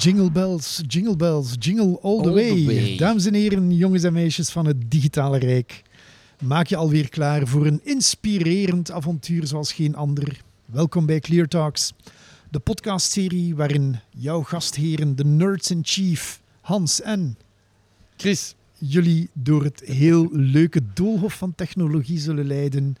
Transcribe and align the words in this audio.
Jingle 0.00 0.30
bells, 0.30 0.82
jingle 0.86 1.16
bells, 1.16 1.56
jingle 1.58 1.98
all 2.02 2.22
the, 2.22 2.28
All 2.28 2.34
way. 2.34 2.56
the 2.56 2.64
way. 2.64 2.96
Dames 2.96 3.26
en 3.26 3.34
heren, 3.34 3.76
jongens 3.76 4.02
en 4.02 4.12
meisjes 4.12 4.50
van 4.50 4.66
het 4.66 4.90
digitale 4.90 5.38
rijk. 5.38 5.82
Maak 6.42 6.66
je 6.66 6.76
alweer 6.76 7.08
klaar 7.08 7.46
voor 7.46 7.66
een 7.66 7.80
inspirerend 7.84 8.90
avontuur 8.90 9.46
zoals 9.46 9.72
geen 9.72 9.96
ander. 9.96 10.42
Welkom 10.66 11.06
bij 11.06 11.20
Clear 11.20 11.48
Talks, 11.48 11.92
de 12.50 12.58
podcastserie 12.58 13.56
waarin 13.56 14.00
jouw 14.10 14.42
gastheren, 14.42 15.16
de 15.16 15.24
nerds 15.24 15.70
in 15.70 15.80
chief, 15.82 16.40
Hans 16.60 17.00
en 17.00 17.38
Chris, 18.16 18.54
jullie 18.78 19.28
door 19.32 19.64
het 19.64 19.82
heel 19.84 20.28
leuke 20.32 20.80
doolhof 20.94 21.34
van 21.34 21.54
technologie 21.54 22.18
zullen 22.18 22.46
leiden. 22.46 22.96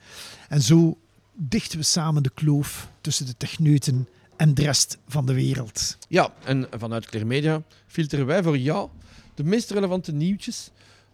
En 0.48 0.62
zo 0.62 0.98
dichten 1.34 1.78
we 1.78 1.84
samen 1.84 2.22
de 2.22 2.30
kloof 2.34 2.90
tussen 3.00 3.26
de 3.26 3.36
techneuten 3.36 4.08
en 4.40 4.54
de 4.54 4.62
rest 4.62 4.98
van 5.06 5.26
de 5.26 5.34
wereld. 5.34 5.96
ja, 6.08 6.32
en 6.44 6.66
vanuit 6.78 7.06
Clear 7.06 7.26
Media 7.26 7.62
filteren 7.86 8.26
wij 8.26 8.42
voor 8.42 8.58
jou 8.58 8.88
de 9.34 9.44
meest 9.44 9.70
relevante 9.70 10.12
nieuwtjes 10.12 10.70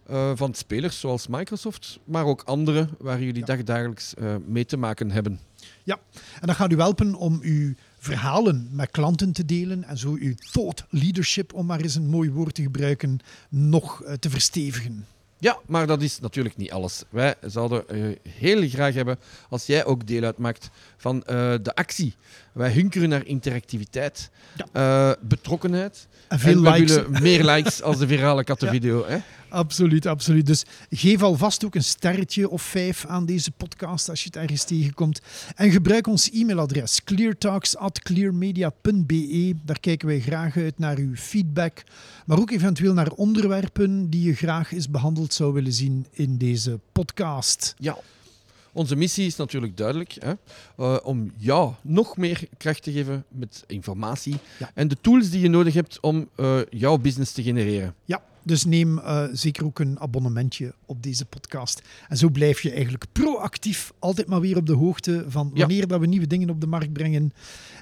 eh, 0.06 0.32
van 0.34 0.54
spelers 0.54 1.00
zoals 1.00 1.26
Microsoft, 1.26 1.98
maar 2.04 2.24
ook 2.24 2.42
andere 2.42 2.88
waar 2.98 3.22
jullie 3.22 3.44
dagdagelijks 3.44 4.14
eh, 4.14 4.34
mee 4.46 4.64
te 4.64 4.76
maken 4.76 5.10
hebben. 5.10 5.40
Ja, 5.82 5.98
en 6.40 6.46
dat 6.46 6.56
gaat 6.56 6.72
u 6.72 6.76
helpen 6.76 7.14
om 7.14 7.38
uw 7.42 7.74
verhalen 7.98 8.68
met 8.72 8.90
klanten 8.90 9.32
te 9.32 9.44
delen 9.44 9.84
en 9.84 9.98
zo 9.98 10.16
uw 10.20 10.34
thought 10.52 10.84
leadership, 10.90 11.54
om 11.54 11.66
maar 11.66 11.80
eens 11.80 11.94
een 11.94 12.08
mooi 12.08 12.30
woord 12.30 12.54
te 12.54 12.62
gebruiken, 12.62 13.18
nog 13.48 14.02
eh, 14.02 14.12
te 14.12 14.30
verstevigen. 14.30 15.06
Ja, 15.38 15.58
maar 15.66 15.86
dat 15.86 16.02
is 16.02 16.20
natuurlijk 16.20 16.56
niet 16.56 16.70
alles. 16.70 17.02
Wij 17.08 17.34
zouden 17.40 17.88
eh, 17.88 18.00
heel 18.28 18.68
graag 18.68 18.94
hebben 18.94 19.18
als 19.48 19.66
jij 19.66 19.84
ook 19.84 20.06
deel 20.06 20.22
uitmaakt 20.22 20.70
van 20.96 21.22
eh, 21.22 21.54
de 21.62 21.74
actie. 21.74 22.14
Wij 22.52 22.72
hunkeren 22.72 23.08
naar 23.08 23.26
interactiviteit, 23.26 24.30
eh, 24.72 25.12
betrokkenheid. 25.20 26.06
En 26.28 26.38
veel 26.38 26.64
en 26.66 26.72
likes. 26.72 26.94
willen 26.94 27.22
meer 27.22 27.44
likes 27.44 27.82
als 27.82 27.98
de 27.98 28.06
virale 28.06 28.44
kattenvideo. 28.50 29.06
Hè? 29.06 29.18
Absoluut, 29.48 30.06
absoluut. 30.06 30.46
Dus 30.46 30.64
geef 30.90 31.22
alvast 31.22 31.64
ook 31.64 31.74
een 31.74 31.84
sterretje 31.84 32.48
of 32.48 32.62
vijf 32.62 33.06
aan 33.06 33.26
deze 33.26 33.50
podcast 33.50 34.08
als 34.08 34.20
je 34.20 34.26
het 34.26 34.36
ergens 34.36 34.64
tegenkomt. 34.64 35.20
En 35.54 35.70
gebruik 35.70 36.06
ons 36.06 36.30
e-mailadres 36.30 37.04
cleartalks.clearmedia.be. 37.04 39.54
Daar 39.64 39.80
kijken 39.80 40.08
wij 40.08 40.20
graag 40.20 40.56
uit 40.56 40.78
naar 40.78 40.96
uw 40.98 41.14
feedback, 41.16 41.82
maar 42.26 42.38
ook 42.38 42.50
eventueel 42.50 42.92
naar 42.94 43.10
onderwerpen 43.10 44.10
die 44.10 44.22
je 44.22 44.34
graag 44.34 44.72
eens 44.72 44.90
behandeld 44.90 45.32
zou 45.34 45.52
willen 45.52 45.72
zien 45.72 46.06
in 46.10 46.38
deze 46.38 46.80
podcast. 46.92 47.74
Ja. 47.78 47.96
Onze 48.72 48.96
missie 48.96 49.26
is 49.26 49.36
natuurlijk 49.36 49.76
duidelijk. 49.76 50.16
Hè? 50.18 50.32
Eh, 50.76 50.96
om 51.02 51.32
jou 51.36 51.72
nog 51.82 52.16
meer 52.16 52.48
kracht 52.56 52.82
te 52.82 52.92
geven 52.92 53.24
met 53.28 53.64
informatie 53.66 54.36
Ja. 54.58 54.70
en 54.74 54.88
de 54.88 54.96
tools 55.00 55.30
die 55.30 55.40
je 55.40 55.48
nodig 55.48 55.74
hebt 55.74 56.00
om 56.00 56.28
eh, 56.36 56.58
jouw 56.70 56.96
business 56.98 57.32
te 57.32 57.42
genereren. 57.42 57.94
Ja, 58.04 58.22
dus 58.46 58.64
neem 58.64 58.98
eh, 58.98 59.24
zeker 59.32 59.64
ook 59.64 59.78
een 59.78 60.00
abonnementje 60.00 60.74
op 60.84 61.02
deze 61.02 61.24
podcast. 61.24 61.82
En 62.08 62.16
zo 62.16 62.28
blijf 62.28 62.60
je 62.60 62.70
eigenlijk 62.72 63.04
proactief 63.12 63.92
altijd 63.98 64.26
maar 64.28 64.40
weer 64.40 64.56
op 64.56 64.66
de 64.66 64.72
hoogte 64.72 65.24
van 65.28 65.50
Ja. 65.54 65.58
wanneer 65.60 65.86
dat 65.86 66.00
we 66.00 66.06
nieuwe 66.06 66.26
dingen 66.26 66.50
op 66.50 66.60
de 66.60 66.66
markt 66.66 66.92
brengen. 66.92 67.32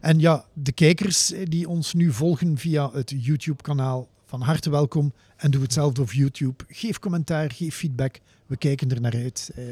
En 0.01 0.19
ja, 0.21 0.45
de 0.53 0.73
kijkers 0.73 1.33
eh, 1.33 1.47
die 1.49 1.69
ons 1.69 1.95
nu 1.95 2.13
volgen 2.13 2.59
via 2.59 2.91
het 2.93 3.15
YouTube-kanaal, 3.17 4.09
van 4.27 4.41
harte 4.41 4.71
welkom. 4.71 5.13
En 5.37 5.51
doe 5.51 5.63
hetzelfde 5.63 6.01
op 6.03 6.13
YouTube. 6.13 6.65
Geef 6.69 6.99
commentaar, 6.99 7.51
geef 7.51 7.77
feedback. 7.77 8.21
We 8.47 8.57
kijken 8.57 8.91
er 8.91 9.01
naar 9.01 9.15
uit. 9.15 9.51
Eh, 9.55 9.65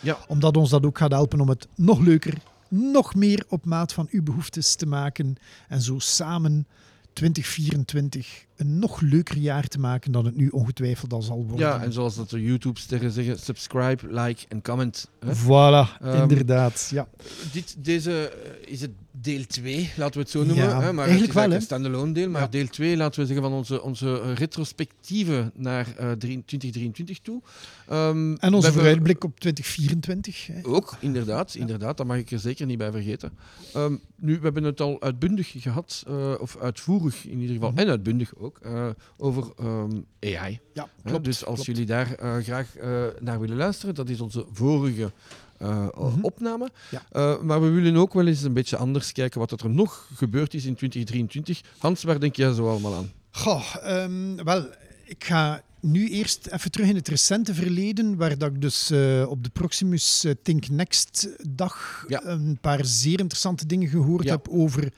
Ja. 0.00 0.18
Omdat 0.28 0.56
ons 0.56 0.70
dat 0.70 0.84
ook 0.86 0.98
gaat 0.98 1.12
helpen 1.12 1.40
om 1.40 1.48
het 1.48 1.68
nog 1.74 2.00
leuker, 2.00 2.34
nog 2.68 3.14
meer 3.14 3.44
op 3.48 3.64
maat 3.64 3.92
van 3.92 4.08
uw 4.10 4.22
behoeftes 4.22 4.74
te 4.74 4.86
maken. 4.86 5.36
En 5.68 5.82
zo 5.82 5.98
samen 5.98 6.66
2024 7.12 8.44
een 8.56 8.78
nog 8.78 9.00
leuker 9.00 9.36
jaar 9.38 9.66
te 9.68 9.78
maken 9.78 10.12
dan 10.12 10.24
het 10.24 10.36
nu 10.36 10.48
ongetwijfeld 10.48 11.12
al 11.12 11.22
zal 11.22 11.36
worden. 11.46 11.66
Ja, 11.66 11.82
en 11.82 11.92
zoals 11.92 12.16
dat 12.16 12.30
de 12.30 12.42
YouTube-sterren 12.42 13.10
zeggen, 13.10 13.38
subscribe, 13.38 14.06
like 14.10 14.44
en 14.48 14.62
comment. 14.62 15.10
Hè? 15.24 15.34
Voilà, 15.34 16.00
Ehm, 16.02 16.22
inderdaad. 16.22 16.88
Ja. 16.92 17.08
Dit, 17.52 17.76
deze 17.78 18.28
eh, 18.28 18.72
is 18.72 18.80
het 18.80 18.90
deel 19.20 19.46
2, 19.46 19.90
laten 19.96 20.14
we 20.14 20.20
het 20.20 20.30
zo 20.30 20.38
noemen. 20.44 20.64
Ja, 20.64 20.80
hè? 20.80 20.92
Maar 20.92 21.04
eigenlijk 21.06 21.32
het 21.34 21.42
is 21.42 21.48
wel, 21.48 21.56
een 21.56 21.62
standalone 21.62 22.12
deel. 22.12 22.28
Maar 22.30 22.40
Ja. 22.42 22.48
deel 22.48 22.68
2, 22.68 22.96
laten 22.96 23.20
we 23.20 23.26
zeggen, 23.26 23.44
van 23.44 23.54
onze, 23.54 23.82
onze 23.82 24.20
eh, 24.20 24.32
retrospectieve 24.34 25.50
naar 25.54 25.86
eh, 25.96 26.10
drie- 26.10 26.42
2023 26.44 27.18
toe. 27.20 27.42
Ehm, 27.88 28.34
En 28.34 28.54
onze 28.54 28.72
vooruitblik 28.72 29.24
op 29.24 29.40
2024. 29.40 30.46
Hè. 30.46 30.54
Ook, 30.62 30.96
inderdaad, 31.00 31.54
inderdaad. 31.54 31.96
Dat 31.96 32.06
mag 32.06 32.16
ik 32.16 32.30
er 32.30 32.38
zeker 32.38 32.66
niet 32.66 32.78
bij 32.78 32.90
vergeten. 32.90 33.32
Ehm, 33.74 33.96
nu, 34.16 34.34
we 34.36 34.42
hebben 34.42 34.64
het 34.64 34.80
al 34.80 35.02
uitbundig 35.02 35.52
gehad, 35.56 36.02
eh, 36.06 36.34
of 36.40 36.56
uitvoerig 36.56 37.26
in 37.26 37.38
ieder 37.40 37.54
geval, 37.54 37.70
Mhm. 37.70 37.78
en 37.80 37.88
uitbundig 37.88 38.32
ook, 38.36 38.45
eh, 38.54 38.88
over 39.16 39.44
ehm, 39.58 40.00
AI. 40.20 40.60
Ja, 40.74 40.88
klopt. 41.04 41.24
dus 41.24 41.44
als 41.44 41.54
klopt. 41.54 41.64
jullie 41.64 41.86
daar 41.86 42.14
eh, 42.14 42.36
graag 42.36 42.76
eh, 42.76 43.02
naar 43.20 43.40
willen 43.40 43.56
luisteren, 43.56 43.94
dat 43.94 44.08
is 44.08 44.20
onze 44.20 44.46
vorige 44.52 45.12
Mhm. 45.58 46.20
opname. 46.22 46.70
Ja. 46.90 47.38
Maar 47.42 47.60
we 47.62 47.68
willen 47.68 47.96
ook 47.96 48.12
wel 48.14 48.26
eens 48.26 48.42
een 48.42 48.52
beetje 48.52 48.76
anders 48.76 49.12
kijken 49.12 49.40
wat 49.40 49.60
er 49.60 49.70
nog 49.70 50.10
gebeurd 50.14 50.54
is 50.54 50.64
in 50.64 50.74
2023. 50.74 51.60
Hans, 51.78 52.02
waar 52.02 52.20
denk 52.20 52.36
jij 52.36 52.52
zo 52.52 52.68
allemaal 52.70 52.94
aan? 52.94 53.12
Goh, 53.30 53.74
ehm, 53.82 54.44
wel, 54.44 54.66
ik 55.04 55.24
ga 55.24 55.62
nu 55.80 56.08
eerst 56.08 56.46
even 56.46 56.70
terug 56.70 56.88
in 56.88 56.94
het 56.94 57.08
recente 57.08 57.54
verleden, 57.54 58.16
waar 58.16 58.38
dat 58.38 58.50
ik 58.50 58.60
dus 58.60 58.90
op 59.28 59.44
de 59.44 59.50
Proximus 59.52 60.26
Think 60.42 60.68
Next 60.68 61.28
dag 61.48 62.04
Ja. 62.08 62.24
een 62.24 62.58
paar 62.60 62.84
zeer 62.84 63.18
interessante 63.20 63.66
dingen 63.66 63.88
gehoord 63.88 64.24
Ja. 64.24 64.30
heb 64.30 64.48
over 64.48 64.92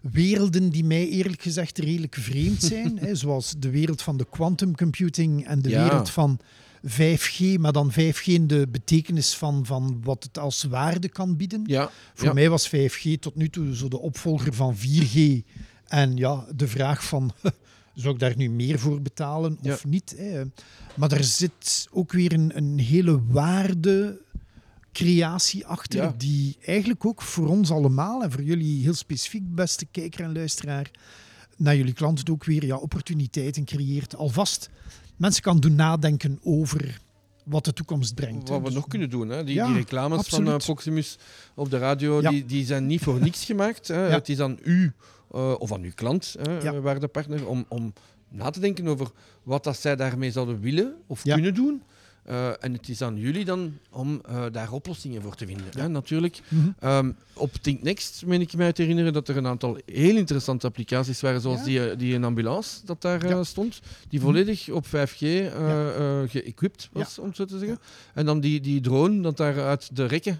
werelden 0.00 0.70
die 0.70 0.84
mij 0.84 1.08
eerlijk 1.08 1.42
gezegd 1.42 1.78
redelijk 1.78 2.14
vreemd 2.14 2.62
zijn. 2.62 2.98
hè, 3.04 3.14
zoals 3.14 3.54
de 3.58 3.70
wereld 3.70 4.02
van 4.02 4.16
de 4.16 4.26
quantum 4.30 4.74
computing 4.76 5.46
en 5.46 5.62
de 5.62 5.68
Ja. 5.68 5.82
wereld 5.82 6.10
van 6.10 6.38
5G, 6.86 7.58
maar 7.58 7.72
dan 7.72 7.92
5G 7.92 8.24
in 8.24 8.46
de 8.46 8.66
betekenis 8.70 9.34
van, 9.34 9.66
van 9.66 10.00
wat 10.04 10.22
het 10.22 10.38
als 10.38 10.62
waarde 10.62 11.08
kan 11.08 11.36
bieden. 11.36 11.62
Ja, 11.66 11.90
Voor 12.14 12.26
ja. 12.28 12.32
mij 12.32 12.50
was 12.50 12.68
5G 12.68 13.18
tot 13.20 13.36
nu 13.36 13.48
toe 13.50 13.76
zo 13.76 13.88
de 13.88 13.98
opvolger 14.00 14.54
van 14.54 14.76
4G. 14.76 15.18
En 15.88 16.16
ja, 16.16 16.46
de 16.56 16.68
vraag 16.68 17.04
van, 17.04 17.32
zou 17.94 18.14
ik 18.14 18.20
daar 18.20 18.36
nu 18.36 18.50
meer 18.50 18.78
voor 18.78 19.02
betalen 19.02 19.58
of 19.62 19.84
niet? 19.84 20.14
Hè? 20.16 20.42
Maar 20.96 21.12
er 21.12 21.24
zit 21.24 21.88
ook 21.90 22.12
weer 22.12 22.32
een, 22.32 22.56
een 22.56 22.78
hele 22.78 23.20
waardecreatie 25.04 25.66
achter, 25.66 26.02
Ja. 26.02 26.14
die 26.16 26.56
eigenlijk 26.64 27.04
ook 27.04 27.22
voor 27.22 27.48
ons 27.48 27.70
allemaal 27.70 28.22
en 28.22 28.30
voor 28.30 28.42
jullie 28.42 28.82
heel 28.82 28.94
specifiek, 28.94 29.54
beste 29.54 29.86
kijker 29.90 30.24
en 30.24 30.32
luisteraar, 30.34 30.90
naar 31.56 31.76
jullie 31.76 31.92
klanten 31.92 32.28
ook 32.32 32.44
weer 32.44 32.64
ja, 32.66 32.76
opportuniteiten 32.76 33.64
creëert. 33.64 34.16
Alvast 34.16 34.70
mensen 35.16 35.42
kan 35.42 35.60
doen 35.60 35.74
nadenken 35.74 36.38
over 36.42 37.00
wat 37.44 37.64
de 37.64 37.72
toekomst 37.72 38.14
brengt. 38.14 38.48
Wat 38.48 38.58
we 38.58 38.64
Dus- 38.64 38.74
nog 38.74 38.88
kunnen 38.88 39.10
doen. 39.10 39.28
Hè? 39.28 39.44
Die, 39.44 39.54
Ja, 39.54 39.66
die 39.66 39.74
reclames 39.76 40.26
van 40.26 40.38
eh, 40.38 40.52
absoluut. 40.52 40.64
Proximus 40.64 41.18
op 41.54 41.70
de 41.70 41.78
radio, 41.78 42.20
Ja. 42.20 42.30
die, 42.30 42.44
die 42.46 42.64
zijn 42.64 42.86
niet 42.86 43.00
voor 43.02 43.20
niks 43.20 43.44
gemaakt. 43.44 43.88
Hè? 43.88 44.06
Ja. 44.06 44.10
Het 44.14 44.28
is 44.28 44.40
aan 44.40 44.58
u 44.62 44.92
eh, 45.32 45.54
of 45.58 45.72
aan 45.72 45.82
uw 45.82 45.92
klant, 45.94 46.36
hè, 46.42 46.58
Ja. 46.60 46.80
waardepartner, 46.80 47.46
om, 47.46 47.64
om 47.68 47.92
na 48.28 48.50
te 48.50 48.60
denken 48.60 48.86
over 48.88 49.10
wat 49.42 49.64
dat 49.64 49.76
zij 49.76 49.96
daarmee 49.96 50.30
zouden 50.30 50.60
willen 50.60 50.94
of 51.06 51.22
kunnen 51.22 51.54
doen. 51.54 51.82
Eh, 52.24 52.48
en 52.64 52.72
het 52.72 52.88
is 52.88 53.02
aan 53.02 53.16
jullie 53.16 53.44
dan 53.44 53.72
om 53.90 54.20
eh, 54.28 54.44
daar 54.52 54.72
oplossingen 54.72 55.22
voor 55.22 55.34
te 55.34 55.46
vinden. 55.46 55.66
Hè? 55.78 55.88
Natuurlijk. 55.88 56.40
Mhm. 56.48 56.68
Ehm, 56.78 57.10
op 57.32 57.52
Think 57.54 57.82
Next 57.82 58.22
meen 58.26 58.40
ik 58.40 58.56
mij 58.56 58.72
te 58.72 58.80
herinneren 58.82 59.12
dat 59.12 59.28
er 59.28 59.36
een 59.36 59.46
aantal 59.46 59.78
heel 59.86 60.16
interessante 60.16 60.66
applicaties 60.66 61.20
waren, 61.20 61.40
zoals 61.40 61.58
Ja. 61.58 61.64
die, 61.64 61.90
eh, 61.90 61.98
die 61.98 62.14
een 62.14 62.24
ambulance 62.24 62.80
dat 62.84 63.02
daar 63.02 63.28
Ja. 63.28 63.44
stond, 63.44 63.80
die 64.08 64.18
Mhm. 64.18 64.28
volledig 64.28 64.68
op 64.68 64.86
5G 64.86 65.20
eh 65.22 65.78
eh, 66.22 66.30
geëquipt 66.30 66.88
was, 66.92 67.18
om 67.18 67.34
zo 67.34 67.44
te 67.44 67.58
zeggen. 67.58 67.78
En 68.14 68.26
dan 68.26 68.40
die, 68.40 68.60
die 68.60 68.80
drone 68.80 69.20
dat 69.22 69.36
daar 69.36 69.60
uit 69.64 69.96
de 69.96 70.04
rekken 70.06 70.38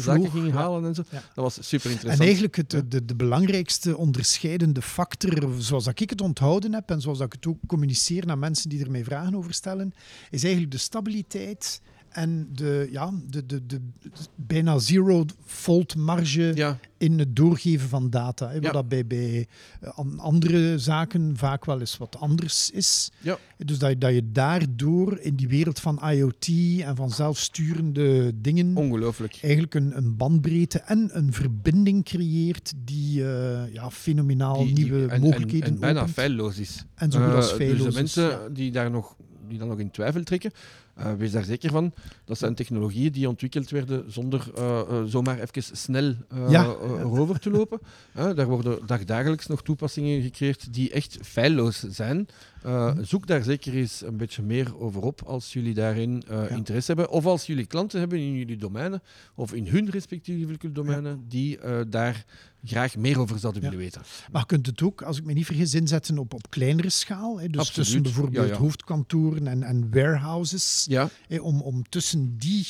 zaken 0.00 0.30
ging 0.30 0.46
ja. 0.46 0.52
halen 0.52 0.84
en 0.84 0.94
zo. 0.94 1.02
Ja. 1.10 1.22
Dat 1.34 1.44
was 1.44 1.68
super 1.68 1.86
En 1.86 1.92
interessant. 1.92 2.22
eigenlijk 2.22 2.56
het, 2.56 2.70
de, 2.70 3.04
de 3.04 3.14
belangrijkste 3.14 3.96
onderscheidende 3.96 4.82
factor, 4.82 5.48
zoals 5.58 5.84
dat 5.84 6.00
ik 6.00 6.10
het 6.10 6.20
onthouden 6.20 6.72
heb 6.74 6.90
en 6.90 7.00
zoals 7.00 7.18
dat 7.18 7.26
ik 7.26 7.32
het 7.32 7.46
ook 7.46 7.58
communiceer 7.66 8.26
naar 8.26 8.38
mensen 8.38 8.68
die 8.68 8.84
er 8.84 8.90
mij 8.90 9.04
vragen 9.04 9.34
over 9.34 9.54
stellen, 9.54 9.94
is 10.30 10.42
eigenlijk 10.42 10.72
de 10.72 10.78
stabiliteit 10.90 11.80
en 12.08 12.48
de, 12.52 12.88
ja, 12.90 13.10
de, 13.28 13.46
de, 13.46 13.66
de, 13.66 13.80
de 14.00 14.08
bijna 14.34 14.78
zero 14.78 15.24
fault 15.44 15.96
marge 15.96 16.52
Ja, 16.54 16.78
in 16.98 17.18
het 17.18 17.36
doorgeven 17.36 17.88
van 17.88 18.10
data. 18.10 18.46
Hè, 18.48 18.54
wat 18.54 18.62
Ja. 18.64 18.70
dat 18.72 18.88
bij, 18.88 19.06
bij 19.06 19.46
eh, 19.80 19.90
an- 19.98 20.18
andere 20.18 20.78
zaken 20.78 21.36
vaak 21.36 21.64
wel 21.64 21.80
eens 21.80 21.96
wat 21.96 22.16
anders 22.18 22.70
is. 22.70 23.10
Ja. 23.20 23.38
Dus 23.64 23.78
dat, 23.78 23.90
je- 23.90 23.98
dat 23.98 24.12
je 24.14 24.32
daardoor 24.32 25.18
in 25.18 25.34
die 25.36 25.48
wereld 25.48 25.80
van 25.80 26.00
IoT 26.10 26.48
en 26.80 26.96
van 26.96 27.10
zelfsturende 27.10 28.32
dingen 28.40 28.76
ongelooflijk. 28.76 29.38
eigenlijk 29.42 29.74
een, 29.74 29.96
een 29.96 30.16
bandbreedte 30.16 30.78
en 30.78 31.08
een 31.12 31.32
verbinding 31.32 32.04
creëert 32.04 32.72
die 32.76 33.24
eh, 33.24 33.72
ja, 33.72 33.90
fenomenaal 33.90 34.64
Die- 34.64 34.74
die- 34.74 34.84
nieuwe 34.84 35.06
en, 35.08 35.20
mogelijkheden 35.20 35.66
en, 35.68 35.74
en 35.74 35.80
bijna 35.80 35.98
opent. 36.00 36.14
feilloos 36.14 36.58
is. 36.58 36.84
En 36.94 37.10
zo 37.12 37.24
goed 37.24 37.34
als 37.34 37.50
Eh, 37.50 37.56
feilloos 37.56 37.84
Dus 37.84 37.94
de 37.94 38.02
is, 38.02 38.14
mensen 38.16 38.54
die 38.54 38.70
daar 38.72 38.90
nog 38.90 39.16
die 39.48 39.58
dan 39.58 39.68
nog 39.68 39.78
in 39.78 39.90
twijfel 39.90 40.22
trekken. 40.22 40.52
Uh, 40.98 41.12
wees 41.12 41.32
daar 41.32 41.44
zeker 41.44 41.70
van. 41.70 41.92
Dat 42.24 42.38
zijn 42.38 42.54
technologieën 42.54 43.12
die 43.12 43.28
ontwikkeld 43.28 43.70
werden 43.70 44.12
zonder 44.12 44.46
uh, 44.58 44.80
uh, 44.90 45.02
zomaar 45.04 45.38
even 45.40 45.76
snel 45.76 46.14
Ja. 46.48 46.64
erover 46.98 47.38
te 47.38 47.50
lopen. 47.50 47.80
daar 48.14 48.46
worden 48.46 48.86
dagdagelijks 48.86 49.46
nog 49.46 49.62
toepassingen 49.62 50.22
gecreëerd 50.22 50.74
die 50.74 50.90
echt 50.90 51.18
feilloos 51.22 51.78
zijn. 51.80 52.26
Mhm. 52.62 53.04
Zoek 53.04 53.26
daar 53.26 53.42
zeker 53.42 53.74
eens 53.74 54.02
een 54.02 54.16
beetje 54.16 54.42
meer 54.42 54.78
over 54.78 55.02
op 55.02 55.22
als 55.22 55.52
jullie 55.52 55.74
daarin 55.74 56.22
interesse 56.48 56.92
hebben. 56.92 57.10
Of 57.10 57.26
als 57.26 57.46
jullie 57.46 57.66
klanten 57.66 57.98
hebben 57.98 58.18
in 58.18 58.32
jullie 58.32 58.56
domeinen, 58.56 59.02
of 59.34 59.52
in 59.52 59.66
hun 59.66 59.90
respectievelijke 59.90 60.72
domeinen, 60.72 61.24
die 61.28 61.58
daar 61.88 62.24
graag 62.64 62.96
meer 62.96 63.20
over 63.20 63.38
zouden 63.38 63.62
willen 63.62 63.78
weten. 63.78 64.02
Maar 64.32 64.40
je 64.40 64.46
kunt 64.46 64.66
het 64.66 64.82
ook, 64.82 65.02
als 65.02 65.18
ik 65.18 65.24
me 65.24 65.32
niet 65.32 65.46
vergis, 65.46 65.74
inzetten 65.74 66.18
op, 66.18 66.34
op 66.34 66.50
kleinere 66.50 66.90
schaal. 66.90 67.40
Hè? 67.40 67.48
Dus 67.48 67.60
Absoluut. 67.60 67.74
tussen 67.86 68.02
bijvoorbeeld 68.02 68.46
Ja, 68.48 68.52
ja. 68.52 68.58
hoofdkantoren 68.58 69.46
en, 69.46 69.62
en 69.62 69.90
warehouses. 69.92 70.85
Ja, 70.86 71.10
om, 71.40 71.60
om 71.60 71.88
tussen 71.88 72.38
die 72.38 72.66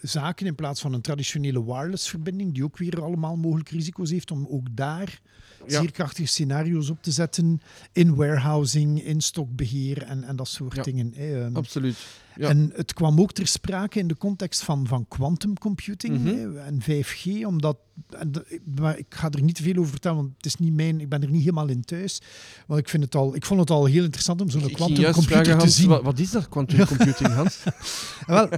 zaken, 0.00 0.46
in 0.46 0.54
plaats 0.54 0.80
van 0.80 0.92
een 0.92 1.00
traditionele 1.00 1.64
wireless-verbinding, 1.64 2.54
die 2.54 2.64
ook 2.64 2.76
weer 2.76 3.02
allemaal 3.02 3.36
mogelijke 3.36 3.74
risico's 3.74 4.10
heeft, 4.10 4.30
om 4.30 4.46
ook 4.50 4.76
daar 4.76 5.20
Ja. 5.66 5.80
zeer 5.80 5.90
krachtige 5.92 6.28
scenario's 6.28 6.90
op 6.90 7.02
te 7.02 7.10
zetten 7.10 7.60
in 7.92 8.14
warehousing, 8.14 9.02
in 9.04 9.20
stokbeheer 9.20 10.02
en, 10.02 10.24
en 10.24 10.36
dat 10.36 10.48
soort 10.48 10.74
Ja. 10.76 10.82
dingen. 10.82 11.12
Hè. 11.16 11.44
Ehm, 11.44 11.56
absoluut. 11.56 11.96
Ja. 12.36 12.48
En 12.48 12.72
het 12.74 12.92
kwam 12.94 13.20
ook 13.20 13.32
ter 13.32 13.46
sprake 13.46 13.98
in 13.98 14.06
de 14.08 14.16
context 14.16 14.62
van, 14.62 14.86
van 14.86 15.08
quantum 15.08 15.58
computing 15.58 16.18
Mhm. 16.18 16.26
hè, 16.26 16.58
en 16.60 16.80
5G, 16.82 17.44
omdat, 17.46 17.76
en 18.10 18.30
maar 18.76 18.98
ik 18.98 19.06
ga 19.08 19.30
er 19.30 19.42
niet 19.42 19.54
te 19.54 19.62
veel 19.62 19.76
over 19.76 19.90
vertellen, 19.90 20.16
want 20.16 20.30
het 20.36 20.46
is 20.46 20.56
niet 20.56 20.74
mijn, 20.74 21.00
ik 21.00 21.08
ben 21.08 21.22
er 21.22 21.30
niet 21.30 21.40
helemaal 21.40 21.68
in 21.68 21.84
thuis. 21.84 22.20
Want 22.66 22.80
ik, 22.80 22.88
vind 22.88 23.02
het 23.02 23.14
al, 23.14 23.34
ik 23.34 23.44
vond 23.46 23.60
het 23.60 23.70
al 23.70 23.84
heel 23.84 24.02
interessant 24.04 24.40
om 24.40 24.50
zo'n 24.50 24.60
Ik 24.60 24.66
ging 24.66 24.76
quantum 24.78 25.00
juist 25.02 25.18
computer 25.18 25.44
vragen, 25.44 25.62
te 25.62 25.68
zien. 25.72 25.88
wat, 25.88 26.02
wat 26.02 26.18
is 26.18 26.30
dat 26.30 26.48
quantum 26.48 26.86
computing, 26.86 27.28
Hans? 27.32 27.62
Wel, 28.26 28.48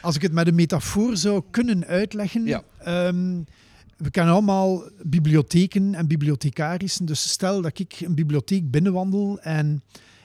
als 0.00 0.14
ik 0.16 0.22
het 0.22 0.32
met 0.32 0.46
een 0.46 0.54
metafoor 0.54 1.16
zou 1.16 1.42
kunnen 1.50 1.86
uitleggen. 1.86 2.44
Ja. 2.46 2.62
We 3.96 4.10
kennen 4.10 4.32
allemaal 4.32 4.82
bibliotheken 5.02 5.94
en 5.94 6.06
bibliothecarissen. 6.06 7.06
Dus 7.06 7.30
stel 7.30 7.60
dat 7.62 7.78
ik 7.78 8.00
een 8.00 8.14
bibliotheek 8.14 8.70
binnenwandel 8.70 9.40
en 9.40 9.82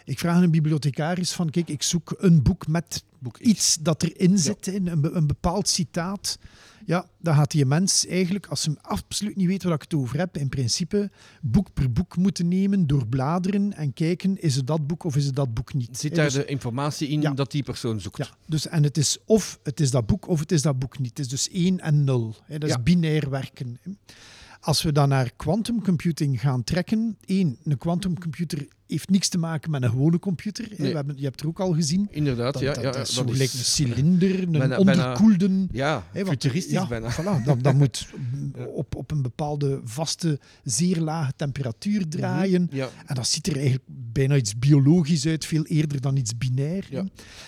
ik 0.08 0.20
vraag 0.20 0.42
een 0.42 0.52
bibliothecaris 0.52 1.32
van 1.32 1.50
kijk, 1.50 1.68
ik 1.70 1.84
zoek 1.84 2.16
een 2.18 2.42
boek 2.44 2.68
met 2.68 3.04
Boek 3.20 3.38
iets 3.38 3.78
dat 3.82 4.04
erin 4.04 4.38
zit, 4.38 4.68
in 4.68 4.88
een, 4.88 5.02
be- 5.02 5.12
een 5.12 5.28
bepaald 5.28 5.68
citaat. 5.68 6.38
Ja, 6.86 7.06
dan 7.20 7.36
gaat 7.36 7.52
die 7.52 7.66
mens 7.66 8.06
eigenlijk, 8.06 8.46
als 8.46 8.62
ze 8.62 8.76
absoluut 8.82 9.36
niet 9.36 9.48
weet 9.48 9.64
waar 9.64 9.74
ik 9.74 9.82
het 9.82 9.94
over 9.94 10.18
heb, 10.18 10.38
in 10.38 10.50
principe 10.50 11.10
boek 11.42 11.74
per 11.74 11.92
boek 11.92 12.18
moeten 12.18 12.48
nemen, 12.48 12.88
doorbladeren 12.88 13.74
en 13.74 13.94
kijken, 13.94 14.42
is 14.42 14.56
het 14.56 14.68
dat 14.68 14.88
boek 14.88 15.04
of 15.04 15.16
is 15.16 15.26
het 15.26 15.36
dat 15.36 15.54
boek 15.54 15.74
niet. 15.74 15.98
Zit 15.98 16.16
daar 16.16 16.26
dus- 16.26 16.34
de 16.34 16.46
informatie 16.46 17.08
in 17.08 17.22
Ja. 17.22 17.32
dat 17.34 17.52
die 17.52 17.64
persoon 17.64 18.00
zoekt? 18.02 18.18
ja, 18.18 18.28
dus, 18.46 18.68
en 18.68 18.84
het 18.84 18.98
is 18.98 19.18
of 19.26 19.60
het 19.64 19.80
is 19.80 19.92
dat 19.92 20.06
boek 20.06 20.28
of 20.28 20.40
het 20.40 20.52
is 20.52 20.62
dat 20.62 20.80
boek 20.80 21.00
niet. 21.00 21.10
Het 21.10 21.20
is 21.20 21.28
dus 21.28 21.50
1 21.52 21.80
en 21.80 22.04
0. 22.04 22.36
Hè. 22.46 22.58
Dat 22.58 22.70
is 22.70 22.76
Ja. 22.76 22.82
binair 22.82 23.30
werken. 23.30 23.80
Als 24.60 24.82
we 24.82 24.92
dan 24.92 25.10
naar 25.10 25.32
quantum 25.36 25.82
computing 25.84 26.40
gaan 26.42 26.64
trekken, 26.64 27.18
één, 27.26 27.58
een 27.64 27.78
quantum 27.78 28.20
computer 28.20 28.68
heeft 28.88 29.10
niks 29.10 29.28
te 29.28 29.38
maken 29.38 29.72
met 29.72 29.84
een 29.84 29.90
gewone 29.90 30.20
computer. 30.20 30.68
Nee. 30.78 30.90
We 30.90 30.96
hebben, 30.96 31.18
je 31.18 31.24
hebt 31.24 31.42
er 31.42 31.48
ook 31.48 31.60
al 31.60 31.74
gezien. 31.74 32.08
Inderdaad, 32.12 32.54
Dat, 32.54 32.62
ja. 32.62 32.74
dat, 32.74 32.84
ja, 32.84 32.92
dat 32.92 33.08
is 33.08 33.14
zo 33.14 33.24
gelijk 33.24 33.54
een 33.54 33.60
cilinder, 33.60 34.42
een 34.44 34.52
bijna- 34.52 34.78
onderkoelde... 34.78 35.68
Ja, 35.72 36.04
hè, 36.12 36.20
want- 36.20 36.30
futuristisch 36.42 36.72
ja, 36.74 36.88
bijna. 36.88 37.12
Voilà, 37.14 37.44
dat, 37.46 37.64
dat 37.64 37.74
moet 37.82 38.08
op, 38.68 38.96
op 38.96 39.12
een 39.12 39.22
bepaalde 39.22 39.82
vaste, 39.84 40.40
zeer 40.64 41.00
lage 41.00 41.32
temperatuur 41.36 42.08
draaien. 42.08 42.68
Ja, 42.72 42.90
En 43.06 43.16
dat 43.16 43.28
ziet 43.28 43.48
er 43.48 43.54
eigenlijk 43.56 43.84
bijna 43.88 44.36
iets 44.36 44.60
biologisch 44.60 45.26
uit, 45.26 45.46
veel 45.46 45.66
eerder 45.66 46.02
dan 46.02 46.16
iets 46.18 46.38
binair. 46.38 46.86
Ja. 46.90 47.06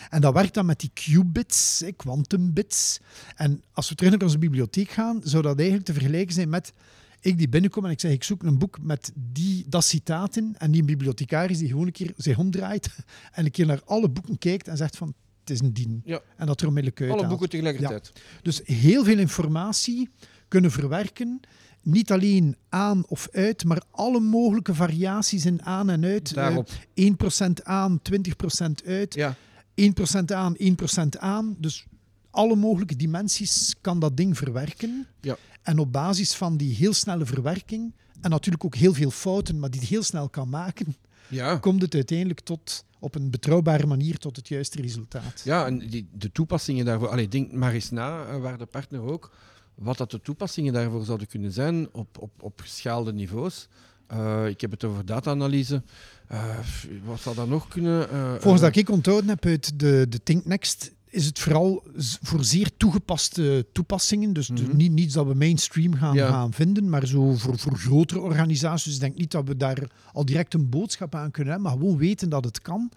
En 0.10 0.22
dat 0.22 0.34
werkt 0.34 0.54
dan 0.54 0.66
met 0.66 0.80
die 0.80 0.92
qubits, 0.94 1.84
quantum 1.96 2.54
bits. 2.54 3.00
En 3.36 3.62
als 3.74 3.90
we 3.90 3.96
terug 3.96 4.12
naar 4.12 4.22
onze 4.22 4.38
bibliotheek 4.38 4.90
gaan, 4.90 5.22
zou 5.24 5.44
dat 5.44 5.56
eigenlijk 5.58 5.86
te 5.86 5.94
vergelijken 5.94 6.34
zijn 6.34 6.50
met 6.50 6.74
ik 7.20 7.38
die 7.38 7.50
binnenkom 7.50 7.86
en 7.86 7.92
ik 7.92 8.00
zeg 8.00 8.12
ik 8.12 8.24
zoek 8.24 8.44
een 8.44 8.58
boek 8.58 8.78
met 8.82 9.12
die, 9.16 9.66
dat 9.68 9.84
citaat 9.84 10.36
in 10.36 10.56
en 10.58 10.72
die 10.72 10.84
bibliothecaris 10.84 11.58
die 11.58 11.68
gewoon 11.68 11.86
een 11.86 11.92
keer 11.92 12.14
zich 12.18 12.38
omdraait 12.38 12.90
en 13.32 13.46
een 13.46 13.52
keer 13.52 13.66
naar 13.66 13.82
alle 13.86 14.10
boeken 14.10 14.38
kijkt 14.38 14.68
en 14.68 14.78
zegt 14.78 14.98
van 14.98 15.14
het 15.40 15.50
is 15.50 15.60
een 15.60 15.74
dien. 15.74 16.02
Ja. 16.06 16.22
En 16.38 16.46
dat 16.46 16.62
er 16.62 16.68
onmiddellijk 16.68 17.02
uit 17.02 17.12
alle 17.12 17.28
boeken 17.28 17.50
tegelijkertijd. 17.50 18.12
Dus 18.42 18.62
heel 18.64 19.04
veel 19.04 19.18
informatie 19.18 20.10
kunnen 20.48 20.72
verwerken. 20.72 21.40
Niet 21.82 22.12
alleen 22.12 22.56
aan 22.70 23.04
of 23.08 23.28
uit, 23.32 23.64
maar 23.64 23.82
alle 23.92 24.20
mogelijke 24.20 24.74
variaties 24.74 25.46
in 25.46 25.64
aan 25.64 25.90
en 25.90 26.06
uit. 26.06 26.34
Daarop. 26.34 26.70
Eh, 26.94 27.06
1% 27.06 27.64
aan, 27.64 28.00
20% 28.02 28.86
uit. 28.86 29.14
Ja, 29.14 29.36
1% 29.76 30.32
aan, 30.34 30.56
1% 30.58 31.20
aan. 31.20 31.56
Dus 31.58 31.86
alle 32.32 32.56
mogelijke 32.56 32.96
dimensies 32.96 33.76
kan 33.82 34.00
dat 34.00 34.18
ding 34.18 34.38
verwerken. 34.38 35.08
Ja. 35.22 35.38
En 35.70 35.80
op 35.80 35.92
basis 35.92 36.34
van 36.34 36.58
die 36.58 36.76
heel 36.76 36.94
snelle 36.94 37.26
verwerking, 37.26 37.94
en 38.22 38.30
natuurlijk 38.30 38.66
ook 38.66 38.76
heel 38.76 38.94
veel 38.94 39.12
fouten, 39.12 39.60
maar 39.60 39.70
die 39.70 39.80
het 39.80 39.90
heel 39.90 40.04
snel 40.04 40.30
kan 40.30 40.50
maken, 40.50 40.96
ja. 41.28 41.58
komt 41.58 41.82
het 41.82 41.94
uiteindelijk 41.94 42.40
tot, 42.40 42.86
op 43.00 43.16
een 43.16 43.30
betrouwbare 43.30 43.86
manier 43.86 44.18
tot 44.18 44.36
het 44.36 44.48
juiste 44.48 44.82
resultaat. 44.82 45.42
Ja, 45.44 45.66
en 45.66 45.80
die, 45.80 46.10
de 46.14 46.32
toepassingen 46.32 46.86
daarvoor. 46.86 47.08
Allee, 47.08 47.28
denk 47.28 47.52
maar 47.52 47.74
eens 47.74 47.90
na, 47.90 48.26
eh, 48.26 48.42
waar 48.42 48.58
de 48.58 48.66
partner 48.66 49.02
ook, 49.02 49.32
wat 49.76 49.98
dat 49.98 50.12
de 50.12 50.22
toepassingen 50.22 50.74
daarvoor 50.74 51.06
zouden 51.06 51.28
kunnen 51.28 51.52
zijn 51.52 51.94
op, 51.94 52.18
op, 52.18 52.32
op 52.44 52.62
geschaalde 52.62 53.14
niveaus. 53.14 53.68
Eh, 54.08 54.48
ik 54.48 54.62
heb 54.62 54.72
het 54.72 54.84
over 54.84 55.06
data-analyse. 55.06 55.84
Eh, 56.28 56.60
wat 57.06 57.20
zou 57.20 57.36
dat 57.36 57.48
nog 57.48 57.68
kunnen? 57.68 58.10
Volgens 58.42 58.62
dat 58.62 58.76
ik 58.76 58.90
onthouden 58.90 59.30
heb 59.30 59.46
uit 59.46 59.80
de, 59.80 60.06
de 60.10 60.24
Think 60.24 60.46
Next, 60.46 60.92
is 61.10 61.26
het 61.26 61.40
vooral 61.40 61.84
voor 62.22 62.44
zeer 62.44 62.70
toegepaste 62.78 63.68
toepassingen. 63.72 64.34
Dus 64.34 64.50
Mhm. 64.50 64.76
niet, 64.76 64.92
niets 64.92 65.14
dat 65.14 65.28
we 65.28 65.34
mainstream 65.34 65.94
gaan, 65.94 66.16
Ja. 66.16 66.30
gaan 66.30 66.54
vinden, 66.54 66.90
maar 66.90 67.08
zo 67.08 67.34
voor, 67.36 67.58
voor 67.60 67.78
grotere 67.78 68.20
organisaties. 68.20 68.94
Ik 68.94 69.00
denk 69.00 69.18
niet 69.18 69.32
dat 69.32 69.48
we 69.48 69.58
daar 69.58 69.92
al 70.14 70.26
direct 70.26 70.54
een 70.54 70.70
boodschap 70.70 71.16
aan 71.16 71.32
kunnen 71.32 71.54
hebben, 71.54 71.72
maar 71.72 71.80
gewoon 71.82 71.98
weten 71.98 72.30
dat 72.30 72.44
het 72.46 72.62
kan. 72.62 72.92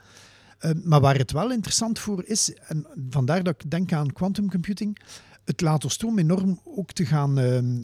Eh, 0.59 0.71
maar 0.85 1.01
waar 1.01 1.17
het 1.19 1.33
wel 1.33 1.53
interessant 1.53 1.99
voor 1.99 2.25
is, 2.25 2.53
en 2.67 2.87
vandaar 3.11 3.43
dat 3.43 3.55
ik 3.65 3.71
denk 3.71 3.93
aan 3.93 4.13
quantum 4.13 4.51
computing, 4.51 4.99
het 5.45 5.61
laat 5.61 5.85
ons 5.85 5.97
toe 5.97 6.11
om 6.11 6.19
enorm 6.19 6.61
ook 6.65 6.93
te 6.93 7.05
gaan 7.07 7.39
ehm, 7.39 7.83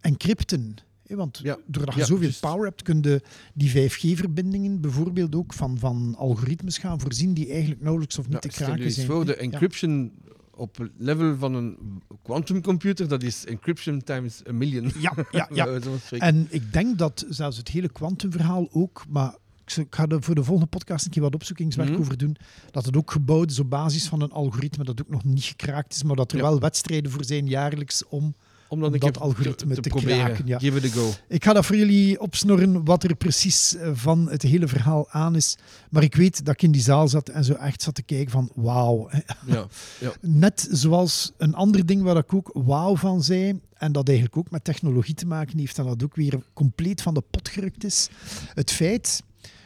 encrypten. 0.00 0.76
Want 1.16 1.40
Ja. 1.42 1.56
doordat 1.66 1.94
je 1.94 2.00
Ja, 2.00 2.06
zoveel 2.06 2.30
power 2.40 2.64
hebt, 2.64 2.82
kun 2.82 2.98
je 3.02 3.22
die 3.54 3.70
5G-verbindingen 3.70 4.80
bijvoorbeeld 4.80 5.34
ook 5.34 5.52
van, 5.52 5.78
van 5.78 6.14
algoritmes 6.18 6.78
gaan 6.78 7.00
voorzien 7.00 7.34
die 7.34 7.50
eigenlijk 7.50 7.80
nauwelijks 7.82 8.18
of 8.18 8.28
niet 8.28 8.40
te 8.40 8.48
kraken 8.48 8.92
zijn. 8.92 9.06
voor, 9.06 9.24
de 9.26 9.34
encryption 9.36 10.12
op 10.54 10.76
het 10.76 10.90
level 10.96 11.36
van 11.36 11.54
een 11.54 11.76
quantumcomputer, 12.22 13.08
dat 13.08 13.22
is 13.22 13.44
encryption 13.44 14.02
times 14.04 14.42
a 14.48 14.52
million. 14.52 14.90
Ja, 14.98 15.12
ja, 15.30 15.48
ja. 15.54 15.80
En 16.18 16.46
ik 16.50 16.72
denk 16.72 16.98
dat 16.98 17.24
zelfs 17.28 17.56
het 17.56 17.68
hele 17.68 17.88
kwantumverhaal 17.88 18.68
ook, 18.72 19.04
maar 19.08 19.34
ik 19.76 19.86
ga 19.90 20.06
er 20.06 20.22
voor 20.22 20.34
de 20.34 20.44
volgende 20.44 20.70
podcast 20.70 21.04
een 21.04 21.10
keer 21.10 21.22
wat 21.22 21.34
opzoekingswerk 21.34 21.88
Mhm. 21.90 21.98
over 22.00 22.16
doen, 22.18 22.36
dat 22.70 22.84
het 22.84 22.96
ook 22.96 23.10
gebouwd 23.10 23.50
is 23.50 23.58
op 23.58 23.70
basis 23.70 24.08
van 24.08 24.20
een 24.22 24.30
algoritme 24.32 24.84
dat 24.84 25.00
ook 25.00 25.08
nog 25.10 25.24
niet 25.24 25.42
gekraakt 25.44 25.94
is, 25.94 26.02
maar 26.02 26.16
dat 26.16 26.30
er 26.32 26.36
Ja. 26.38 26.42
wel 26.44 26.60
wedstrijden 26.60 27.10
voor 27.10 27.24
zijn 27.24 27.46
jaarlijks 27.46 28.06
om 28.08 28.34
om 28.70 28.80
dat 28.80 28.98
keer 28.98 29.12
algoritme 29.18 29.74
te 29.74 29.88
proberen. 29.88 30.24
kraken, 30.24 30.46
ja. 30.46 30.58
Give 30.58 30.76
it 30.78 30.84
a 30.84 30.88
go. 30.94 31.10
Ik 31.28 31.44
ga 31.44 31.52
dat 31.52 31.66
voor 31.66 31.76
jullie 31.76 32.20
opsnorren 32.20 32.84
wat 32.84 33.04
er 33.04 33.14
precies 33.14 33.76
eh, 33.76 33.90
van 33.92 34.30
het 34.30 34.42
hele 34.42 34.68
verhaal 34.68 35.10
aan 35.10 35.36
is. 35.36 35.56
Maar 35.90 36.02
ik 36.02 36.14
weet 36.14 36.44
dat 36.44 36.54
ik 36.54 36.62
in 36.62 36.70
die 36.72 36.82
zaal 36.82 37.08
zat 37.08 37.28
en 37.28 37.44
zo 37.44 37.52
echt 37.52 37.82
zat 37.82 37.94
te 37.94 38.02
kijken 38.02 38.30
van 38.30 38.50
wauw. 38.54 39.10
Ja. 39.46 39.66
Net 40.20 40.68
zoals 40.70 41.32
een 41.36 41.54
ander 41.54 41.86
ding 41.86 42.02
waar 42.02 42.16
ik 42.16 42.34
ook 42.34 42.50
wauw 42.54 42.96
van 42.96 43.22
zei, 43.22 43.60
en 43.74 43.92
dat 43.92 44.06
eigenlijk 44.08 44.36
ook 44.38 44.50
met 44.50 44.64
technologie 44.64 45.14
te 45.14 45.26
maken 45.26 45.58
heeft 45.58 45.78
en 45.78 45.84
dat 45.84 46.02
ook 46.04 46.14
weer 46.16 46.38
compleet 46.52 47.02
van 47.02 47.14
de 47.14 47.22
pot 47.30 47.48
gerukt 47.48 47.84
is. 47.84 48.08
Het 48.54 48.70
feit 48.70 49.22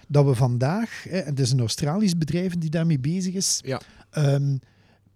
dat 0.09 0.25
we 0.25 0.35
vandaag, 0.35 1.07
en 1.07 1.25
het 1.25 1.41
is 1.41 1.51
een 1.51 1.61
Australisch 1.61 2.19
bedrijf 2.19 2.55
die 2.59 2.71
daarmee 2.71 2.99
bezig 2.99 3.35
is, 3.35 3.61
Ja. 3.65 3.81
ehm, 4.11 4.57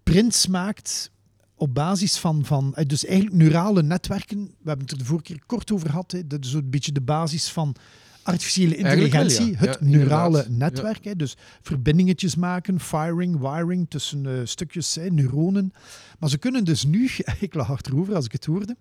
prints 0.02 0.46
maakt 0.46 1.10
op 1.58 1.74
basis 1.74 2.16
van, 2.18 2.44
van 2.44 2.74
eh, 2.74 2.86
dus 2.86 3.04
eigenlijk 3.04 3.36
neurale 3.36 3.82
netwerken. 3.82 4.38
We 4.38 4.68
hebben 4.68 4.84
het 4.86 4.90
er 4.90 4.98
de 4.98 5.04
vorige 5.04 5.24
keer 5.24 5.42
kort 5.46 5.72
over 5.72 5.88
gehad. 5.88 6.10
Hè, 6.10 6.26
dat 6.26 6.44
is 6.44 6.50
zo'n 6.50 6.70
beetje 6.70 6.92
de 6.92 7.00
basis 7.00 7.48
van 7.50 7.74
artificiële 8.22 8.76
wel, 8.76 8.78
intelligentie. 8.92 9.50
ja. 9.50 9.56
Het 9.58 9.78
Ja, 9.80 9.86
neurale 9.86 10.46
netwerk. 10.48 11.04
Hè, 11.04 11.16
dus 11.16 11.36
verbindingetjes 11.62 12.36
maken, 12.36 12.80
firing, 12.80 13.38
wiring 13.40 13.86
tussen 13.90 14.26
eh, 14.26 14.32
stukjes 14.44 14.94
hè, 14.94 15.10
neuronen. 15.10 15.72
Maar 16.18 16.28
ze 16.30 16.38
kunnen 16.38 16.64
dus 16.64 16.84
nu, 16.84 17.10
ik 17.40 17.54
lag 17.54 17.70
achterover 17.70 18.14
als 18.14 18.24
ik 18.24 18.32
het 18.32 18.44
hoorde, 18.44 18.76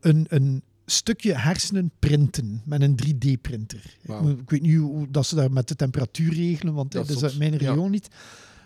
een, 0.00 0.26
een 0.28 0.62
stukje 0.86 1.34
hersenen 1.34 1.90
printen 1.98 2.62
met 2.64 2.82
een 2.82 2.98
3D-printer. 3.06 3.96
Wauw. 4.02 4.28
Ik 4.28 4.50
weet 4.50 4.62
niet 4.62 4.76
hoe 4.76 5.10
dat 5.10 5.26
ze 5.26 5.34
daar 5.34 5.52
met 5.52 5.68
de 5.68 5.76
temperatuur 5.76 6.34
regelen, 6.34 6.74
want 6.74 6.92
Dat 6.92 7.06
dat 7.06 7.16
is 7.16 7.22
uit 7.22 7.38
mijn 7.38 7.56
regio 7.56 7.88
niet. 7.88 8.08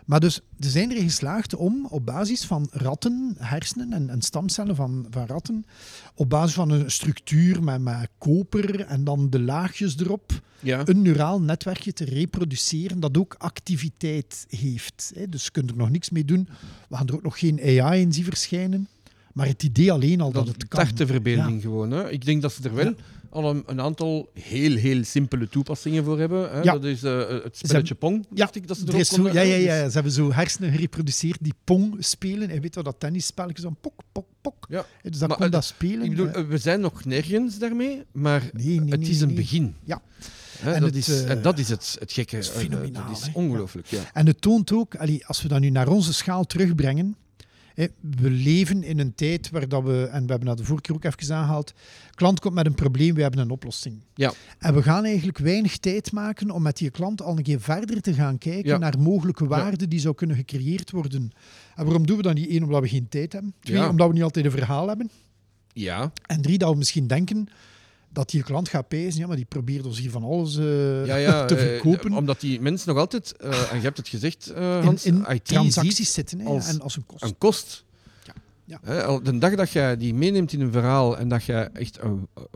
Maar 0.07 0.21
dus, 0.21 0.41
ze 0.61 0.71
zijn 0.71 0.91
erin 0.91 1.03
geslaagd 1.03 1.55
om 1.55 1.87
op 1.91 2.07
basis 2.07 2.45
van 2.45 2.69
ratten, 2.73 3.35
hersenen 3.39 3.93
en, 3.93 4.11
en 4.11 4.23
stamcellen 4.23 4.77
van, 4.77 5.07
van 5.11 5.27
ratten, 5.27 5.67
op 6.15 6.31
basis 6.31 6.55
van 6.55 6.71
een 6.71 6.91
structuur 6.91 7.63
met, 7.63 7.81
met 7.81 8.09
koper 8.19 8.81
en 8.81 9.05
dan 9.05 9.31
de 9.31 9.41
laagjes 9.41 9.97
erop, 9.99 10.41
Ja. 10.61 10.83
een 10.85 11.03
neuraal 11.03 11.41
netwerkje 11.41 11.93
te 11.93 12.05
reproduceren 12.05 13.01
dat 13.01 13.19
ook 13.19 13.35
activiteit 13.39 14.47
heeft. 14.49 15.13
hè. 15.15 15.29
Dus 15.29 15.45
je 15.45 15.51
kunt 15.51 15.71
er 15.71 15.77
nog 15.77 15.91
niks 15.91 16.11
mee 16.11 16.25
doen. 16.25 16.49
We 16.89 16.97
gaan 16.97 17.07
er 17.09 17.15
ook 17.15 17.23
nog 17.23 17.39
geen 17.39 17.61
AI 17.81 18.01
in 18.01 18.13
zien 18.13 18.25
verschijnen. 18.25 18.89
Maar 19.33 19.47
het 19.47 19.63
idee 19.63 19.93
alleen 19.93 20.21
al 20.21 20.33
dat, 20.33 20.47
Dat 20.47 20.55
het 20.55 20.69
kan. 20.69 20.81
dacht 20.81 20.97
de 20.97 21.07
verbeelding 21.07 21.63
gewoon. 21.63 21.91
Hè. 21.91 22.11
Ik 22.11 22.25
denk 22.25 22.43
dat 22.43 22.53
ze 22.53 22.63
er 22.69 22.75
wel 22.75 22.85
Ja. 22.85 22.95
Al 23.31 23.51
een, 23.51 23.63
een 23.67 23.81
aantal 23.81 24.29
heel, 24.33 24.77
heel 24.77 25.05
simpele 25.05 25.49
toepassingen 25.49 26.05
voor 26.05 26.19
hebben. 26.19 26.51
Hè. 26.51 26.61
Ja. 26.61 26.73
Dat 26.73 26.85
is 26.85 27.03
eh, 27.03 27.29
het 27.29 27.57
spelletje 27.57 27.95
Pong, 27.95 28.27
dacht 28.31 28.57
ik 28.57 28.67
dat 28.69 28.77
ze 28.77 28.83
Er 28.83 28.89
erop 28.89 29.01
is 29.01 29.09
zo, 29.09 29.29
ja, 29.29 29.41
ja, 29.41 29.57
ja, 29.57 29.87
ze 29.89 29.95
hebben 29.95 30.13
zo 30.13 30.33
hersenen 30.33 30.71
gereproduceerd 30.73 31.39
die 31.41 31.55
pong 31.65 31.97
spelen. 31.99 32.49
En 32.51 32.61
weet 32.61 32.75
je 32.75 32.83
wat 32.83 32.85
dat 32.85 33.01
tennisspelletje 33.01 33.71
pok, 33.81 33.95
pok, 34.13 34.27
pok. 34.41 34.67
Ja. 34.69 34.87
Dus 35.03 35.19
dat 35.19 35.29
Maar, 35.29 35.37
kon 35.37 35.47
eh, 35.47 35.53
dat 35.53 35.65
spelen. 35.65 36.03
Ik 36.05 36.11
bedoel, 36.11 36.29
eh. 36.29 36.41
eh, 36.41 36.49
we 36.49 36.59
zijn 36.59 36.81
nog 36.81 37.05
nergens 37.05 37.59
daarmee, 37.59 38.05
maar 38.13 38.51
Nee, 38.53 38.81
nee, 38.81 38.91
het 38.91 39.09
is 39.09 39.21
een 39.21 39.35
begin. 39.35 39.75
Ja. 39.85 40.03
Hè, 40.59 40.73
En 40.73 40.81
dat, 40.81 40.95
het, 40.95 41.09
is, 41.09 41.23
eh, 41.25 41.31
en 41.31 41.43
dat 41.43 41.59
is 41.59 41.69
het, 41.69 41.97
het 42.01 42.13
gekke. 42.13 42.37
is 42.37 42.51
eh, 42.51 42.57
fenomenaal, 42.59 43.07
Dat 43.09 43.17
is 43.17 43.31
ongelooflijk, 43.33 43.87
ja. 43.87 44.03
En 44.13 44.27
het 44.27 44.41
toont 44.41 44.73
ook, 44.73 44.95
allee, 44.95 45.27
als 45.27 45.43
we 45.43 45.49
dat 45.49 45.61
nu 45.61 45.71
naar 45.71 45.89
onze 45.89 46.13
schaal 46.13 46.45
terugbrengen. 46.45 47.17
We 48.01 48.31
leven 48.31 48.83
in 48.83 48.99
een 48.99 49.15
tijd 49.15 49.51
waar 49.51 49.69
dat 49.69 49.83
we, 49.83 50.05
en 50.13 50.23
we 50.25 50.31
hebben 50.31 50.49
dat 50.49 50.57
de 50.59 50.65
vorige 50.65 50.83
keer 50.83 50.95
ook 50.95 51.05
even 51.05 51.35
aangehaald, 51.37 51.73
klant 52.15 52.41
komt 52.41 52.55
met 52.55 52.67
een 52.67 52.75
probleem, 52.75 53.15
we 53.15 53.23
hebben 53.23 53.41
een 53.41 53.51
oplossing. 53.51 54.03
Ja. 54.15 54.33
En 54.59 54.75
we 54.75 54.83
gaan 54.83 55.05
eigenlijk 55.05 55.39
weinig 55.39 55.79
tijd 55.79 56.13
maken 56.13 56.51
om 56.51 56.63
met 56.63 56.77
die 56.77 56.91
klant 56.91 57.23
al 57.23 57.37
een 57.37 57.43
keer 57.43 57.61
verder 57.61 58.01
te 58.01 58.15
gaan 58.15 58.39
kijken 58.39 58.71
Ja. 58.71 58.79
naar 58.79 58.99
mogelijke 58.99 59.47
waarden 59.47 59.89
die 59.89 60.01
zou 60.01 60.15
kunnen 60.15 60.37
gecreëerd 60.37 60.91
worden. 60.91 61.31
En 61.75 61.85
waarom 61.85 62.07
doen 62.07 62.17
we 62.17 62.23
dat 62.23 62.35
niet? 62.35 62.51
Eén, 62.51 62.63
omdat 62.65 62.83
we 62.83 62.89
geen 62.89 63.09
tijd 63.09 63.33
hebben. 63.33 63.55
Twee, 63.61 63.77
Ja. 63.77 63.89
omdat 63.89 64.07
we 64.09 64.15
niet 64.15 64.23
altijd 64.23 64.45
een 64.45 64.51
verhaal 64.51 64.89
hebben. 64.89 65.11
Ja, 65.73 66.13
En 66.27 66.43
drie, 66.43 66.59
dat 66.59 66.71
we 66.71 66.77
misschien 66.77 67.07
denken 67.07 67.47
dat 68.17 68.31
die 68.31 68.43
klant 68.43 68.69
gaat 68.69 68.89
pijzen, 68.89 69.21
ja, 69.21 69.27
maar 69.27 69.37
die 69.37 69.45
probeert 69.45 69.87
ons 69.87 69.99
hier 69.99 70.11
van 70.11 70.23
alles 70.25 70.57
eh, 70.57 71.07
ja, 71.07 71.17
ja 71.17 71.45
te 71.45 71.55
eh, 71.57 71.61
verkopen. 71.63 72.13
omdat 72.13 72.41
die 72.41 72.61
mensen 72.61 72.89
nog 72.89 72.99
altijd, 72.99 73.35
eh, 73.37 73.71
en 73.71 73.77
je 73.77 73.83
hebt 73.83 73.97
het 73.97 74.09
gezegd, 74.09 74.51
in, 74.55 74.63
Hans, 74.63 75.05
in 75.05 75.25
IT 75.29 75.45
transacties 75.45 76.13
zitten 76.13 76.39
hè, 76.41 76.47
als 76.47 76.69
en 76.69 76.81
als 76.81 76.97
een 76.97 77.07
kost. 77.07 77.23
een 77.23 77.39
kost. 77.39 77.85
Ja. 78.65 78.81
Hè, 78.85 79.23
de 79.23 79.39
dag 79.39 79.55
dat 79.55 79.71
jij 79.71 79.97
die 79.97 80.15
meeneemt 80.15 80.53
in 80.53 80.61
een 80.61 80.73
verhaal 80.73 81.19
en 81.19 81.29
dat 81.29 81.45
je 81.45 81.55
echt 81.55 81.99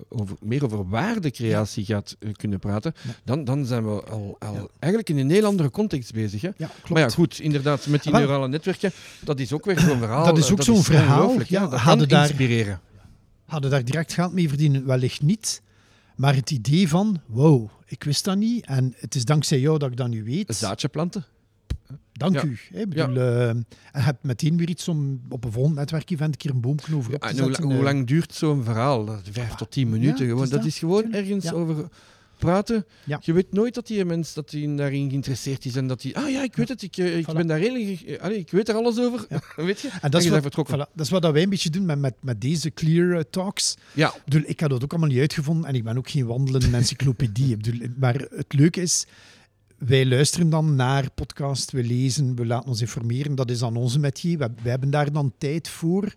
over, 0.08 0.34
meer 0.40 0.64
over 0.64 0.88
waardecreatie 0.88 1.84
gaat 1.84 2.16
kunnen 2.36 2.58
praten, 2.58 2.94
Ja. 3.02 3.10
dan, 3.24 3.44
dan 3.44 3.66
zijn 3.66 3.84
we 3.84 4.02
al, 4.04 4.36
al 4.38 4.54
Ja. 4.54 4.66
eigenlijk 4.78 5.08
in 5.10 5.18
een 5.18 5.30
heel 5.30 5.44
andere 5.44 5.70
context 5.70 6.12
bezig. 6.12 6.40
Hè? 6.42 6.50
Maar 6.88 7.00
ja, 7.02 7.08
goed, 7.08 7.38
inderdaad, 7.40 7.86
met 7.86 8.02
die 8.02 8.12
Ah, 8.12 8.18
neurale 8.18 8.48
netwerken, 8.48 8.92
dat 9.20 9.40
is 9.40 9.52
ook 9.52 9.64
weer 9.64 9.80
zo'n 9.80 9.98
verhaal. 9.98 10.24
Dat 10.24 10.38
is 10.38 10.50
ook 10.52 10.62
zo'n 10.62 10.82
verhaal, 10.82 11.36
ja. 11.46 11.66
dat 11.66 11.82
kan 11.82 11.98
daar- 11.98 12.26
inspireren. 12.28 12.80
Hadden 13.50 13.70
daar 13.70 13.84
direct 13.84 14.12
geld 14.12 14.32
mee 14.32 14.48
verdienen? 14.48 14.86
Wellicht 14.86 15.22
niet. 15.22 15.62
Maar 16.16 16.34
het 16.34 16.50
idee 16.50 16.88
van, 16.88 17.20
wow, 17.26 17.68
ik 17.86 18.04
wist 18.04 18.24
dat 18.24 18.36
niet. 18.36 18.64
En 18.66 18.94
het 18.96 19.14
is 19.14 19.24
dankzij 19.24 19.60
jou 19.60 19.78
dat 19.78 19.90
ik 19.90 19.96
dat 19.96 20.08
nu 20.08 20.24
weet. 20.24 20.48
Een 20.48 20.54
zaadje 20.54 20.88
planten. 20.88 21.24
Dank 22.12 22.34
Ja. 22.34 22.44
u. 22.44 22.58
Hè. 22.72 22.80
Ik 22.80 22.88
bedoel, 22.88 23.16
eh, 23.16 23.48
en 23.48 23.66
hebt 23.92 24.22
meteen 24.24 24.56
weer 24.56 24.68
iets 24.68 24.88
om 24.88 25.20
op 25.28 25.44
een 25.44 25.52
volgend 25.52 25.74
netwerkevent 25.74 26.32
een 26.32 26.38
keer 26.38 26.50
een 26.50 26.60
boomknoop 26.60 26.98
over 26.98 27.14
op 27.14 27.20
te 27.20 27.28
En 27.28 27.36
hoe, 27.38 27.44
zetten. 27.46 27.64
hoe 27.64 27.74
eh. 27.74 27.80
lang 27.82 28.06
duurt 28.06 28.34
zo'n 28.34 28.64
verhaal? 28.64 29.18
Vijf 29.30 29.54
tot 29.54 29.70
tien 29.70 29.90
minuten. 29.90 30.26
gewoon. 30.26 30.48
dat 30.48 30.64
is 30.64 30.78
gewoon 30.78 31.12
ergens 31.12 31.52
over 31.52 31.88
praten. 32.40 32.86
Ja. 33.04 33.20
Je 33.22 33.32
weet 33.32 33.52
nooit 33.52 33.74
dat 33.74 33.86
die 33.86 34.04
mens 34.04 34.34
dat 34.34 34.50
die 34.50 34.74
daarin 34.74 35.08
geïnteresseerd 35.08 35.64
is 35.64 35.76
en 35.76 35.86
dat 35.86 36.00
die, 36.00 36.16
ah 36.16 36.30
ja, 36.30 36.42
ik 36.42 36.56
weet 36.56 36.68
het, 36.68 36.82
ik, 36.82 36.96
eh, 36.96 37.16
ik 37.18 37.26
Voilà. 37.30 37.34
ben 37.34 37.46
daar 37.46 37.58
ge- 37.60 38.18
allee, 38.20 38.38
ik 38.38 38.50
weet 38.50 38.68
er 38.68 38.74
alles 38.74 38.98
over. 38.98 39.26
weet 39.56 39.80
je? 39.80 39.88
En 40.00 40.10
dat 40.10 40.22
is, 40.22 40.28
wat, 40.28 40.42
vertrokken. 40.42 40.74
voilà, 40.74 40.92
dat 40.94 41.04
is 41.06 41.10
wat 41.10 41.30
wij 41.32 41.42
een 41.42 41.50
beetje 41.50 41.70
doen 41.70 41.84
met, 41.86 41.98
met, 41.98 42.14
met 42.20 42.40
deze 42.40 42.70
Clear 42.70 43.12
eh, 43.16 43.20
Talks. 43.30 43.76
Ja, 43.92 44.08
Ik 44.14 44.22
bedoel, 44.24 44.42
ik 44.46 44.60
had 44.60 44.70
dat 44.70 44.84
ook 44.84 44.90
allemaal 44.90 45.08
niet 45.10 45.18
uitgevonden 45.18 45.68
en 45.68 45.74
ik 45.74 45.84
ben 45.84 45.96
ook 45.98 46.10
geen 46.10 46.26
wandelende 46.26 46.76
encyclopedie. 46.76 47.56
Bedoel, 47.56 47.88
maar 47.96 48.14
het 48.14 48.52
leuke 48.52 48.80
is, 48.80 49.06
wij 49.78 50.06
luisteren 50.06 50.50
dan 50.50 50.74
naar 50.76 51.10
podcasts, 51.14 51.72
we 51.72 51.82
lezen, 51.84 52.36
we 52.36 52.46
laten 52.46 52.68
ons 52.68 52.80
informeren. 52.80 53.34
Dat 53.34 53.50
is 53.50 53.58
dan 53.58 53.76
onze 53.76 53.98
metier. 53.98 54.38
Wij, 54.38 54.48
wij 54.62 54.70
hebben 54.70 54.90
daar 54.90 55.12
dan 55.12 55.32
tijd 55.38 55.68
voor. 55.68 56.14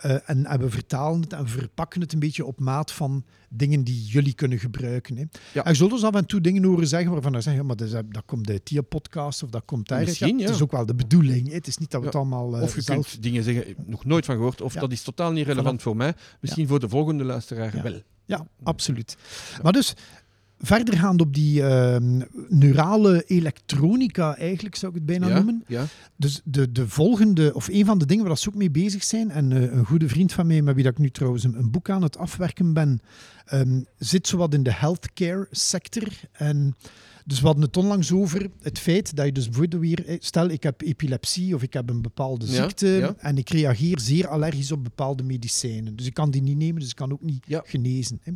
Eh, 0.00 0.16
en, 0.26 0.46
en 0.46 0.60
we 0.60 0.70
vertalen 0.70 1.20
het 1.20 1.32
en 1.32 1.42
we 1.44 1.48
verpakken 1.50 2.00
het 2.00 2.12
een 2.12 2.18
beetje 2.18 2.44
op 2.44 2.60
maat 2.60 2.92
van 2.92 3.24
dingen 3.48 3.84
die 3.84 4.04
jullie 4.04 4.34
kunnen 4.34 4.58
gebruiken. 4.58 5.16
Hè. 5.16 5.24
Ja. 5.52 5.64
En 5.64 5.70
je 5.70 5.76
zult 5.76 5.90
dus 5.90 6.02
af 6.04 6.14
en 6.14 6.26
toe 6.26 6.40
dingen 6.40 6.64
horen 6.64 6.86
zeggen 6.86 7.10
waarvan 7.12 7.32
we 7.32 7.40
zeggen, 7.40 7.66
maar 7.66 7.76
dat, 7.76 7.86
is- 7.86 7.92
dat 8.08 8.22
komt 8.26 8.50
uit 8.50 8.66
die 8.66 8.82
podcast 8.82 9.42
of 9.42 9.50
dat 9.50 9.62
komt 9.64 9.88
daaruit. 9.88 10.08
Misschien, 10.08 10.38
ja. 10.38 10.44
Het 10.44 10.54
is 10.54 10.62
ook 10.62 10.70
wel 10.72 10.86
de 10.86 10.94
bedoeling. 10.94 11.48
Hè. 11.48 11.54
Het 11.54 11.66
is 11.66 11.78
niet 11.78 11.90
dat 11.90 12.00
we 12.00 12.06
het 12.06 12.16
allemaal 12.16 12.56
eh, 12.56 12.62
of 12.62 12.74
je 12.74 12.80
zelf... 12.80 13.10
kunt 13.10 13.22
dingen 13.22 13.42
zeggen, 13.42 13.74
nog 13.86 14.04
nooit 14.04 14.24
van 14.24 14.34
gehoord, 14.36 14.60
of 14.60 14.74
dat 14.74 14.92
is 14.92 15.02
totaal 15.02 15.32
niet 15.32 15.46
relevant 15.46 15.82
voor 15.82 15.96
mij. 15.96 16.14
Misschien 16.40 16.66
voor 16.68 16.80
de 16.80 16.88
volgende 16.88 17.24
luisteraar 17.24 17.76
Ja. 17.76 17.82
wel. 17.82 18.00
Ja, 18.24 18.46
absoluut. 18.62 19.16
Maar 19.62 19.72
dus, 19.72 19.94
verdergaand 20.60 21.20
op 21.20 21.34
die 21.34 21.62
ehm, 21.62 22.20
neurale 22.48 23.24
elektronica, 23.26 24.36
eigenlijk 24.36 24.76
zou 24.76 24.92
ik 24.92 24.98
het 24.98 25.06
bijna 25.06 25.28
ja? 25.28 25.34
noemen. 25.34 25.64
Ja. 25.66 25.84
Dus 26.16 26.40
de, 26.44 26.72
de 26.72 26.88
volgende, 26.88 27.54
of 27.54 27.68
een 27.68 27.84
van 27.84 27.98
de 27.98 28.06
dingen 28.06 28.26
waar 28.26 28.38
ze 28.38 28.48
ook 28.48 28.54
mee 28.54 28.70
bezig 28.70 29.04
zijn, 29.04 29.30
en 29.30 29.52
eh, 29.52 29.62
een 29.62 29.86
goede 29.86 30.08
vriend 30.08 30.32
van 30.32 30.46
mij, 30.46 30.62
met 30.62 30.74
wie 30.74 30.84
dat 30.84 30.92
ik 30.92 30.98
nu 30.98 31.10
trouwens 31.10 31.44
een, 31.44 31.58
een 31.58 31.70
boek 31.70 31.90
aan 31.90 32.02
het 32.02 32.18
afwerken 32.18 32.72
ben, 32.72 33.00
ehm, 33.44 33.80
zit 33.98 34.26
zowat 34.26 34.54
in 34.54 34.62
de 34.62 34.72
healthcare 34.72 35.46
sector. 35.50 36.08
En 36.32 36.76
dus 37.30 37.40
we 37.40 37.46
hadden 37.46 37.64
het 37.64 37.76
onlangs 37.76 38.12
over 38.12 38.50
het 38.60 38.78
feit 38.78 39.16
dat 39.16 39.26
je 39.26 39.32
dus 39.32 39.48
bijvoorbeeld 39.48 39.82
weer, 39.82 40.06
eh, 40.06 40.16
stel 40.20 40.48
ik 40.48 40.62
heb 40.62 40.80
epilepsie 40.82 41.54
of 41.54 41.62
ik 41.62 41.72
heb 41.72 41.90
een 41.90 42.02
bepaalde 42.02 42.46
ziekte 42.46 42.86
ja. 42.86 43.14
en 43.18 43.38
ik 43.38 43.48
reageer 43.50 44.00
zeer 44.00 44.28
allergisch 44.28 44.72
op 44.72 44.84
bepaalde 44.84 45.22
medicijnen. 45.22 45.96
Dus 45.96 46.06
ik 46.06 46.14
kan 46.14 46.30
die 46.30 46.42
niet 46.42 46.56
nemen, 46.56 46.80
dus 46.80 46.90
ik 46.90 46.96
kan 46.96 47.12
ook 47.12 47.22
niet 47.22 47.44
Ja. 47.46 47.62
genezen. 47.66 48.20
Hè. 48.22 48.32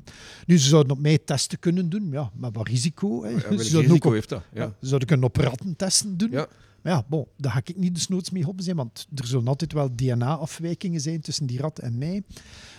Nu, 0.46 0.58
ze 0.58 0.68
zouden 0.68 0.92
op 0.92 0.98
mij 0.98 1.18
testen 1.18 1.58
kunnen 1.58 1.88
doen, 1.88 2.08
ja, 2.10 2.30
met 2.34 2.54
wat 2.56 2.68
risico. 2.68 3.22
Hè. 3.24 3.28
Ja, 3.30 3.38
Ze 3.40 3.46
ook 3.46 3.82
risico 3.82 4.08
op 4.08 4.14
heeft 4.14 4.28
dat? 4.28 4.42
Ja. 4.52 4.76
Ze 4.80 4.86
zouden 4.86 5.08
kunnen 5.08 5.26
op 5.26 5.36
ratten 5.36 5.76
testen 5.76 6.16
doen. 6.16 6.30
Ja. 6.30 6.46
Maar 6.82 6.92
ja, 6.92 7.04
bon, 7.08 7.26
daar 7.36 7.52
ga 7.52 7.60
ik 7.64 7.76
niet 7.76 7.94
desnoods 7.94 8.30
mee 8.30 8.48
op 8.48 8.60
zijn, 8.60 8.76
want 8.76 9.06
er 9.14 9.26
zullen 9.26 9.48
altijd 9.48 9.72
wel 9.72 9.94
DNA-afwijkingen 9.94 11.00
zijn 11.00 11.20
tussen 11.20 11.46
die 11.46 11.58
rat 11.58 11.78
en 11.78 11.98
mij. 11.98 12.22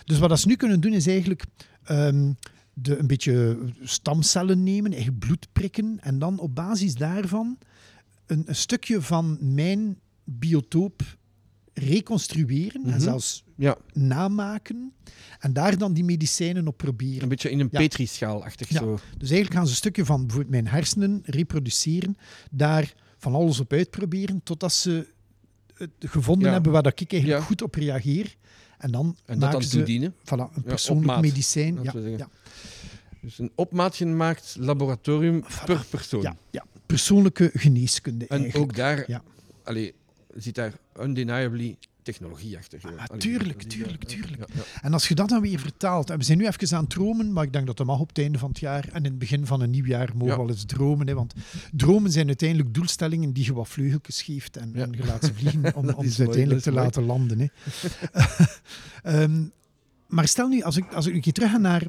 Dus 0.04 0.18
wat 0.18 0.40
ze 0.40 0.48
nu 0.48 0.56
kunnen 0.56 0.80
doen, 0.80 0.92
is 0.92 1.06
eigenlijk 1.06 1.44
ehm, 1.84 2.32
de, 2.78 2.98
een 2.98 3.06
beetje 3.06 3.58
stamcellen 3.82 4.62
nemen, 4.62 4.92
eigen 4.92 5.18
bloed 5.18 5.46
prikken, 5.52 5.98
en 6.00 6.18
dan 6.18 6.38
op 6.38 6.54
basis 6.54 6.94
daarvan 6.94 7.58
een, 8.26 8.42
een 8.46 8.56
stukje 8.56 9.02
van 9.02 9.38
mijn 9.54 9.98
biotoop 10.24 11.02
reconstrueren 11.72 12.82
en 12.84 12.90
Mhm. 12.90 13.00
zelfs 13.00 13.44
ja, 13.56 13.76
namaken 13.92 14.92
en 15.38 15.52
daar 15.52 15.78
dan 15.78 15.92
die 15.92 16.04
medicijnen 16.04 16.66
op 16.68 16.76
proberen. 16.76 17.22
een 17.22 17.28
beetje 17.28 17.50
in 17.50 17.60
een 17.60 17.68
Ja. 17.70 17.78
petrischaal-achtig 17.78 18.68
Ja. 18.68 18.78
zo. 18.78 18.92
Dus 18.94 19.30
eigenlijk 19.30 19.52
gaan 19.52 19.64
ze 19.64 19.70
een 19.70 19.76
stukje 19.76 20.04
van 20.04 20.20
bijvoorbeeld 20.20 20.50
mijn 20.50 20.66
hersenen 20.68 21.22
reproduceren, 21.24 22.16
daar 22.50 22.94
van 23.18 23.34
alles 23.34 23.60
op 23.60 23.72
uitproberen, 23.72 24.40
totdat 24.42 24.72
ze 24.72 25.06
het 25.74 25.90
gevonden 25.98 26.52
hebben 26.52 26.72
waar 26.72 26.82
dat 26.82 27.00
ik 27.00 27.12
eigenlijk 27.12 27.42
goed 27.42 27.62
op 27.62 27.74
reageer. 27.74 28.36
En 28.78 28.90
dan 28.90 29.06
En 29.06 29.14
dat 29.26 29.38
maken 29.38 29.50
dan 29.52 29.62
ze 29.62 29.76
toedienen. 29.76 30.14
voilà, 30.14 30.54
een 30.54 30.62
persoonlijk 30.62 31.20
medicijn. 31.20 31.78
Ja, 31.82 32.28
Dus 33.20 33.38
een 33.38 33.50
op 33.54 33.72
maat 33.72 33.96
gemaakt 33.96 34.56
laboratorium 34.58 35.44
per 35.64 35.84
persoon. 35.90 36.22
ja, 36.22 36.36
ja, 36.50 36.64
persoonlijke 36.86 37.50
geneeskunde 37.54 38.26
En 38.26 38.38
eigenlijk. 38.38 38.70
ook 38.70 38.76
daar 38.76 39.04
Ja. 39.06 39.22
allee, 39.64 39.94
zit 40.34 40.54
daar 40.54 40.72
undeniably 41.00 41.76
technologie 42.06 42.56
achter. 42.56 42.78
Ah, 42.82 42.90
Allee, 43.06 43.20
tuurlijk, 43.20 43.62
tuurlijk, 43.62 44.02
ja, 44.02 44.16
tuurlijk. 44.16 44.36
ja, 44.38 44.46
ja. 44.54 44.62
En 44.82 44.92
als 44.92 45.08
je 45.08 45.14
dat 45.14 45.28
dan 45.28 45.40
weer 45.40 45.58
vertaalt, 45.58 46.10
en 46.10 46.18
we 46.18 46.24
zijn 46.24 46.38
nu 46.38 46.46
even 46.46 46.76
aan 46.76 46.80
het 46.82 46.90
dromen, 46.92 47.32
maar 47.32 47.44
ik 47.44 47.52
denk 47.52 47.66
dat 47.66 47.76
dat 47.76 47.86
mag 47.86 47.98
op 48.00 48.08
het 48.08 48.18
einde 48.18 48.38
van 48.38 48.48
het 48.48 48.58
jaar 48.58 48.88
en 48.88 48.96
in 48.96 49.10
het 49.10 49.18
begin 49.18 49.46
van 49.46 49.60
een 49.60 49.70
nieuw 49.70 49.84
jaar 49.84 50.08
mogen 50.14 50.26
Ja. 50.26 50.32
we 50.32 50.38
wel 50.38 50.48
eens 50.50 50.64
dromen. 50.64 51.06
Hè, 51.06 51.14
want 51.14 51.34
dromen 51.72 52.12
zijn 52.12 52.26
uiteindelijk 52.26 52.74
doelstellingen 52.74 53.32
die 53.32 53.44
je 53.44 53.52
wat 53.54 53.68
vleugeltjes 53.68 54.22
geeft 54.22 54.56
en, 54.56 54.70
Ja. 54.74 54.82
en 54.82 54.92
je 54.92 55.04
laat 55.04 55.24
ze 55.24 55.34
vliegen 55.34 55.74
om, 55.76 55.88
om 55.88 56.08
ze 56.08 56.22
mooi, 56.22 56.26
uiteindelijk 56.28 56.62
te 56.62 56.70
mooi. 56.70 56.82
laten 56.84 57.02
landen. 57.04 57.38
Hè. 57.38 57.46
Ehm, 59.02 59.44
maar 60.08 60.28
stel 60.28 60.48
nu, 60.48 60.62
als 60.62 60.76
ik, 60.76 60.92
als 60.92 61.06
ik 61.06 61.14
een 61.14 61.20
keer 61.20 61.32
terug 61.32 61.50
ga 61.50 61.56
naar 61.58 61.82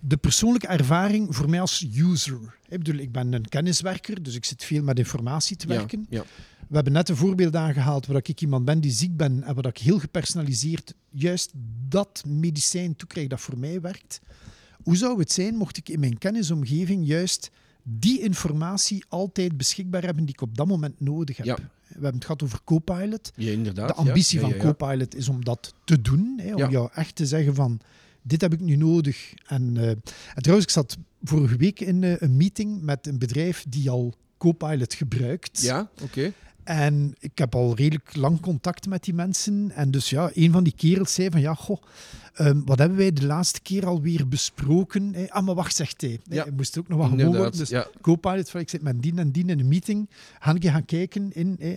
de 0.00 0.16
persoonlijke 0.16 0.66
ervaring 0.66 1.36
voor 1.36 1.50
mij 1.50 1.60
als 1.60 1.86
user. 1.94 2.56
Ik 2.68 2.78
bedoel, 2.78 3.00
ik 3.00 3.12
ben 3.12 3.32
een 3.32 3.48
kenniswerker, 3.48 4.22
dus 4.22 4.34
ik 4.34 4.44
zit 4.44 4.64
veel 4.64 4.82
met 4.82 4.98
informatie 4.98 5.56
te 5.56 5.68
Ja, 5.68 5.74
werken. 5.74 6.06
ja. 6.10 6.24
We 6.68 6.74
hebben 6.74 6.92
net 6.92 7.08
een 7.08 7.16
voorbeeld 7.16 7.56
aangehaald 7.56 8.06
waar 8.06 8.16
ik 8.16 8.40
iemand 8.40 8.64
ben 8.64 8.80
die 8.80 8.90
ziek 8.90 9.16
ben 9.16 9.42
en 9.42 9.54
waar 9.54 9.66
ik 9.66 9.78
heel 9.78 9.98
gepersonaliseerd 9.98 10.94
juist 11.10 11.50
dat 11.88 12.22
medicijn 12.26 12.96
toekrijg 12.96 13.28
dat 13.28 13.40
voor 13.40 13.58
mij 13.58 13.80
werkt. 13.80 14.20
Hoe 14.82 14.96
zou 14.96 15.18
het 15.18 15.32
zijn 15.32 15.54
mocht 15.54 15.76
ik 15.76 15.88
in 15.88 16.00
mijn 16.00 16.18
kennisomgeving 16.18 17.06
juist 17.06 17.50
die 17.82 18.20
informatie 18.20 19.04
altijd 19.08 19.56
beschikbaar 19.56 20.02
hebben 20.02 20.24
die 20.24 20.34
ik 20.34 20.40
op 20.40 20.56
dat 20.56 20.66
moment 20.66 21.00
nodig 21.00 21.36
heb? 21.36 21.46
Ja. 21.46 21.56
We 21.56 21.92
hebben 21.92 22.14
het 22.14 22.24
gehad 22.24 22.42
over 22.42 22.60
Copilot. 22.64 23.32
Ja, 23.36 23.50
inderdaad. 23.50 23.88
De 23.88 23.94
ambitie 23.94 24.40
ja, 24.40 24.48
van. 24.48 24.58
Copilot 24.58 25.14
is 25.14 25.28
om 25.28 25.44
dat 25.44 25.74
te 25.84 26.02
doen. 26.02 26.40
Hè, 26.42 26.54
om 26.54 26.70
jou 26.70 26.90
echt 26.94 27.14
te 27.14 27.26
zeggen 27.26 27.54
van, 27.54 27.80
dit 28.22 28.40
heb 28.40 28.52
ik 28.52 28.60
nu 28.60 28.76
nodig. 28.76 29.34
En, 29.46 29.76
eh, 29.76 29.88
en 29.88 30.42
trouwens, 30.42 30.66
ik 30.66 30.72
zat 30.72 30.96
vorige 31.22 31.56
week 31.56 31.80
in 31.80 32.04
eh, 32.04 32.14
een 32.18 32.36
meeting 32.36 32.82
met 32.82 33.06
een 33.06 33.18
bedrijf 33.18 33.64
die 33.68 33.90
al 33.90 34.14
Copilot 34.38 34.94
gebruikt. 34.94 35.60
Ja, 35.60 35.90
oké. 36.02 36.32
En 36.64 37.14
ik 37.18 37.38
heb 37.38 37.54
al 37.54 37.74
redelijk 37.76 38.16
lang 38.16 38.40
contact 38.40 38.86
met 38.86 39.04
die 39.04 39.14
mensen. 39.14 39.70
En 39.74 39.90
dus 39.90 40.10
ja, 40.10 40.30
een 40.34 40.52
van 40.52 40.64
die 40.64 40.74
kerels 40.76 41.14
zei 41.14 41.30
van 41.30 41.40
ja, 41.40 41.54
goh, 41.54 41.82
ehm, 42.34 42.60
wat 42.64 42.78
hebben 42.78 42.98
wij 42.98 43.12
de 43.12 43.26
laatste 43.26 43.60
keer 43.60 43.86
alweer 43.86 44.28
besproken? 44.28 45.12
Hey, 45.14 45.30
ah, 45.30 45.44
maar 45.44 45.54
wacht, 45.54 45.76
zegt 45.76 46.00
hij. 46.00 46.20
Ja. 46.24 46.42
Hij 46.42 46.52
moest 46.52 46.78
ook 46.78 46.88
nog 46.88 46.98
wat 46.98 47.08
gewoon 47.08 47.36
worden. 47.36 47.58
Dus 47.58 47.68
ja. 47.68 47.86
Copilot, 48.00 48.50
van, 48.50 48.60
ik 48.60 48.70
zit 48.70 48.82
met 48.82 49.02
dien 49.02 49.18
en 49.18 49.30
dien 49.30 49.48
in 49.48 49.58
een 49.60 49.68
meeting. 49.68 50.10
Ga 50.40 50.54
ik 50.54 50.64
gaan 50.66 50.84
kijken 50.84 51.32
in... 51.32 51.56
eh, 51.58 51.76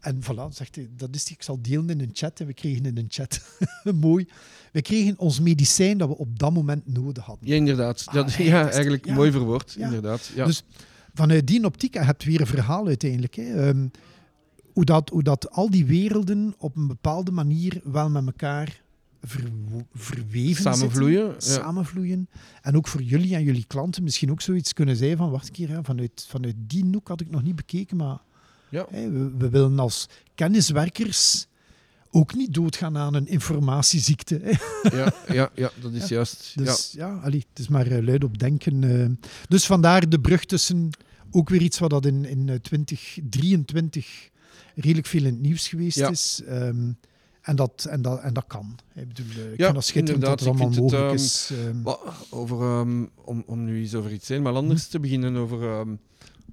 en 0.00 0.18
voilà, 0.22 0.48
zegt 0.52 0.74
hij, 0.74 0.88
dat 0.96 1.14
is, 1.14 1.30
ik 1.30 1.42
zal 1.42 1.58
delen 1.62 1.88
in 1.90 2.00
een 2.00 2.10
chat. 2.12 2.40
En 2.40 2.46
we 2.46 2.54
kregen 2.54 2.86
in 2.86 2.96
een 2.96 3.06
chat, 3.08 3.40
mooi, 3.94 4.28
we 4.72 4.82
kregen 4.82 5.18
ons 5.18 5.40
medicijn 5.40 5.98
dat 5.98 6.08
we 6.08 6.16
op 6.16 6.38
dat 6.38 6.52
moment 6.52 6.86
nodig 6.94 7.24
hadden. 7.24 7.48
Ja, 7.48 7.54
inderdaad. 7.54 8.02
Ah, 8.06 8.14
Dat, 8.14 8.32
ja, 8.32 8.70
eigenlijk 8.70 9.06
ja. 9.06 9.14
mooi 9.14 9.30
verwoord. 9.30 9.76
Inderdaad. 9.78 10.30
Ja. 10.34 10.44
Dus 10.44 10.62
vanuit 11.14 11.46
die 11.46 11.64
optiek 11.64 11.94
heb 11.94 12.22
je 12.22 12.30
weer 12.30 12.40
een 12.40 12.46
verhaal 12.46 12.86
uiteindelijk. 12.86 13.34
Hè. 13.34 13.68
Ehm, 13.68 13.86
hoe, 14.72 14.84
dat, 14.84 15.08
hoe 15.08 15.22
dat 15.22 15.50
al 15.50 15.70
die 15.70 15.84
werelden 15.86 16.54
op 16.58 16.76
een 16.76 16.86
bepaalde 16.86 17.30
manier 17.30 17.80
wel 17.84 18.10
met 18.10 18.26
elkaar 18.26 18.82
verweven 19.94 20.62
Samenvloeien, 20.62 21.32
zitten, 21.32 21.52
ja. 21.52 21.58
samenvloeien. 21.62 22.28
En 22.62 22.76
ook 22.76 22.88
voor 22.88 23.02
jullie 23.02 23.34
en 23.34 23.42
jullie 23.42 23.64
klanten 23.66 24.02
misschien 24.02 24.30
ook 24.30 24.40
zoiets 24.40 24.72
kunnen 24.72 24.96
zijn 24.96 25.16
van, 25.16 25.30
wacht 25.30 25.46
een 25.46 25.52
keer, 25.52 25.68
hè, 25.68 25.84
vanuit, 25.84 26.26
vanuit 26.28 26.54
die 26.58 26.84
hoek 26.92 27.08
had 27.08 27.20
ik 27.20 27.30
nog 27.30 27.42
niet 27.42 27.56
bekeken, 27.56 27.96
maar 27.96 28.18
Ja. 28.68 28.86
hè, 28.90 29.10
we, 29.10 29.30
we 29.38 29.48
willen 29.48 29.78
als 29.78 30.06
kenniswerkers 30.34 31.46
ook 32.10 32.34
niet 32.34 32.54
doodgaan 32.54 32.96
aan 32.96 33.14
een 33.14 33.26
informatieziekte. 33.26 34.40
Hè. 34.42 34.50
ja, 34.96 35.12
ja, 35.28 35.50
ja, 35.54 35.70
dat 35.80 35.92
is 35.92 36.00
Ja. 36.08 36.14
juist. 36.14 36.52
ja. 36.54 36.64
Dus 36.64 36.92
ja, 36.96 37.14
allee, 37.22 37.44
het 37.50 37.58
is 37.58 37.68
maar 37.68 37.86
eh, 37.86 38.02
luid 38.04 38.24
op 38.24 38.38
denken. 38.38 38.84
eh. 38.84 39.26
Dus 39.48 39.66
vandaar 39.66 40.08
de 40.08 40.20
brug 40.20 40.44
tussen 40.44 40.90
ook 41.30 41.48
weer 41.48 41.62
iets 41.62 41.78
wat 41.78 41.90
dat 41.90 42.06
in, 42.06 42.24
in 42.24 42.48
eh, 42.48 42.54
2023 42.56 44.28
redelijk 44.74 45.06
veel 45.06 45.20
in 45.24 45.32
het 45.32 45.40
nieuws 45.42 45.68
geweest 45.68 45.96
Ja. 45.98 46.08
is. 46.08 46.42
Ehm, 46.46 46.92
en, 47.42 47.56
dat, 47.56 47.86
en, 47.90 48.02
dat, 48.02 48.20
en 48.20 48.34
dat 48.34 48.44
kan. 48.46 48.78
Ik 48.94 49.08
bedoel, 49.08 49.26
eh, 49.44 49.52
ik 49.52 49.58
Ja, 49.58 49.64
vind 49.64 49.74
dat 49.74 49.84
schitterend 49.84 50.24
dat 50.24 50.38
het 50.40 50.48
allemaal 50.48 50.72
vind 50.72 50.74
het, 50.74 50.84
mogelijk 50.84 51.06
ehm, 51.14 51.24
is. 51.24 51.50
ehm. 51.52 51.94
Over, 52.30 52.60
ehm, 52.60 53.04
om, 53.24 53.42
om 53.46 53.64
nu 53.64 53.80
eens 53.80 53.94
over 53.94 54.12
iets 54.12 54.28
helemaal 54.28 54.56
anders 54.56 54.86
te 54.86 55.00
beginnen, 55.00 55.36
over, 55.36 55.86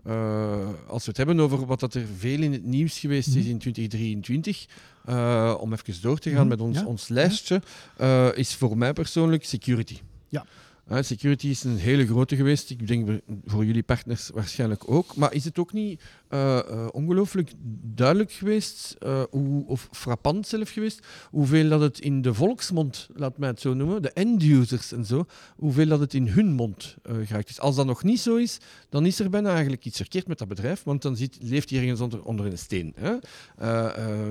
eh, 0.03 0.69
als 0.87 1.03
we 1.03 1.07
het 1.09 1.17
hebben 1.17 1.39
over 1.39 1.65
wat 1.65 1.79
dat 1.79 1.93
er 1.93 2.05
veel 2.17 2.41
in 2.41 2.51
het 2.51 2.63
nieuws 2.63 2.99
geweest 2.99 3.27
is 3.27 3.43
Mhm. 3.43 3.49
in 3.49 3.57
2023, 3.57 4.65
eh, 5.05 5.55
om 5.59 5.73
even 5.73 6.01
door 6.01 6.19
te 6.19 6.29
gaan 6.29 6.39
Mhm, 6.39 6.47
met 6.47 6.61
ons, 6.61 6.77
ja. 6.77 6.85
ons 6.85 7.07
lijstje, 7.07 7.61
eh, 7.97 8.27
is 8.35 8.55
voor 8.55 8.77
mij 8.77 8.93
persoonlijk 8.93 9.45
security. 9.45 9.97
Ja. 10.29 10.45
Eh, 10.87 10.97
security 11.01 11.47
is 11.47 11.63
een 11.63 11.77
hele 11.77 12.05
grote 12.07 12.35
geweest. 12.35 12.69
Ik 12.69 12.87
denk 12.87 13.21
voor 13.45 13.65
jullie 13.65 13.83
partners 13.83 14.29
waarschijnlijk 14.33 14.91
ook. 14.91 15.15
Maar 15.15 15.33
is 15.33 15.45
het 15.45 15.59
ook 15.59 15.73
niet 15.73 16.01
eh, 16.27 16.87
ongelooflijk 16.91 17.51
duidelijk 17.95 18.31
geweest, 18.31 18.95
hoe, 19.29 19.65
of 19.67 19.89
frappant 19.91 20.47
zelf 20.47 20.69
geweest, 20.69 21.05
hoeveel 21.29 21.69
dat 21.69 21.81
het 21.81 21.99
in 21.99 22.21
de 22.21 22.33
volksmond, 22.33 23.07
laat 23.13 23.37
mij 23.37 23.49
het 23.49 23.61
zo 23.61 23.73
noemen, 23.73 24.01
de 24.01 24.11
end-users 24.11 24.91
en 24.91 25.05
zo, 25.05 25.25
hoeveel 25.55 25.87
dat 25.87 25.99
het 25.99 26.13
in 26.13 26.27
hun 26.27 26.53
mond 26.53 26.95
geraakt 27.03 27.49
is. 27.49 27.59
Als 27.59 27.75
dat 27.75 27.85
nog 27.85 28.03
niet 28.03 28.19
zo 28.19 28.35
is, 28.35 28.57
dan 28.89 29.05
is 29.05 29.19
er 29.19 29.29
bijna 29.29 29.51
eigenlijk 29.51 29.85
iets 29.85 29.97
verkeerd 29.97 30.27
met 30.27 30.37
dat 30.37 30.47
bedrijf, 30.47 30.83
want 30.83 31.01
dan 31.01 31.15
zit, 31.15 31.37
leeft 31.41 31.69
hij 31.69 31.79
ergens 31.79 32.01
onder, 32.01 32.23
onder 32.23 32.45
een 32.45 32.57
steen. 32.57 32.95
Hè? 32.95 33.15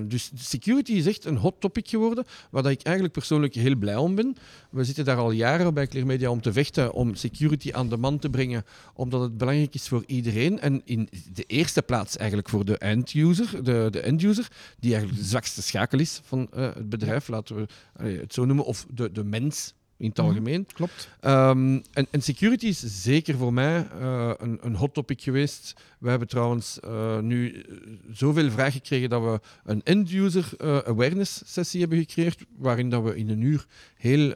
Dus 0.06 0.30
security 0.34 0.92
is 0.92 1.06
echt 1.06 1.24
een 1.24 1.36
hot 1.36 1.60
topic 1.60 1.88
geworden, 1.88 2.24
waar 2.50 2.62
dat 2.62 2.72
ik 2.72 2.82
eigenlijk 2.82 3.14
persoonlijk 3.14 3.54
heel 3.54 3.76
blij 3.76 3.96
om 3.96 4.14
ben. 4.14 4.36
We 4.76 4.84
zitten 4.84 5.04
daar 5.04 5.16
al 5.16 5.30
jaren 5.30 5.74
bij 5.74 5.86
Clear 5.86 6.06
Media 6.06 6.30
om 6.30 6.40
te 6.40 6.52
vechten 6.52 6.92
om 6.92 7.14
security 7.14 7.72
aan 7.72 7.88
de 7.88 7.96
man 7.96 8.18
te 8.18 8.30
brengen, 8.30 8.64
omdat 8.94 9.20
het 9.20 9.38
belangrijk 9.38 9.74
is 9.74 9.88
voor 9.88 10.02
iedereen. 10.06 10.60
En 10.60 10.82
in 10.84 11.08
de 11.32 11.44
eerste 11.44 11.82
plaats 11.82 12.16
eigenlijk 12.16 12.48
voor 12.48 12.64
de 12.64 12.78
end-user, 12.78 13.64
de, 13.64 13.88
de 13.90 14.00
end-user 14.00 14.48
die 14.78 14.90
eigenlijk 14.90 15.22
de 15.22 15.28
zwakste 15.28 15.62
schakel 15.62 15.98
is 15.98 16.20
van 16.24 16.48
eh, 16.52 16.74
het 16.74 16.88
bedrijf, 16.88 17.28
laten 17.28 17.56
we 17.56 17.66
allee, 17.96 18.18
het 18.18 18.34
zo 18.34 18.44
noemen, 18.44 18.64
of 18.64 18.86
de, 18.90 19.12
de 19.12 19.24
mens 19.24 19.74
in 19.98 20.08
het 20.08 20.16
Mhm. 20.16 20.26
algemeen. 20.26 20.66
Klopt. 20.72 21.08
Ehm, 21.20 21.80
en, 21.92 22.06
en 22.10 22.22
security 22.22 22.66
is 22.66 23.02
zeker 23.02 23.36
voor 23.36 23.52
mij 23.52 23.86
eh, 24.00 24.30
een, 24.38 24.58
een 24.60 24.74
hot 24.74 24.94
topic 24.94 25.20
geweest. 25.22 25.74
We 25.98 26.08
hebben 26.10 26.28
trouwens 26.28 26.80
eh, 26.80 27.18
nu 27.18 27.52
eh, 27.52 27.76
zoveel 28.12 28.50
vragen 28.50 28.72
gekregen 28.72 29.08
dat 29.08 29.22
we 29.22 29.40
een 29.64 29.82
end-user 29.84 30.50
awareness 30.86 31.42
sessie 31.44 31.80
hebben 31.80 31.98
gecreëerd, 31.98 32.44
waarin 32.58 32.90
dat 32.90 33.02
we 33.02 33.16
in 33.16 33.28
een 33.30 33.40
uur 33.40 33.66
heel, 33.96 34.34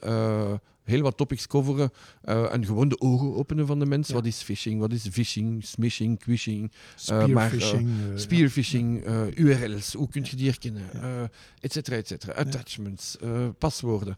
heel 0.84 1.00
wat 1.02 1.16
topics 1.16 1.46
coveren 1.46 1.90
en 2.22 2.66
gewoon 2.66 2.88
de 2.88 3.00
ogen 3.00 3.34
openen 3.34 3.66
van 3.66 3.78
de 3.78 3.86
mensen. 3.86 4.14
Ja. 4.14 4.20
Wat 4.20 4.28
is 4.30 4.42
phishing, 4.42 4.80
wat 4.80 4.92
is 4.92 5.08
phishing, 5.10 5.64
smishing, 5.64 6.18
quishing, 6.18 6.72
Spearfishing. 6.96 7.88
spearfishing, 8.14 9.04
eh, 9.04 9.26
URL's, 9.36 9.92
hoe 9.92 10.08
kun 10.08 10.24
je 10.30 10.36
die 10.36 10.46
herkennen, 10.48 10.82
eh 10.92 11.22
et 11.60 11.72
cetera, 11.72 11.96
et 11.96 12.06
cetera. 12.06 12.32
Attachments, 12.32 13.16
paswoorden. 13.58 14.16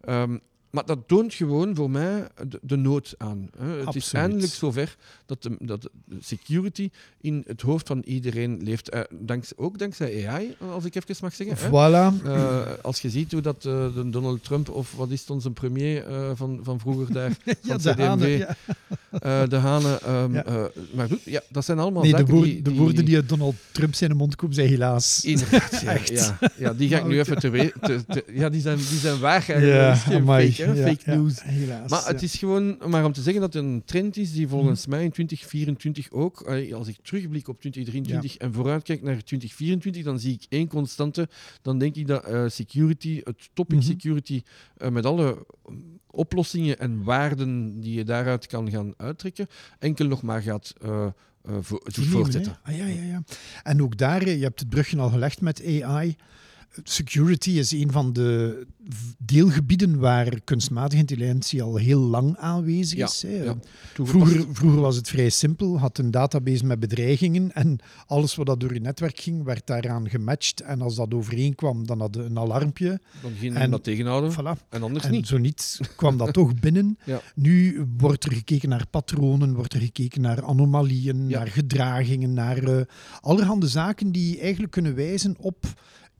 Ehm, 0.00 0.36
maar 0.74 0.86
dat 0.86 0.98
toont 1.06 1.34
gewoon 1.34 1.74
voor 1.74 1.90
mij 1.90 2.26
de, 2.48 2.58
de 2.62 2.76
nood 2.76 3.14
aan. 3.18 3.48
Hè. 3.58 3.66
Het 3.86 3.94
is 3.94 4.12
eindelijk 4.12 4.52
zover 4.52 4.96
dat 5.26 5.42
de, 5.42 5.56
dat 5.58 5.82
de 5.82 5.90
security 6.20 6.90
in 7.20 7.44
het 7.46 7.60
hoofd 7.60 7.86
van 7.86 8.02
iedereen 8.04 8.60
leeft. 8.62 8.88
Eh, 8.88 9.00
danks, 9.10 9.52
ook 9.56 9.78
dankzij 9.78 10.28
AI, 10.28 10.56
als 10.72 10.84
ik 10.84 10.94
even 10.94 11.16
mag 11.20 11.34
zeggen. 11.34 11.56
hè. 11.58 11.68
Voilà. 11.68 12.24
Eh, 12.24 12.60
als 12.82 13.00
je 13.00 13.10
ziet 13.10 13.32
hoe 13.32 13.40
dat 13.40 13.56
eh, 13.56 13.94
de 13.94 14.10
Donald 14.10 14.44
Trump, 14.44 14.68
of 14.70 14.94
wat 14.96 15.10
is 15.10 15.20
het 15.20 15.30
onze 15.30 15.50
premier 15.50 16.04
van, 16.34 16.60
van 16.62 16.80
vroeger 16.80 17.12
daar, 17.12 17.30
Ja, 17.44 17.78
van 17.78 17.96
de 17.96 18.02
hanen, 18.02 18.28
ja. 18.30 18.56
de 19.46 19.56
Hanen, 19.56 20.00
ehm, 20.02 20.34
Ja. 20.34 20.44
eh, 20.44 20.64
maar 20.94 21.08
doet, 21.08 21.22
ja, 21.24 21.42
dat 21.48 21.64
zijn 21.64 21.78
allemaal 21.78 22.02
Nee, 22.02 22.10
de, 22.12 22.18
zaken 22.18 22.34
woor- 22.34 22.44
die, 22.44 22.62
de 22.62 22.74
woorden 22.74 23.04
die 23.04 23.16
uit 23.16 23.28
Donald 23.28 23.54
Trump 23.72 23.94
zijn 23.94 24.16
mond 24.16 24.36
komen 24.36 24.54
zijn 24.54 24.68
helaas. 24.68 25.24
Inderdaad, 25.24 25.80
ja, 25.80 25.92
Echt. 25.98 26.08
ja, 26.08 26.38
ja, 26.58 26.72
die 26.74 26.88
ga 26.88 26.98
ik 26.98 27.06
nu 27.06 27.18
even 27.18 27.38
te, 27.38 27.48
we- 27.50 27.72
te, 27.80 28.04
te- 28.08 28.24
Ja, 28.32 28.48
die 28.48 28.60
zijn, 28.60 28.76
die 28.76 28.98
zijn 28.98 29.18
waar. 29.20 29.32
eigenlijk. 29.48 30.56
Ja, 30.56 30.63
fake, 30.64 30.78
hè, 30.78 30.84
ja, 30.86 30.94
fake 30.94 31.10
ja, 31.10 31.16
news. 31.16 31.42
helaas. 31.42 31.90
Maar 31.90 32.06
het 32.06 32.22
is 32.22 32.34
gewoon 32.34 32.76
maar 32.88 33.04
om 33.04 33.12
te 33.12 33.22
zeggen 33.22 33.40
dat 33.42 33.54
het 33.54 33.62
een 33.64 33.82
trend 33.84 34.16
is 34.16 34.32
die 34.32 34.48
volgens 34.48 34.80
Mhm. 34.80 34.90
mij 34.90 35.04
in 35.04 35.10
2024 35.10 36.10
ook, 36.10 36.42
als 36.72 36.88
ik 36.88 36.96
terugblik 37.02 37.48
op 37.48 37.60
2023 37.60 38.36
en 38.36 38.52
vooruitkijk 38.52 39.02
naar 39.02 39.22
2024, 39.22 40.02
dan 40.04 40.20
zie 40.20 40.32
ik 40.32 40.46
één 40.48 40.68
constante. 40.68 41.28
Dan 41.62 41.78
denk 41.78 41.94
ik 41.96 42.06
dat 42.06 42.24
eh, 42.24 42.44
security, 42.48 43.20
het 43.24 43.48
topic 43.52 43.76
Mhm. 43.78 43.86
security, 43.86 44.42
eh, 44.76 44.90
met 44.90 45.06
alle 45.06 45.46
mm, 45.68 45.98
oplossingen 46.10 46.78
en 46.78 47.02
waarden 47.02 47.80
die 47.80 47.94
je 47.94 48.04
daaruit 48.04 48.46
kan 48.46 48.70
gaan 48.70 48.94
uittrekken, 48.96 49.46
enkel 49.78 50.06
nog 50.06 50.22
maar 50.22 50.42
gaat 50.42 50.72
Toenemen, 50.78 51.64
voortzetten. 52.10 52.58
Ah, 52.62 52.76
ja, 52.76 52.86
ja, 52.86 53.02
ja. 53.02 53.22
En 53.62 53.82
ook 53.82 53.96
daar, 53.96 54.28
je 54.28 54.42
hebt 54.44 54.60
het 54.60 54.68
brugje 54.68 54.98
al 54.98 55.10
gelegd 55.10 55.40
met 55.40 55.62
AI. 55.82 56.16
Security 56.82 57.50
is 57.50 57.70
een 57.72 57.90
van 57.92 58.12
de 58.12 58.66
deelgebieden 59.26 59.98
waar 59.98 60.40
kunstmatige 60.44 61.00
intelligentie 61.00 61.62
al 61.62 61.76
heel 61.76 62.00
lang 62.00 62.36
aanwezig 62.36 62.98
is. 62.98 63.24
Ja. 63.26 63.56
Vroeger, 63.94 64.44
vroeger 64.52 64.80
was 64.80 64.96
het 64.96 65.08
vrij 65.08 65.28
simpel, 65.30 65.78
had 65.78 65.98
een 65.98 66.10
database 66.10 66.66
met 66.66 66.80
bedreigingen 66.80 67.52
en 67.52 67.78
alles 68.06 68.34
wat 68.34 68.46
dat 68.46 68.60
door 68.60 68.74
je 68.74 68.80
netwerk 68.80 69.18
ging, 69.20 69.44
werd 69.44 69.66
daaraan 69.66 70.08
gematcht. 70.08 70.60
En 70.60 70.80
als 70.80 70.94
dat 70.94 71.14
overeenkwam, 71.14 71.86
dan 71.86 72.00
had 72.00 72.14
je 72.14 72.22
een 72.22 72.38
alarmpje. 72.38 73.00
Dan 73.22 73.32
ging 73.38 73.54
En- 73.54 73.70
dat 73.70 73.84
tegenhouden. 73.84 74.32
Voilà. 74.32 74.68
En 74.68 74.82
anders 74.82 75.04
En 75.04 75.10
niet. 75.10 75.26
zo 75.26 75.38
niet 75.38 75.80
kwam 75.96 76.16
dat 76.16 76.32
toch 76.32 76.54
binnen. 76.60 76.98
Ja. 77.04 77.20
Nu 77.34 77.86
wordt 77.96 78.24
er 78.24 78.32
gekeken 78.32 78.68
naar 78.68 78.86
patronen, 78.90 79.54
wordt 79.54 79.74
er 79.74 79.80
gekeken 79.80 80.20
naar 80.20 80.44
anomalieën, 80.44 81.26
naar 81.26 81.46
gedragingen, 81.46 82.32
naar 82.32 82.62
eh, 82.62 82.80
allerhande 83.20 83.68
zaken 83.68 84.12
die 84.12 84.40
eigenlijk 84.40 84.72
kunnen 84.72 84.94
wijzen 84.94 85.36
op 85.38 85.64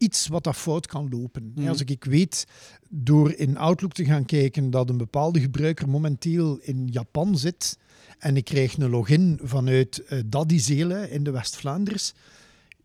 iets 0.05 0.27
wat 0.27 0.45
dat 0.45 0.57
fout 0.57 0.87
kan 0.87 1.09
lopen. 1.11 1.53
Mhm. 1.55 1.69
Als 1.69 1.81
ik, 1.81 1.91
ik 1.91 2.05
weet, 2.05 2.47
door 2.89 3.33
in 3.33 3.57
Outlook 3.57 3.93
te 3.93 4.05
gaan 4.05 4.25
kijken 4.25 4.71
dat 4.71 4.89
een 4.91 4.97
bepaalde 4.97 5.41
gebruiker 5.41 5.89
momenteel 5.89 6.59
in 6.63 6.87
Japan 6.91 7.39
zit 7.39 7.79
en 8.19 8.37
ik 8.37 8.45
krijg 8.45 8.77
een 8.77 8.91
login 8.91 9.39
vanuit 9.43 10.03
uh, 10.09 10.21
Daddyzele 10.27 11.11
in 11.11 11.25
de 11.25 11.31
West-Vlaanders, 11.31 12.13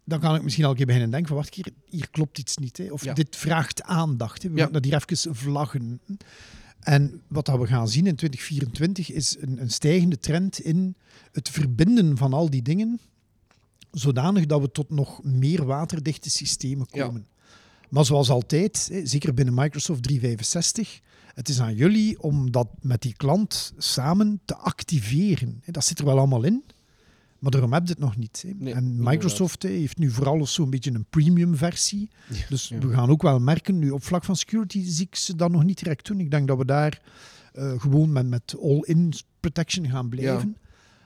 dan 0.04 0.20
kan 0.20 0.36
ik 0.36 0.44
misschien 0.44 0.64
al 0.66 0.70
een 0.72 0.78
keer 0.78 0.86
beginnen 0.86 1.10
denken 1.12 1.28
van 1.30 1.38
wacht, 1.38 1.54
hier, 1.54 1.68
hier 1.90 2.10
klopt 2.10 2.38
iets 2.38 2.58
niet. 2.58 2.78
Hè. 2.78 2.92
Of 2.92 3.04
Ja. 3.04 3.14
dit 3.14 3.36
vraagt 3.36 3.84
aandacht. 3.84 4.44
Hè. 4.44 4.50
We 4.50 4.56
Ja. 4.56 4.62
moeten 4.64 4.82
dat 4.82 4.92
hier 4.92 5.04
even 5.10 5.36
vlaggen. 5.36 6.00
En 6.80 7.22
wat 7.28 7.46
dat 7.46 7.60
we 7.60 7.68
gaan 7.68 7.88
zien 7.88 8.08
in 8.08 8.16
2024 8.16 9.12
is 9.12 9.36
een, 9.40 9.62
een 9.62 9.70
stijgende 9.72 10.20
trend 10.20 10.60
in 10.60 10.96
het 11.32 11.50
verbinden 11.50 12.18
van 12.18 12.34
al 12.34 12.50
die 12.50 12.62
dingen, 12.62 13.00
zodanig 13.92 14.46
dat 14.46 14.62
we 14.62 14.72
tot 14.72 14.90
nog 14.90 15.24
meer 15.24 15.66
waterdichte 15.66 16.30
systemen 16.30 16.88
Ja. 16.92 17.06
komen. 17.06 17.28
Maar 17.90 18.06
zoals 18.06 18.30
altijd, 18.30 19.02
zeker 19.04 19.34
binnen 19.34 19.54
Microsoft 19.54 20.04
365, 20.04 21.00
het 21.34 21.50
is 21.50 21.62
aan 21.62 21.76
jullie 21.76 22.22
om 22.22 22.52
dat 22.52 22.68
met 22.82 23.02
die 23.02 23.14
klant 23.14 23.74
samen 23.78 24.40
te 24.46 24.56
activeren. 24.56 25.62
Dat 25.66 25.86
zit 25.86 26.00
er 26.00 26.06
wel 26.06 26.18
allemaal 26.18 26.44
in, 26.44 26.64
maar 27.40 27.52
daarom 27.52 27.74
heb 27.74 27.84
je 27.84 27.90
het 27.90 28.00
nog 28.00 28.18
niet. 28.18 28.46
Nee, 28.58 28.74
en. 28.74 29.04
Microsoft 29.04 29.64
heeft 29.64 29.98
nu 29.98 30.10
vooral 30.10 30.46
zo'n 30.46 30.70
beetje 30.70 30.94
een 30.94 31.06
premium 31.10 31.56
versie. 31.56 32.10
Dus 32.50 32.68
ja. 32.68 32.78
we 32.78 32.94
gaan 32.94 33.10
ook 33.10 33.22
wel 33.22 33.40
merken, 33.40 33.80
nu 33.80 33.90
op 33.90 34.04
vlak 34.04 34.24
van 34.24 34.36
security 34.36 34.84
zie 34.86 35.06
ik 35.06 35.16
ze 35.16 35.36
dat 35.36 35.52
nog 35.52 35.64
niet 35.64 35.78
direct 35.78 36.08
doen. 36.08 36.20
Ik 36.20 36.32
denk 36.32 36.48
dat 36.48 36.58
we 36.58 36.66
daar 36.66 37.02
eh, 37.54 37.74
gewoon 37.78 38.12
met, 38.12 38.28
met 38.28 38.56
all-in 38.62 39.14
protection 39.40 39.90
gaan 39.90 40.10
blijven. 40.10 40.58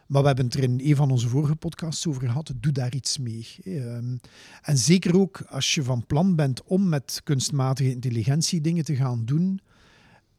Maar 0.08 0.22
we 0.22 0.28
hebben 0.28 0.46
het 0.46 0.54
er 0.54 0.63
in 0.63 0.80
een 0.84 0.96
van 0.96 1.12
onze 1.12 1.28
vorige 1.28 1.56
podcasts 1.56 2.08
over 2.08 2.22
gehad. 2.22 2.54
Doe 2.60 2.72
daar 2.72 2.96
iets 2.96 3.18
mee. 3.18 3.48
Ehm, 3.63 4.16
en 4.62 4.78
zeker 4.78 5.20
ook 5.20 5.42
als 5.50 5.74
je 5.74 5.84
van 5.84 6.06
plan 6.06 6.36
bent 6.36 6.63
om 6.63 6.89
met 6.89 7.22
kunstmatige 7.24 7.92
intelligentie 7.92 8.62
dingen 8.62 8.86
te 8.86 8.96
gaan 8.96 9.26
doen, 9.26 9.60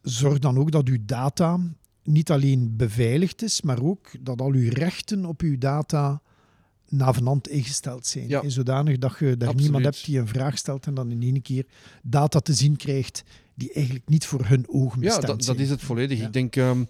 zorg 0.03 0.38
dan 0.38 0.59
ook 0.59 0.70
dat 0.70 0.88
uw 0.88 0.98
data 1.07 1.61
niet 2.03 2.31
alleen 2.31 2.77
beveiligd 2.77 3.42
is, 3.42 3.62
maar 3.62 3.83
ook 3.83 4.11
dat 4.20 4.40
al 4.40 4.53
uw 4.53 4.70
rechten 4.70 5.24
op 5.24 5.40
uw 5.40 5.59
data 5.59 6.22
navenant 6.88 7.48
ingesteld 7.48 8.07
zijn. 8.07 8.29
Ja. 8.29 8.48
Zodanig 8.48 8.98
dat 8.98 9.16
je 9.18 9.37
daar 9.37 9.55
niemand 9.55 9.85
hebt 9.85 10.05
die 10.05 10.18
een 10.18 10.29
vraag 10.29 10.59
stelt 10.59 10.87
en 10.87 10.94
dan 10.94 11.11
in 11.11 11.22
één 11.22 11.42
keer 11.42 11.66
data 12.03 12.40
te 12.40 12.53
zien 12.55 12.77
krijgt 12.77 13.22
die 13.55 13.72
eigenlijk 13.72 14.09
niet 14.09 14.27
voor 14.27 14.46
hun 14.46 14.68
ogen 14.68 15.00
Ja, 15.00 15.07
bestemd 15.07 15.27
dat, 15.27 15.44
zijn. 15.44 15.57
dat 15.57 15.66
is 15.66 15.70
het 15.72 15.83
volledig. 15.83 16.18
Ja. 16.18 16.27
Ik 16.27 16.33
denk 16.33 16.57
ehm, 16.57 16.85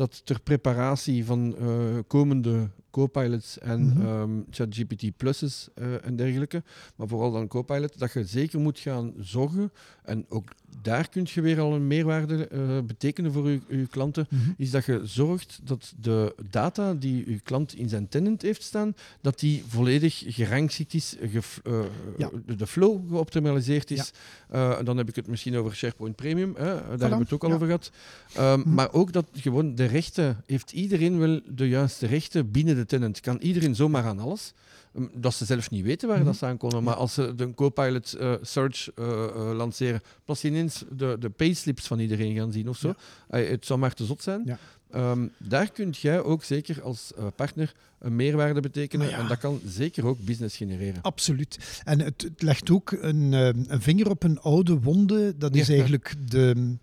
dat 0.00 0.20
ter 0.24 0.40
preparatie 0.40 1.24
van 1.24 1.56
eh, 1.56 1.98
komende 2.06 2.70
Copilots 2.90 3.58
en 3.58 3.96
ehm, 4.00 4.30
ChatGPT 4.50 5.16
Pluses 5.16 5.68
eh, 5.74 6.04
en 6.06 6.16
dergelijke, 6.16 6.62
maar 6.96 7.08
vooral 7.08 7.32
dan 7.32 7.48
Copilot, 7.48 7.98
dat 7.98 8.12
je 8.12 8.24
zeker 8.24 8.60
moet 8.60 8.78
gaan 8.78 9.12
zorgen, 9.18 9.72
en 10.04 10.24
ook 10.28 10.48
daar 10.82 11.08
kun 11.08 11.26
je 11.34 11.40
weer 11.40 11.60
al 11.60 11.74
een 11.74 11.86
meerwaarde 11.86 12.46
eh, 12.48 12.78
betekenen 12.86 13.32
voor 13.32 13.50
je, 13.50 13.60
je 13.68 13.86
klanten, 13.86 14.26
Mhm. 14.30 14.50
is 14.56 14.70
dat 14.70 14.84
je 14.84 15.00
zorgt 15.04 15.60
dat 15.64 15.92
de 16.00 16.34
data 16.50 16.94
die 16.94 17.30
je 17.30 17.38
klant 17.40 17.74
in 17.74 17.88
zijn 17.88 18.08
tenant 18.08 18.42
heeft 18.42 18.62
staan, 18.62 18.94
dat 19.20 19.38
die 19.40 19.64
volledig 19.66 20.22
gerangschikt 20.26 20.94
is, 20.94 21.16
gef- 21.32 21.60
eh, 21.64 21.80
Ja. 22.18 22.30
de, 22.56 22.66
flow 22.66 23.08
geoptimaliseerd 23.08 23.90
is. 23.90 24.12
Eh, 24.48 24.78
dan 24.84 24.96
heb 24.96 25.08
ik 25.08 25.16
het 25.16 25.26
misschien 25.26 25.56
over 25.56 25.74
SharePoint 25.74 26.16
Premium, 26.16 26.54
hè, 26.56 26.64
daar 26.64 26.88
hebben 26.88 27.08
we 27.10 27.16
het 27.24 27.32
ook 27.32 27.42
al 27.44 27.48
ja. 27.48 27.54
over 27.54 27.66
gehad. 27.66 27.90
Ehm, 28.34 28.58
Mhm. 28.60 28.74
Maar 28.74 28.92
ook 28.92 29.12
dat 29.12 29.26
gewoon 29.32 29.74
de 29.74 29.84
rechten, 29.84 30.42
heeft 30.46 30.72
iedereen 30.72 31.18
wel 31.18 31.40
de 31.50 31.68
juiste 31.68 32.06
rechten 32.06 32.50
binnen 32.50 32.74
de 32.76 32.79
tenant? 32.86 33.20
Kan 33.20 33.38
iedereen 33.40 33.74
zomaar 33.74 34.04
aan 34.04 34.18
alles? 34.18 34.52
Ehm, 34.94 35.04
Dat 35.14 35.34
ze 35.34 35.44
zelf 35.44 35.70
niet 35.70 35.84
weten 35.84 36.08
waar 36.08 36.16
Mhm. 36.16 36.26
dat 36.26 36.36
ze 36.36 36.46
aankomen. 36.46 36.82
Maar 36.82 36.94
als 36.94 37.14
ze 37.14 37.34
de 37.34 37.54
Copilot 37.54 38.12
eh, 38.12 38.34
Search 38.42 38.88
eh, 38.94 39.24
eh, 39.24 39.56
lanceren, 39.56 40.00
pas 40.24 40.44
ineens 40.44 40.84
de, 40.96 41.16
de 41.20 41.30
payslips 41.30 41.86
van 41.86 41.98
iedereen 41.98 42.34
gaan 42.36 42.52
zien 42.52 42.68
of 42.68 42.76
zo. 42.76 42.94
Ja. 43.30 43.38
Het 43.38 43.66
zou 43.66 43.78
maar 43.78 43.94
te 43.94 44.04
zot 44.04 44.22
zijn. 44.22 44.42
Ja. 44.44 44.58
Ehm, 44.90 45.26
daar 45.38 45.70
kunt 45.72 45.98
jij 45.98 46.22
ook 46.22 46.44
zeker 46.44 46.82
als 46.82 47.12
partner 47.36 47.74
een 47.98 48.16
meerwaarde 48.16 48.60
betekenen. 48.60 49.08
Ja. 49.08 49.18
En 49.18 49.26
dat 49.28 49.38
kan 49.38 49.60
zeker 49.66 50.06
ook 50.06 50.18
business 50.24 50.56
genereren. 50.56 51.02
Absoluut. 51.02 51.80
En 51.84 52.00
het, 52.00 52.22
het 52.22 52.42
legt 52.42 52.70
ook 52.70 52.90
een, 52.90 53.34
eh, 53.34 53.46
een 53.46 53.82
vinger 53.82 54.10
op 54.10 54.22
een 54.22 54.40
oude 54.40 54.80
wonde. 54.80 55.34
Dat 55.38 55.54
is 55.54 55.68
eigenlijk 55.68 56.14
de, 56.30 56.74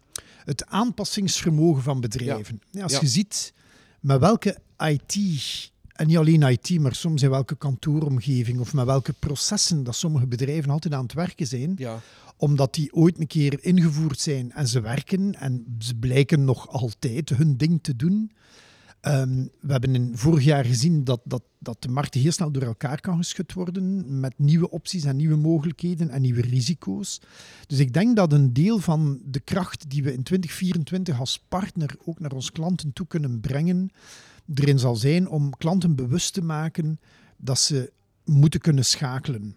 het 0.46 0.66
aanpassingsvermogen 0.66 1.84
van 1.84 2.02
bedrijven. 2.02 2.62
Ja, 2.72 2.84
als 2.84 3.00
je 3.00 3.08
ziet 3.08 3.54
met 4.00 4.20
welke 4.20 4.58
IT, 4.78 5.16
en 5.98 6.08
niet 6.08 6.18
alleen 6.18 6.42
IT, 6.42 6.80
maar 6.80 6.96
soms 6.96 7.22
in 7.22 7.30
welke 7.30 7.56
kantooromgeving 7.56 8.60
of 8.60 8.74
met 8.74 8.86
welke 8.86 9.14
processen 9.20 9.84
dat 9.84 9.96
sommige 9.96 10.28
bedrijven 10.28 10.72
altijd 10.72 10.94
aan 10.94 11.04
het 11.04 11.14
werken 11.14 11.48
zijn, 11.48 11.74
Ja, 11.78 12.00
omdat 12.38 12.74
die 12.74 12.94
ooit 12.94 13.20
een 13.20 13.28
keer 13.28 13.64
ingevoerd 13.64 14.20
zijn 14.20 14.52
en 14.52 14.68
ze 14.68 14.82
werken 14.82 15.34
en 15.34 15.76
ze 15.80 15.96
blijken 15.96 16.46
nog 16.46 16.70
altijd 16.70 17.30
hun 17.30 17.58
ding 17.58 17.80
te 17.82 17.96
doen. 17.96 18.32
Ehm, 19.02 19.46
we 19.60 19.72
hebben 19.72 19.96
in 19.96 20.18
vorig 20.18 20.44
jaar 20.44 20.66
gezien 20.66 21.04
dat, 21.04 21.22
dat, 21.24 21.44
dat 21.60 21.82
de 21.82 21.88
markt 21.88 22.14
heel 22.14 22.32
snel 22.32 22.52
door 22.52 22.64
elkaar 22.64 23.02
kan 23.02 23.18
geschud 23.18 23.54
worden 23.54 24.20
met 24.20 24.34
nieuwe 24.38 24.70
opties 24.70 25.04
en 25.04 25.16
nieuwe 25.16 25.36
mogelijkheden 25.36 26.10
en 26.10 26.22
nieuwe 26.22 26.42
risico's. 26.42 27.22
Dus 27.68 27.80
ik 27.80 27.94
denk 27.94 28.16
dat 28.16 28.34
een 28.34 28.54
deel 28.54 28.80
van 28.80 29.20
de 29.26 29.40
kracht 29.40 29.90
die 29.90 30.04
we 30.04 30.14
in 30.14 30.24
2024 30.24 31.20
als 31.20 31.44
partner 31.48 31.96
ook 32.06 32.20
naar 32.20 32.32
onze 32.32 32.52
klanten 32.52 32.94
toe 32.94 33.08
kunnen 33.08 33.40
brengen, 33.40 33.90
erin 34.54 34.80
zal 34.80 34.96
zijn 34.96 35.30
om 35.30 35.58
klanten 35.58 35.96
bewust 35.96 36.34
te 36.34 36.42
maken 36.42 37.00
dat 37.38 37.60
ze 37.60 37.92
moeten 38.24 38.60
kunnen 38.60 38.86
schakelen. 38.86 39.56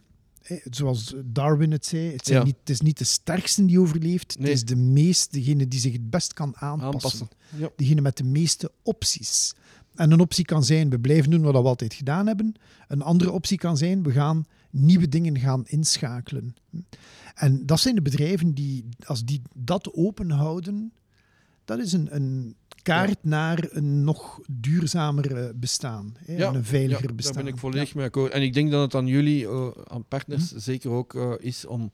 Zoals 0.70 1.14
Darwin 1.24 1.72
het 1.72 1.86
zei, 1.86 2.12
het, 2.12 2.26
zijn 2.26 2.38
Ja. 2.38 2.44
niet, 2.44 2.56
het 2.60 2.70
is 2.70 2.80
niet 2.80 2.98
de 2.98 3.04
sterkste 3.04 3.64
die 3.64 3.80
overleeft, 3.80 4.38
Nee. 4.38 4.48
het 4.48 4.56
is 4.56 4.64
de 4.64 4.76
meest, 4.76 5.32
degene 5.32 5.68
die 5.68 5.80
zich 5.80 5.92
het 5.92 6.10
best 6.10 6.32
kan 6.32 6.56
aanpassen. 6.56 6.92
aanpassen. 7.20 7.28
Ja. 7.56 7.68
Degene 7.76 8.00
met 8.00 8.16
de 8.16 8.24
meeste 8.24 8.72
opties. 8.82 9.54
En 9.94 10.10
een 10.10 10.20
optie 10.20 10.44
kan 10.44 10.64
zijn, 10.64 10.90
we 10.90 10.98
blijven 11.00 11.30
doen 11.30 11.42
wat 11.42 11.52
we 11.62 11.68
altijd 11.68 11.94
gedaan 11.94 12.26
hebben. 12.26 12.54
Een 12.88 13.02
andere 13.02 13.30
optie 13.30 13.58
kan 13.58 13.76
zijn, 13.76 14.02
we 14.02 14.10
gaan 14.10 14.44
nieuwe 14.70 15.08
dingen 15.08 15.38
gaan 15.38 15.66
inschakelen. 15.66 16.54
En 17.34 17.66
dat 17.66 17.80
zijn 17.80 17.94
de 17.94 18.02
bedrijven 18.02 18.54
die, 18.54 18.84
als 19.04 19.24
die 19.24 19.42
dat 19.54 19.92
open 19.94 20.30
houden, 20.30 20.92
dat 21.64 21.78
is 21.78 21.92
een, 21.92 22.14
een 22.14 22.54
kaart 22.82 23.18
naar 23.22 23.68
een 23.70 24.04
nog 24.04 24.40
duurzamer 24.50 25.36
eh, 25.36 25.44
bestaan. 25.54 26.16
Hè, 26.24 26.44
en 26.46 26.54
een 26.54 26.64
veiliger 26.64 27.08
ja, 27.08 27.14
bestaan. 27.14 27.34
Daar 27.34 27.44
ben 27.44 27.52
ik 27.52 27.58
volledig 27.58 27.94
mee 27.94 28.04
akkoord. 28.04 28.32
En 28.32 28.42
ik 28.42 28.54
denk 28.54 28.70
dat 28.70 28.82
het 28.82 28.94
aan 28.94 29.06
jullie, 29.06 29.48
eh, 29.48 29.68
aan 29.86 30.04
partners, 30.04 30.54
zeker 30.54 30.90
ook 30.90 31.14
eh, 31.14 31.32
is 31.38 31.66
om, 31.66 31.92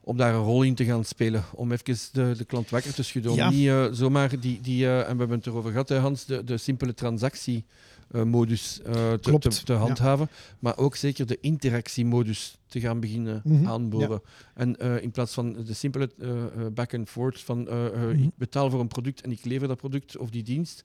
om 0.00 0.16
daar 0.16 0.34
een 0.34 0.42
rol 0.42 0.62
in 0.62 0.74
te 0.74 0.84
gaan 0.84 1.04
spelen. 1.04 1.44
Om 1.54 1.72
even 1.72 1.96
de, 2.12 2.34
de 2.36 2.44
klant 2.44 2.70
wakker 2.70 2.94
te 2.94 3.02
schudden. 3.02 3.30
Om 3.32 3.36
Ja. 3.36 3.50
niet 3.50 3.96
zomaar 3.96 4.40
die, 4.40 4.60
die 4.60 4.86
en 4.86 5.12
we 5.12 5.18
hebben 5.18 5.30
het 5.38 5.46
erover 5.46 5.70
gehad, 5.70 5.88
hè, 5.88 5.98
Hans, 5.98 6.24
de, 6.24 6.44
de 6.44 6.56
simpele 6.56 6.94
transactiemodus 6.94 7.64
eh 8.12 9.12
te, 9.12 9.38
te, 9.38 9.48
te 9.64 9.72
ja. 9.72 9.78
handhaven. 9.78 10.28
Maar 10.58 10.76
ook 10.76 10.96
zeker 10.96 11.26
de 11.26 11.38
interactiemodus 11.40 12.56
te 12.66 12.80
gaan 12.80 13.00
beginnen 13.00 13.40
Mhm, 13.44 13.66
aanboren. 13.66 14.20
En 14.54 14.76
eh, 14.78 15.02
in 15.02 15.10
plaats 15.10 15.32
van 15.34 15.52
de 15.64 15.74
simpele 15.74 16.10
eh, 16.18 16.30
back 16.74 16.94
and 16.94 17.08
forth 17.08 17.40
van 17.40 17.58
Mhm. 17.62 18.08
ik 18.10 18.30
betaal 18.36 18.70
voor 18.70 18.80
een 18.80 18.88
product 18.88 19.20
en 19.20 19.30
ik 19.30 19.44
lever 19.44 19.68
dat 19.68 19.76
product 19.76 20.16
of 20.16 20.30
die 20.30 20.42
dienst, 20.42 20.82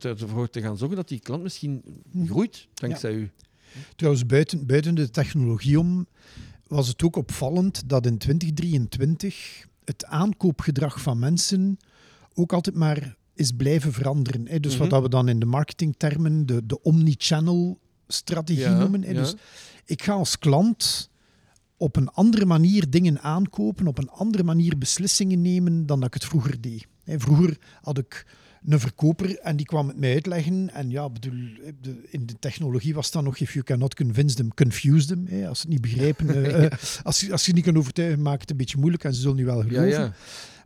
ervoor 0.00 0.50
te 0.50 0.60
gaan 0.60 0.76
zorgen 0.76 0.96
dat 0.96 1.08
die 1.08 1.20
klant 1.20 1.42
misschien 1.42 1.82
Mhm. 2.12 2.26
groeit 2.26 2.66
dankzij 2.74 3.12
u. 3.14 3.30
Trouwens, 3.96 4.26
buiten, 4.26 4.66
buiten 4.66 4.94
de 4.94 5.10
technologie 5.10 5.78
om, 5.78 6.06
was 6.66 6.88
het 6.88 7.02
ook 7.02 7.16
opvallend 7.16 7.82
dat 7.88 8.06
in 8.06 8.18
2023 8.18 9.66
het 9.84 10.04
aankoopgedrag 10.04 11.00
van 11.00 11.18
mensen 11.18 11.78
ook 12.34 12.52
altijd 12.52 12.76
maar 12.76 13.16
is 13.34 13.50
blijven 13.52 13.92
veranderen. 13.92 14.48
Hè. 14.48 14.60
Dus 14.60 14.72
Mhm. 14.72 14.80
wat 14.80 14.90
dat 14.90 15.02
we 15.02 15.08
dan 15.08 15.28
in 15.28 15.38
de 15.38 15.46
marketingtermen 15.46 16.46
de, 16.46 16.66
de 16.66 16.82
omnichannel 16.82 17.78
strategie 18.06 18.62
Ja, 18.62 18.78
noemen. 18.78 19.02
Hè. 19.02 19.10
ja. 19.10 19.20
Dus 19.20 19.34
ik 19.84 20.02
ga 20.02 20.12
als 20.12 20.38
klant 20.38 21.10
op 21.76 21.96
een 21.96 22.08
andere 22.08 22.44
manier 22.46 22.90
dingen 22.90 23.20
aankopen, 23.20 23.86
op 23.86 23.98
een 23.98 24.10
andere 24.10 24.42
manier 24.42 24.78
beslissingen 24.78 25.40
nemen 25.42 25.86
dan 25.86 25.98
dat 26.00 26.08
ik 26.08 26.14
het 26.14 26.24
vroeger 26.24 26.60
deed. 26.60 26.86
Hè, 27.04 27.20
Vroeger 27.20 27.58
had 27.82 27.98
ik 27.98 28.26
een 28.66 28.80
verkoper 28.80 29.38
en 29.38 29.56
die 29.56 29.66
kwam 29.66 29.88
het 29.88 29.96
mij 29.98 30.12
uitleggen. 30.12 30.70
En 30.74 30.90
ja, 30.90 31.10
bedoel, 31.10 31.38
in 32.10 32.26
de 32.26 32.38
technologie 32.38 32.94
was 32.94 33.10
dan 33.10 33.24
nog 33.24 33.38
if 33.38 33.52
you 33.52 33.64
cannot 33.64 33.94
convince 33.94 34.36
them, 34.36 34.54
confuse 34.54 35.06
them. 35.06 35.26
Hè, 35.28 35.48
als 35.48 35.58
ze 35.60 35.64
het 35.66 35.72
niet 35.72 35.82
begrijpen, 35.82 36.28
eh, 36.44 36.64
eh, 36.64 36.72
als, 37.02 37.20
je, 37.20 37.32
als 37.32 37.46
je 37.46 37.52
niet 37.52 37.64
kan 37.64 37.76
overtuigen, 37.76 38.22
maakt 38.22 38.40
het 38.40 38.50
een 38.50 38.56
beetje 38.56 38.78
moeilijk 38.78 39.04
en 39.04 39.14
ze 39.14 39.20
zullen 39.20 39.36
nu 39.36 39.44
wel 39.44 39.60
geloven. 39.62 39.88
ja. 39.88 40.12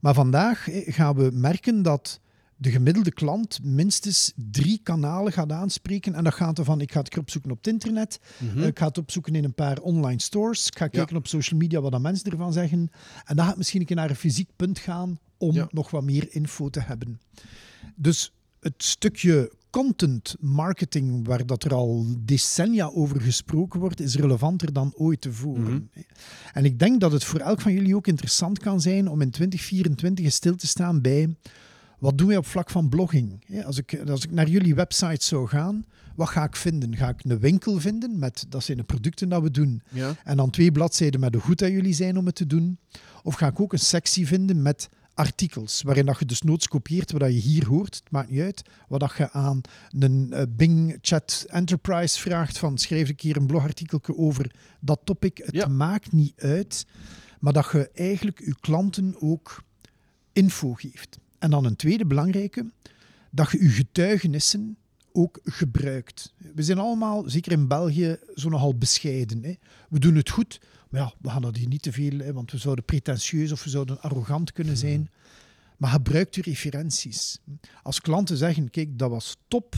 Maar 0.00 0.14
vandaag 0.14 0.68
gaan 0.72 1.14
we 1.16 1.30
merken 1.32 1.82
dat 1.82 2.20
de 2.56 2.70
gemiddelde 2.70 3.12
klant 3.12 3.58
minstens 3.62 4.32
drie 4.50 4.80
kanalen 4.82 5.32
gaat 5.32 5.52
aanspreken. 5.52 6.14
En 6.14 6.24
dat 6.24 6.34
gaat 6.34 6.58
ervan, 6.58 6.80
ik 6.80 6.92
ga 6.92 7.00
het 7.02 7.18
opzoeken 7.18 7.50
op 7.50 7.56
het 7.56 7.66
internet, 7.66 8.18
Mhm. 8.38 8.58
eh, 8.58 8.66
ik 8.66 8.78
ga 8.78 8.86
het 8.86 8.98
opzoeken 8.98 9.34
in 9.34 9.44
een 9.44 9.54
paar 9.54 9.78
online 9.80 10.20
stores, 10.20 10.66
ik 10.66 10.78
ga 10.78 10.88
kijken 10.88 11.16
op 11.16 11.26
social 11.26 11.58
media 11.60 11.80
wat 11.80 11.92
de 11.92 11.98
mensen 11.98 12.30
ervan 12.30 12.52
zeggen. 12.52 12.90
En 13.24 13.36
dan 13.36 13.46
gaat 13.46 13.56
misschien 13.56 13.80
een 13.80 13.86
keer 13.86 13.96
naar 13.96 14.10
een 14.10 14.16
fysiek 14.16 14.48
punt 14.56 14.78
gaan 14.78 15.18
om 15.38 15.52
Ja. 15.54 15.68
nog 15.70 15.90
wat 15.90 16.02
meer 16.04 16.26
info 16.30 16.68
te 16.68 16.80
hebben. 16.80 17.20
Dus 17.94 18.32
het 18.60 18.74
stukje 18.76 19.52
content 19.70 20.34
marketing, 20.40 21.26
waar 21.26 21.46
dat 21.46 21.64
er 21.64 21.74
al 21.74 22.06
decennia 22.18 22.86
over 22.86 23.20
gesproken 23.20 23.80
wordt, 23.80 24.00
is 24.00 24.14
relevanter 24.16 24.72
dan 24.72 24.92
ooit 24.94 25.20
tevoren. 25.20 25.90
En 26.52 26.64
ik 26.64 26.78
denk 26.78 27.00
dat 27.00 27.12
het 27.12 27.24
voor 27.24 27.40
elk 27.40 27.60
van 27.60 27.72
jullie 27.72 27.96
ook 27.96 28.06
interessant 28.06 28.58
kan 28.58 28.80
zijn 28.80 29.08
om 29.08 29.20
in 29.20 29.30
2024 29.30 30.24
eens 30.24 30.34
stil 30.34 30.54
te 30.56 30.66
staan 30.66 31.00
bij 31.00 31.36
wat 31.98 32.18
doen 32.18 32.26
wij 32.26 32.36
op 32.36 32.46
vlak 32.46 32.70
van 32.70 32.88
blogging. 32.88 33.44
Als 33.64 33.78
ik, 33.78 34.00
als 34.08 34.24
ik 34.24 34.30
naar 34.30 34.48
jullie 34.48 34.74
website 34.74 35.24
zou 35.24 35.48
gaan, 35.48 35.84
wat 36.16 36.28
ga 36.28 36.44
ik 36.44 36.56
vinden? 36.56 36.96
Ga 36.96 37.08
ik 37.08 37.24
een 37.24 37.38
winkel 37.38 37.80
vinden 37.80 38.18
met 38.18 38.46
dat 38.48 38.64
zijn 38.64 38.76
de 38.76 38.84
producten 38.84 39.28
dat 39.28 39.42
we 39.42 39.50
doen 39.50 39.82
ja. 39.90 40.14
en 40.24 40.36
dan 40.36 40.50
twee 40.50 40.72
bladzijden 40.72 41.20
met 41.20 41.34
hoe 41.34 41.42
goed 41.42 41.58
dat 41.58 41.70
jullie 41.70 41.94
zijn 41.94 42.16
om 42.18 42.26
het 42.26 42.34
te 42.34 42.46
doen? 42.46 42.78
Of 43.22 43.34
ga 43.34 43.46
ik 43.46 43.60
ook 43.60 43.72
een 43.72 43.78
sectie 43.78 44.26
vinden 44.26 44.62
met 44.62 44.88
artikels, 45.14 45.82
waarin 45.82 46.06
dat 46.06 46.18
je 46.18 46.24
dus 46.24 46.42
noods 46.42 46.68
kopieert 46.68 47.12
wat 47.12 47.20
je 47.32 47.38
hier 47.38 47.66
hoort, 47.66 47.94
het 47.94 48.10
maakt 48.10 48.30
niet 48.30 48.40
uit, 48.40 48.62
wat 48.88 49.00
dat 49.00 49.14
je 49.16 49.30
aan 49.32 49.60
een 49.98 50.32
eh, 50.32 50.42
Bing 50.48 50.98
Chat 51.00 51.44
Enterprise 51.48 52.20
vraagt 52.20 52.58
van 52.58 52.78
schrijf 52.78 53.08
een 53.08 53.14
keer 53.16 53.36
een 53.36 53.46
blogartikeltje 53.46 54.16
over 54.16 54.54
dat 54.80 55.00
topic. 55.04 55.38
Het 55.44 55.54
Ja. 55.54 55.66
maakt 55.68 56.12
niet 56.12 56.32
uit, 56.36 56.86
maar 57.40 57.52
dat 57.52 57.68
je 57.72 57.90
eigenlijk 57.94 58.40
je 58.44 58.54
klanten 58.60 59.14
ook 59.20 59.62
info 60.32 60.72
geeft. 60.74 61.18
En 61.46 61.52
dan 61.52 61.64
een 61.64 61.76
tweede 61.76 62.06
belangrijke, 62.06 62.70
dat 63.30 63.50
je 63.50 63.62
je 63.62 63.68
getuigenissen 63.68 64.76
ook 65.12 65.40
gebruikt. 65.44 66.34
We 66.54 66.62
zijn 66.62 66.78
allemaal, 66.78 67.22
zeker 67.30 67.52
in 67.52 67.68
België, 67.68 68.16
zo 68.34 68.48
nogal 68.48 68.74
bescheiden. 68.74 69.44
Hè. 69.44 69.54
We 69.88 69.98
doen 69.98 70.14
het 70.14 70.30
goed, 70.30 70.60
maar 70.90 71.00
ja, 71.00 71.12
we 71.20 71.28
gaan 71.30 71.42
dat 71.42 71.56
hier 71.56 71.68
niet 71.68 71.82
te 71.82 71.92
veel, 71.92 72.18
hè, 72.18 72.32
want 72.32 72.50
we 72.50 72.58
zouden 72.58 72.84
pretentieus 72.84 73.52
of 73.52 73.64
we 73.64 73.70
zouden 73.70 74.00
arrogant 74.00 74.52
kunnen 74.52 74.76
zijn. 74.76 75.10
maar 75.76 75.90
gebruik 75.90 76.34
uw 76.34 76.42
referenties. 76.42 77.38
Als 77.82 78.00
klanten 78.00 78.36
zeggen, 78.36 78.70
kijk, 78.70 78.98
dat 78.98 79.10
was 79.10 79.36
top, 79.48 79.74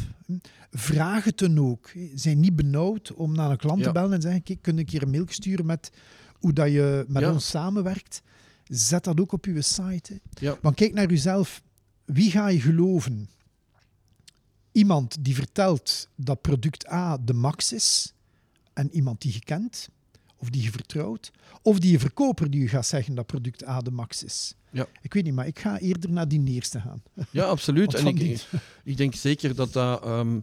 vraag 0.70 1.24
het 1.24 1.38
dan 1.38 1.58
ook. 1.58 1.90
Zijn 2.14 2.40
niet 2.40 2.56
benauwd 2.56 3.12
om 3.12 3.34
naar 3.34 3.50
een 3.50 3.56
klant 3.56 3.82
te 3.82 3.92
bellen 3.92 4.12
en 4.12 4.20
zeggen, 4.20 4.42
kijk, 4.42 4.62
kun 4.62 4.78
een 4.78 4.84
keer 4.84 5.02
een 5.02 5.10
mail 5.10 5.24
sturen 5.28 5.66
met 5.66 5.90
hoe 6.32 6.52
dat 6.52 6.70
je 6.70 7.04
met 7.08 7.22
Ja. 7.22 7.32
ons 7.32 7.48
samenwerkt? 7.48 8.22
Zet 8.68 9.04
dat 9.04 9.20
ook 9.20 9.32
op 9.32 9.44
uw 9.44 9.60
site. 9.60 10.20
Ja. 10.40 10.58
Want 10.62 10.74
kijk 10.76 10.92
naar 10.92 11.10
uzelf. 11.10 11.62
Wie 12.04 12.30
ga 12.30 12.48
je 12.48 12.60
geloven? 12.60 13.28
Iemand 14.72 15.16
die 15.24 15.34
vertelt 15.34 16.08
dat 16.16 16.40
product 16.40 16.90
A 16.90 17.16
de 17.18 17.32
max 17.32 17.72
is 17.72 18.12
en 18.72 18.90
iemand 18.94 19.20
die 19.20 19.32
je 19.32 19.40
kent 19.44 19.88
of 20.36 20.50
die 20.50 20.62
je 20.62 20.70
vertrouwt, 20.70 21.30
of 21.62 21.78
die 21.78 21.98
verkoper 21.98 22.50
die 22.50 22.60
je 22.60 22.68
gaat 22.68 22.86
zeggen 22.86 23.14
dat 23.14 23.26
product 23.26 23.66
A 23.66 23.80
de 23.80 23.90
max 23.90 24.22
is. 24.24 24.54
Ja. 24.70 24.86
Ik 25.02 25.12
weet 25.14 25.24
niet, 25.24 25.34
maar 25.34 25.46
ik 25.46 25.58
ga 25.58 25.78
eerder 25.78 26.10
naar 26.10 26.28
die 26.28 26.44
eerste 26.44 26.80
gaan. 26.80 27.02
Ja, 27.30 27.44
absoluut. 27.44 27.94
En 27.98 28.06
ik, 28.06 28.46
ik 28.84 28.96
denk 28.96 29.14
zeker 29.14 29.54
dat 29.54 29.72
dat 29.72 30.02
ehm, 30.04 30.40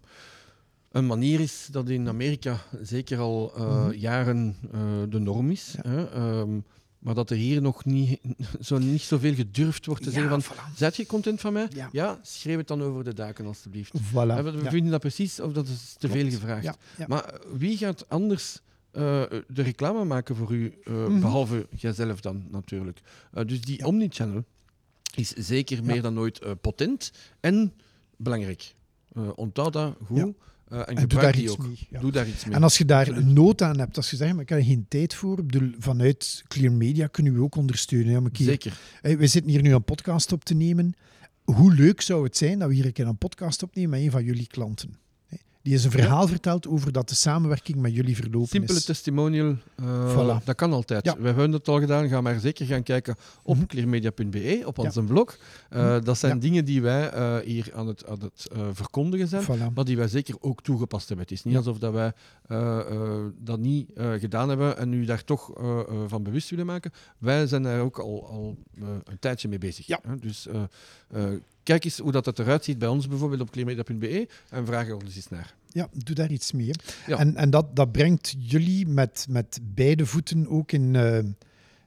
een 0.91 1.05
manier 1.05 1.39
is 1.39 1.67
dat 1.71 1.89
in 1.89 2.07
Amerika 2.07 2.61
zeker 2.81 3.19
al 3.19 3.53
eh, 3.55 3.85
Mhm. 3.85 3.97
jaren 3.97 4.55
eh, 4.71 4.79
de 5.09 5.19
norm 5.19 5.51
is. 5.51 5.75
Ja. 5.83 5.89
Hè? 5.89 6.09
Ehm, 6.11 6.59
maar 7.05 7.13
dat 7.15 7.29
er 7.29 7.35
hier 7.37 7.61
nog 7.61 7.85
niet 7.85 8.19
zo, 8.67 8.77
niet 8.77 9.01
zoveel 9.01 9.33
gedurfd 9.33 9.85
wordt 9.85 10.03
te 10.03 10.09
Ja, 10.11 10.15
zeggen 10.19 10.41
van... 10.41 10.55
voilà. 10.55 10.75
Zet 10.75 10.95
je 10.95 11.05
content 11.05 11.41
van 11.41 11.53
mij? 11.53 11.67
Ja. 11.91 12.19
schreef 12.21 12.57
het 12.57 12.67
dan 12.67 12.81
over 12.81 13.03
de 13.03 13.13
daken 13.13 13.45
alstublieft. 13.45 13.91
Voilà. 14.01 14.11
We 14.43 14.65
vinden 14.69 14.91
dat 14.91 14.99
precies, 14.99 15.39
of 15.39 15.53
dat 15.53 15.67
is 15.67 15.95
te 15.97 16.07
veel 16.09 16.29
gevraagd. 16.29 16.77
Maar 17.07 17.23
eh, 17.25 17.39
wie 17.57 17.77
gaat 17.77 18.09
anders 18.09 18.59
eh, 18.91 19.01
de 19.47 19.61
reclame 19.61 20.03
maken 20.03 20.35
voor 20.35 20.51
u, 20.53 20.73
eh, 20.83 20.93
Mhm. 20.93 21.19
behalve 21.19 21.67
jijzelf 21.75 22.21
dan 22.21 22.45
natuurlijk? 22.51 22.99
Dus 23.45 23.61
die 23.61 23.85
omnichannel 23.85 24.43
is 25.15 25.29
zeker 25.29 25.83
meer 25.83 26.01
dan 26.01 26.19
ooit 26.19 26.61
potent 26.61 27.11
en 27.39 27.73
belangrijk. 28.17 28.73
Onthoud 29.35 29.73
dat 29.73 29.95
goed 30.05 30.33
Eh, 30.69 30.80
en, 30.80 30.86
En 30.86 31.08
doe 31.08 31.19
daar 31.21 31.38
iets 31.38 31.51
ook. 31.51 31.67
mee. 31.67 31.88
ja. 31.89 31.99
Doe 31.99 32.12
daar 32.12 32.28
iets 32.28 32.45
mee. 32.45 32.56
En 32.56 32.63
als 32.63 32.78
je 32.78 32.86
daar 32.86 33.08
een 33.08 33.34
nood 33.34 33.62
aan 33.62 33.80
hebt, 33.80 33.97
als 33.97 34.10
je 34.10 34.15
zegt, 34.15 34.34
maar 34.34 34.41
ik 34.41 34.49
heb 34.49 34.58
er 34.60 34.65
geen 34.65 34.86
tijd 34.89 35.13
voor, 35.13 35.45
bedoel, 35.45 35.71
vanuit 35.80 36.43
Clear 36.47 36.71
Media 36.73 37.08
kunnen 37.08 37.34
we 37.34 37.41
ook 37.41 37.56
ondersteunen. 37.56 38.13
hè, 38.23 38.30
keer- 38.32 38.45
Zeker. 38.45 38.80
Hey, 39.01 39.17
we 39.17 39.28
zitten 39.28 39.51
hier 39.51 39.62
nu 39.62 39.73
een 39.73 39.84
podcast 39.84 40.32
op 40.32 40.45
te 40.45 40.54
nemen. 40.54 40.93
Hoe 41.43 41.73
leuk 41.73 42.01
zou 42.01 42.23
het 42.23 42.38
zijn 42.38 42.60
dat 42.60 42.67
we 42.67 42.73
hier 42.73 42.86
een 42.86 42.93
keer 42.93 43.08
een 43.08 43.17
podcast 43.17 43.63
opnemen 43.63 43.89
met 43.89 43.99
een 43.99 44.12
van 44.12 44.23
jullie 44.23 44.47
klanten? 44.47 44.97
Die 45.65 45.73
eens 45.73 45.84
een 45.84 45.91
verhaal 45.91 46.28
vertelt 46.28 46.67
over 46.67 46.91
dat 46.91 47.10
de 47.10 47.15
samenwerking 47.15 47.78
met 47.78 47.93
jullie 47.93 48.15
verlopen 48.15 48.47
Simpele 48.47 48.78
is. 48.78 48.86
testimonial, 48.86 49.56
eh, 49.75 50.13
Voilà. 50.15 50.43
dat 50.43 50.56
kan 50.56 50.73
altijd. 50.73 51.06
Ja. 51.06 51.17
We 51.17 51.25
hebben 51.25 51.51
dat 51.51 51.67
al 51.67 51.80
gedaan. 51.80 52.08
Ga 52.10 52.21
maar 52.21 52.39
zeker 52.39 52.65
gaan 52.65 52.84
kijken 52.84 53.15
op 53.43 53.56
Mhm. 53.56 53.65
clearmedia.be, 53.65 54.62
op 54.65 54.78
Ja. 54.78 54.84
onze 54.84 55.01
blog. 55.04 55.38
Eh, 55.69 55.82
Mhm. 55.95 56.04
Dat 56.04 56.17
zijn 56.17 56.34
Ja. 56.34 56.39
dingen 56.41 56.65
die 56.65 56.82
wij 56.82 57.10
eh, 57.10 57.38
hier 57.38 57.69
aan 57.73 57.88
het, 57.88 58.06
aan 58.08 58.19
het 58.21 58.47
verkondigen 58.73 59.28
zijn. 59.28 59.43
Voilà. 59.43 59.73
Maar 59.73 59.86
die 59.86 59.97
wij 59.97 60.08
zeker 60.08 60.36
ook 60.39 60.62
toegepast 60.62 61.08
hebben. 61.08 61.25
Het 61.25 61.36
is 61.36 61.43
niet 61.43 61.54
Ja. 61.54 61.60
alsof 61.60 61.78
dat 61.80 61.93
wij 61.93 62.13
dat 63.39 63.60
niet 63.60 63.89
gedaan 64.19 64.49
hebben 64.49 64.78
en 64.78 64.89
nu 64.89 65.06
daar 65.06 65.23
toch 65.23 65.51
van 66.08 66.23
bewust 66.23 66.49
willen 66.49 66.65
maken. 66.65 66.91
Wij 67.17 67.47
zijn 67.47 67.63
daar 67.63 67.82
ook 67.82 67.99
al, 67.99 68.28
al 68.28 68.58
een 69.06 69.19
tijdje 69.19 69.47
mee 69.47 69.58
bezig. 69.58 69.88
Ja. 69.88 69.99
Hè? 70.08 70.15
Dus 70.17 70.47
kijk 71.65 71.84
eens 71.84 71.97
hoe 71.97 72.12
dat, 72.12 72.25
dat 72.25 72.39
eruit 72.39 72.63
ziet 72.63 72.78
bij 72.80 72.88
ons 72.88 73.08
bijvoorbeeld 73.08 73.41
op 73.41 73.51
clearmedia.be 73.51 74.28
en 74.49 74.65
vraag 74.65 74.88
er 74.88 74.95
ons 74.95 75.15
eens 75.15 75.30
naar. 75.30 75.56
Ja, 75.71 75.89
doe 75.91 76.15
daar 76.15 76.32
iets 76.32 76.51
mee. 76.51 76.71
Ja. 77.08 77.17
En, 77.17 77.36
en 77.36 77.49
dat, 77.49 77.75
dat 77.75 77.91
brengt 77.91 78.36
jullie 78.38 78.88
met, 78.88 79.25
met 79.30 79.60
beide 79.63 80.06
voeten 80.06 80.47
ook 80.47 80.71
in 80.71 80.95
eh, 80.95 81.19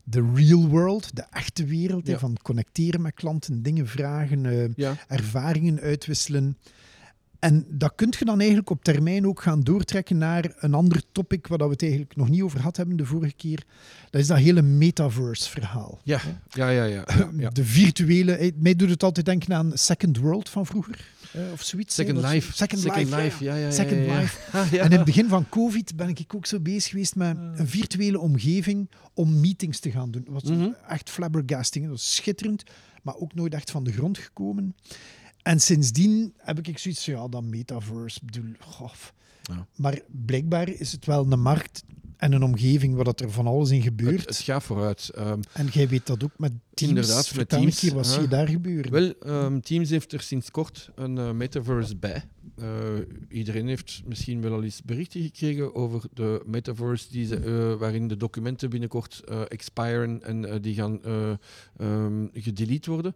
de 0.04 0.30
real 0.34 0.68
world, 0.68 1.16
de 1.16 1.24
echte 1.30 1.64
wereld, 1.64 2.10
van 2.10 2.36
connecteren 2.42 3.02
met 3.02 3.14
klanten, 3.14 3.62
dingen 3.62 3.86
vragen, 3.86 4.46
eh, 4.46 4.74
Ja, 4.74 4.96
ervaringen 5.08 5.80
uitwisselen. 5.80 6.56
En 7.38 7.66
dat 7.68 7.92
kun 7.94 8.14
je 8.18 8.24
dan 8.24 8.38
eigenlijk 8.38 8.70
op 8.70 8.84
termijn 8.84 9.26
ook 9.26 9.42
gaan 9.42 9.60
doortrekken 9.62 10.18
naar 10.18 10.52
een 10.58 10.74
ander 10.74 11.02
topic 11.12 11.46
waar 11.46 11.58
we 11.58 11.64
het 11.68 11.82
eigenlijk 11.82 12.16
nog 12.16 12.28
niet 12.28 12.42
over 12.42 12.58
gehad 12.58 12.76
hebben 12.76 12.96
de 12.96 13.04
vorige 13.04 13.34
keer. 13.36 13.64
Dat 14.10 14.20
is 14.20 14.26
dat 14.26 14.38
hele 14.38 14.62
metaverse-verhaal. 14.62 16.00
ja, 16.04 16.20
ja, 16.50 16.70
ja. 16.70 16.84
ja, 16.84 17.04
ja. 17.36 17.50
De 17.50 17.64
virtuele... 17.64 18.32
eh, 18.32 18.52
Mij 18.56 18.76
doet 18.76 18.90
het 18.90 19.02
altijd 19.02 19.26
denken 19.26 19.54
aan 19.54 19.70
Second 19.74 20.16
World 20.18 20.48
van 20.48 20.66
vroeger. 20.66 21.10
of 21.52 21.62
zoiets. 21.62 21.94
Second 21.94 22.18
Life. 22.18 22.52
Second, 22.52 22.84
Life, 22.84 22.98
ja, 23.08 23.18
ja. 23.18 23.30
ja, 23.40 23.54
ja, 23.54 23.56
ja. 23.66 23.70
Second. 23.70 24.00
Life. 24.06 24.36
Ah. 24.58 24.72
En 24.72 24.84
in 24.84 24.92
het 24.96 25.04
begin 25.04 25.28
van 25.28 25.48
COVID 25.48 25.96
ben 25.96 26.08
ik 26.08 26.34
ook 26.34 26.46
zo 26.46 26.60
bezig 26.60 26.90
geweest 26.90 27.16
met 27.16 27.36
een 27.54 27.68
virtuele 27.68 28.18
omgeving 28.18 28.90
om 29.14 29.40
meetings 29.40 29.78
te 29.78 29.90
gaan 29.90 30.10
doen. 30.10 30.22
Dat 30.24 30.42
was 30.42 30.42
Mhm. 30.50 30.68
echt 30.88 31.10
flabbergasting. 31.10 31.84
Dat 31.84 31.92
was 31.92 32.14
schitterend, 32.14 32.62
maar 33.02 33.16
ook 33.16 33.34
nooit 33.34 33.54
echt 33.54 33.70
van 33.70 33.84
de 33.84 33.92
grond 33.92 34.18
gekomen. 34.18 34.74
En 35.48 35.60
sindsdien 35.60 36.34
heb 36.36 36.58
ik 36.58 36.78
zoiets 36.78 37.04
van, 37.04 37.14
ja, 37.14 37.28
dat 37.28 37.42
metaverse, 37.42 38.20
bedoel. 38.24 38.52
Ja. 39.42 39.66
Maar 39.76 40.00
blijkbaar 40.26 40.68
is 40.68 40.92
het 40.92 41.06
wel 41.06 41.32
een 41.32 41.40
markt 41.40 41.84
en 42.16 42.32
een 42.32 42.42
omgeving 42.42 42.94
waar 42.94 43.04
dat 43.04 43.20
er 43.20 43.30
van 43.30 43.46
alles 43.46 43.70
in 43.70 43.82
gebeurt. 43.82 44.20
Het, 44.20 44.28
het 44.28 44.38
gaat 44.38 44.62
vooruit. 44.62 45.10
Ehm, 45.14 45.40
En 45.52 45.66
jij 45.66 45.88
weet 45.88 46.06
dat 46.06 46.24
ook 46.24 46.38
met 46.38 46.52
Teams. 46.74 46.92
Inderdaad, 46.92 47.34
met 47.34 47.48
Teams, 47.48 47.78
keer, 47.78 47.94
wat 47.94 48.06
zie 48.06 48.20
je 48.20 48.28
daar 48.28 48.48
gebeuren? 48.48 48.92
Wel, 48.92 49.14
ehm, 49.20 49.60
Teams 49.60 49.90
heeft 49.90 50.12
er 50.12 50.20
sinds 50.20 50.50
kort 50.50 50.90
een 50.94 51.18
eh, 51.18 51.30
metaverse 51.30 51.96
bij. 51.96 52.24
Eh, 52.56 52.98
iedereen 53.28 53.68
heeft 53.68 54.02
misschien 54.04 54.40
wel 54.40 54.52
al 54.52 54.62
eens 54.62 54.82
berichten 54.82 55.22
gekregen 55.22 55.74
over 55.74 56.02
de 56.12 56.42
metaverse 56.46 57.08
die 57.10 57.36
eh, 57.36 57.74
waarin 57.74 58.08
de 58.08 58.16
documenten 58.16 58.70
binnenkort 58.70 59.22
eh, 59.24 59.40
expiren 59.48 60.22
en 60.22 60.62
die 60.62 60.74
gaan 60.74 61.00
ehm, 61.02 62.26
gedelete 62.32 62.90
worden. 62.90 63.14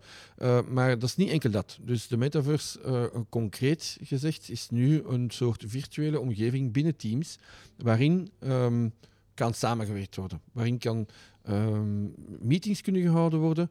Maar 0.68 0.98
dat 0.98 1.08
is 1.08 1.16
niet 1.16 1.30
enkel 1.30 1.50
dat. 1.50 1.78
Dus 1.80 2.06
de 2.06 2.16
metaverse, 2.16 3.10
concreet 3.28 3.98
gezegd, 4.02 4.50
is 4.50 4.70
nu 4.70 5.02
een 5.02 5.30
soort 5.30 5.64
virtuele 5.66 6.20
omgeving 6.20 6.72
binnen 6.72 6.96
Teams 6.96 7.38
waarin 7.76 8.30
ehm, 8.38 8.88
kan 9.34 9.54
samengewerkt 9.54 10.16
worden. 10.16 10.40
Waarin 10.52 10.78
kan 10.78 11.06
ehm, 11.42 12.02
meetings 12.40 12.80
kunnen 12.80 13.02
gehouden 13.02 13.38
worden, 13.38 13.70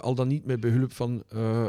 al 0.00 0.14
dan 0.14 0.28
niet 0.28 0.44
met 0.44 0.60
behulp 0.60 0.92
van 0.92 1.24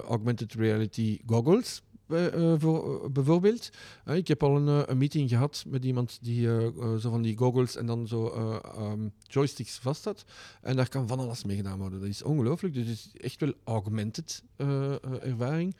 augmented 0.07 0.53
reality 0.53 1.19
goggles. 1.25 1.81
Bij- 2.11 2.29
eh, 2.31 2.53
voor, 2.57 3.03
eh, 3.03 3.09
bijvoorbeeld. 3.09 3.69
Eh, 4.05 4.15
ik 4.15 4.27
heb 4.27 4.43
al 4.43 4.55
een, 4.57 4.67
eh, 4.67 4.87
een 4.87 4.97
meeting 4.97 5.29
gehad 5.29 5.63
met 5.67 5.85
iemand 5.85 6.19
die 6.21 6.47
eh, 6.47 6.65
eh, 6.65 6.95
zo 6.95 7.09
van 7.09 7.21
die 7.21 7.37
goggles 7.37 7.75
en 7.75 7.85
dan 7.85 8.07
zo 8.07 8.27
eh, 8.27 8.57
ehm, 8.75 9.07
joysticks 9.21 9.77
vast 9.77 10.05
had. 10.05 10.25
En 10.61 10.75
daar 10.75 10.89
kan 10.89 11.07
van 11.07 11.19
alles 11.19 11.43
mee 11.43 11.55
gedaan 11.55 11.79
worden. 11.79 11.99
Dat 11.99 12.09
is 12.09 12.23
ongelooflijk. 12.23 12.73
Dus 12.73 12.87
het 12.87 12.97
is 12.97 13.11
echt 13.21 13.39
wel 13.39 13.53
augmented 13.63 14.43
eh, 14.55 14.93
eh, 14.93 14.97
ervaring. 15.21 15.75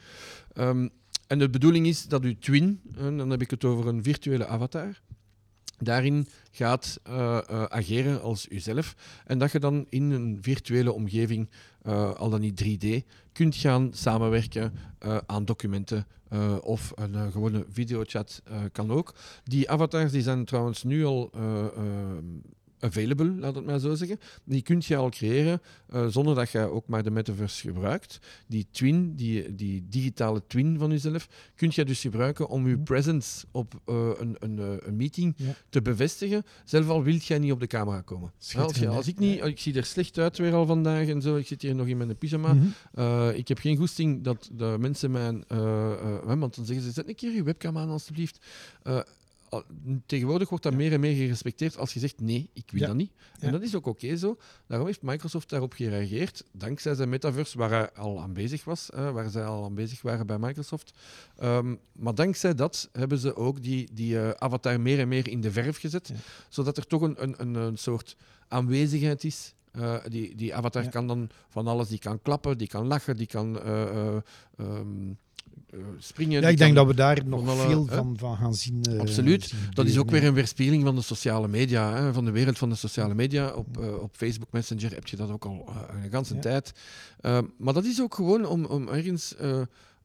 Ehm, 0.54 0.88
en 1.28 1.40
de 1.40 1.50
bedoeling 1.50 1.88
is 1.88 2.08
dat 2.08 2.24
uw 2.24 2.36
twin, 2.40 2.82
en 2.96 3.18
dan 3.18 3.30
heb 3.30 3.42
ik 3.42 3.50
het 3.52 3.64
over 3.66 3.88
een 3.88 4.04
virtuele 4.04 4.48
avatar, 4.48 5.02
daarin 5.78 6.28
gaat 6.52 7.00
eh, 7.04 7.38
eh, 7.38 7.64
ageren 7.64 8.22
als 8.22 8.50
uzelf. 8.50 8.96
En 9.26 9.38
dat 9.38 9.52
je 9.52 9.60
dan 9.60 9.86
in 9.90 10.12
een 10.12 10.38
virtuele 10.42 10.92
omgeving, 10.92 11.50
eh, 11.82 12.14
al 12.14 12.30
dan 12.30 12.42
niet 12.42 12.64
3D, 12.64 13.08
kunt 13.32 13.56
gaan 13.56 13.90
samenwerken 13.94 14.74
eh, 15.00 15.18
aan 15.26 15.46
documenten 15.46 16.08
eh, 16.30 16.56
of 16.62 16.92
een 16.96 17.32
gewone 17.32 17.66
videochat 17.70 18.42
kan 18.72 18.92
ook. 18.92 19.16
Die 19.44 19.70
avatars 19.70 20.12
die 20.12 20.22
zijn 20.22 20.46
trouwens 20.46 20.84
nu 20.84 21.06
al 21.06 21.32
available, 22.82 23.26
laat 23.26 23.56
het 23.56 23.66
maar 23.66 23.80
zo 23.80 23.96
zeggen. 23.96 24.20
Die 24.44 24.62
kun 24.62 24.82
je 24.86 24.96
al 24.96 25.10
creëren 25.10 25.62
eh, 25.88 26.08
zonder 26.08 26.36
dat 26.36 26.50
je 26.52 26.60
ook 26.60 26.88
maar 26.88 27.04
de 27.04 27.12
metaverse 27.12 27.68
gebruikt. 27.68 28.20
Die 28.48 28.68
twin, 28.72 29.16
die, 29.16 29.56
die 29.56 29.86
digitale 29.90 30.42
twin 30.48 30.78
van 30.78 30.90
jezelf, 30.90 31.28
kun 31.56 31.70
je 31.74 31.86
dus 31.86 32.02
gebruiken 32.02 32.48
om 32.48 32.68
je 32.68 32.78
presence 32.78 33.46
op 33.52 33.82
eh, 33.86 34.10
een, 34.18 34.36
een, 34.40 34.60
eh, 34.60 34.88
een 34.88 34.96
meeting 34.96 35.34
Ja. 35.38 35.54
te 35.70 35.82
bevestigen, 35.82 36.44
zelf 36.66 36.90
al 36.90 37.04
wilt 37.04 37.26
jij 37.26 37.40
niet 37.40 37.52
op 37.52 37.60
de 37.60 37.68
camera 37.68 38.02
komen. 38.02 38.32
Schitterend, 38.38 38.70
als, 38.70 38.80
je, 38.80 38.88
als 38.88 39.08
ik 39.08 39.20
niet, 39.20 39.44
ik 39.44 39.60
zie 39.60 39.74
er 39.76 39.86
slecht 39.86 40.18
uit 40.18 40.38
weer 40.38 40.54
al 40.54 40.66
vandaag 40.66 41.08
en 41.08 41.22
zo, 41.22 41.36
ik 41.36 41.48
zit 41.48 41.62
hier 41.62 41.76
nog 41.76 41.88
in 41.88 41.98
mijn 41.98 42.18
pyjama. 42.18 42.54
Mhm. 42.54 43.30
Ik 43.36 43.48
heb 43.48 43.58
geen 43.58 43.78
goesting 43.78 44.24
dat 44.24 44.50
de 44.54 44.76
mensen 44.80 45.12
mij, 45.12 45.44
hè, 45.48 46.38
want 46.38 46.56
dan 46.56 46.66
zeggen 46.66 46.86
ze, 46.86 46.92
zet 46.92 47.08
een 47.08 47.16
keer 47.16 47.32
je 47.32 47.44
webcam 47.44 47.78
aan 47.78 47.90
alstublieft. 47.90 48.40
Eh, 49.52 49.60
tegenwoordig 50.06 50.50
wordt 50.50 50.64
dat 50.64 50.74
meer 50.74 50.94
en 50.94 51.00
meer 51.00 51.16
gerespecteerd 51.16 51.78
als 51.78 51.94
je 51.94 52.00
zegt 52.00 52.20
nee, 52.20 52.50
ik 52.54 52.72
wil 52.72 52.82
Ja. 52.82 52.88
dat 52.88 52.96
niet. 52.96 53.12
En 53.40 53.46
Ja. 53.46 53.52
dat 53.52 53.62
is 53.62 53.76
ook 53.76 53.86
oké 53.86 54.16
zo. 54.18 54.38
Daarom 54.68 54.88
heeft 54.88 55.02
Microsoft 55.02 55.50
daarop 55.50 55.74
gereageerd, 55.74 56.44
dankzij 56.52 56.96
zijn 56.96 57.10
metaverse 57.10 57.58
waar 57.58 57.70
hij 57.70 57.92
al 57.92 58.22
aan 58.22 58.34
bezig 58.34 58.64
was, 58.64 58.90
hè, 58.96 59.12
waar 59.12 59.30
zij 59.30 59.44
al 59.46 59.64
aan 59.64 59.76
bezig 59.76 60.02
waren 60.02 60.28
bij 60.28 60.38
Microsoft. 60.40 60.92
Ehm, 61.38 61.76
maar 61.92 62.16
dankzij 62.16 62.56
dat 62.56 62.90
hebben 62.92 63.18
ze 63.18 63.36
ook 63.36 63.62
die, 63.64 63.90
die 63.94 64.20
eh, 64.20 64.30
avatar 64.30 64.82
meer 64.82 65.00
en 65.00 65.08
meer 65.08 65.28
in 65.28 65.42
de 65.42 65.52
verf 65.52 65.78
gezet, 65.80 66.12
zodat 66.50 66.78
er 66.78 66.88
toch 66.88 67.02
een, 67.02 67.16
een, 67.42 67.56
een, 67.56 67.78
soort 67.78 68.16
aanwezigheid 68.48 69.24
is. 69.24 69.54
Eh, 69.72 69.96
die, 70.08 70.36
die 70.36 70.56
avatar 70.56 70.84
Ja. 70.84 70.90
kan 70.90 71.08
dan 71.08 71.30
van 71.50 71.68
alles, 71.68 71.88
die 71.88 72.00
kan 72.00 72.22
klappen, 72.22 72.58
die 72.58 72.68
kan 72.68 72.88
lachen, 72.88 73.18
die 73.18 73.28
kan 73.28 73.62
eh, 73.62 73.82
eh, 73.82 74.16
ehm, 74.58 75.10
eh, 75.10 75.16
springen. 75.98 76.42
Ja, 76.42 76.48
ik 76.48 76.58
denk 76.58 76.76
dat 76.76 76.88
we 76.88 76.94
daar 76.94 77.26
nog 77.26 77.48
alle- 77.50 77.68
veel 77.68 77.88
hè? 77.88 77.96
van, 77.96 78.18
van 78.18 78.38
gaan 78.38 78.54
zien. 78.56 78.82
eh, 78.84 79.00
Absoluut. 79.00 79.44
zien 79.44 79.60
Dat 79.74 79.86
is 79.86 79.98
ook 79.98 80.10
weer 80.12 80.24
een 80.24 80.34
verspiegeling 80.36 80.84
van 80.84 80.96
de 80.96 81.02
sociale 81.02 81.48
media, 81.48 81.94
hè, 81.96 82.14
van 82.14 82.26
de 82.26 82.32
wereld 82.32 82.58
van 82.58 82.70
de 82.70 82.76
sociale 82.76 83.14
media. 83.14 83.50
Op, 83.54 83.78
eh, 83.78 83.94
op 84.02 84.16
Facebook 84.16 84.52
Messenger 84.52 84.92
heb 84.94 85.08
je 85.08 85.16
dat 85.16 85.30
ook 85.32 85.46
al 85.46 85.66
eh, 85.70 86.04
een 86.04 86.12
ganse 86.12 86.34
Ja. 86.36 86.40
tijd. 86.42 86.72
Eh, 87.20 87.40
maar 87.58 87.74
dat 87.74 87.86
is 87.86 88.02
ook 88.02 88.16
gewoon 88.16 88.46
om, 88.46 88.66
om 88.66 88.88
ergens 88.88 89.36
eh, 89.36 89.62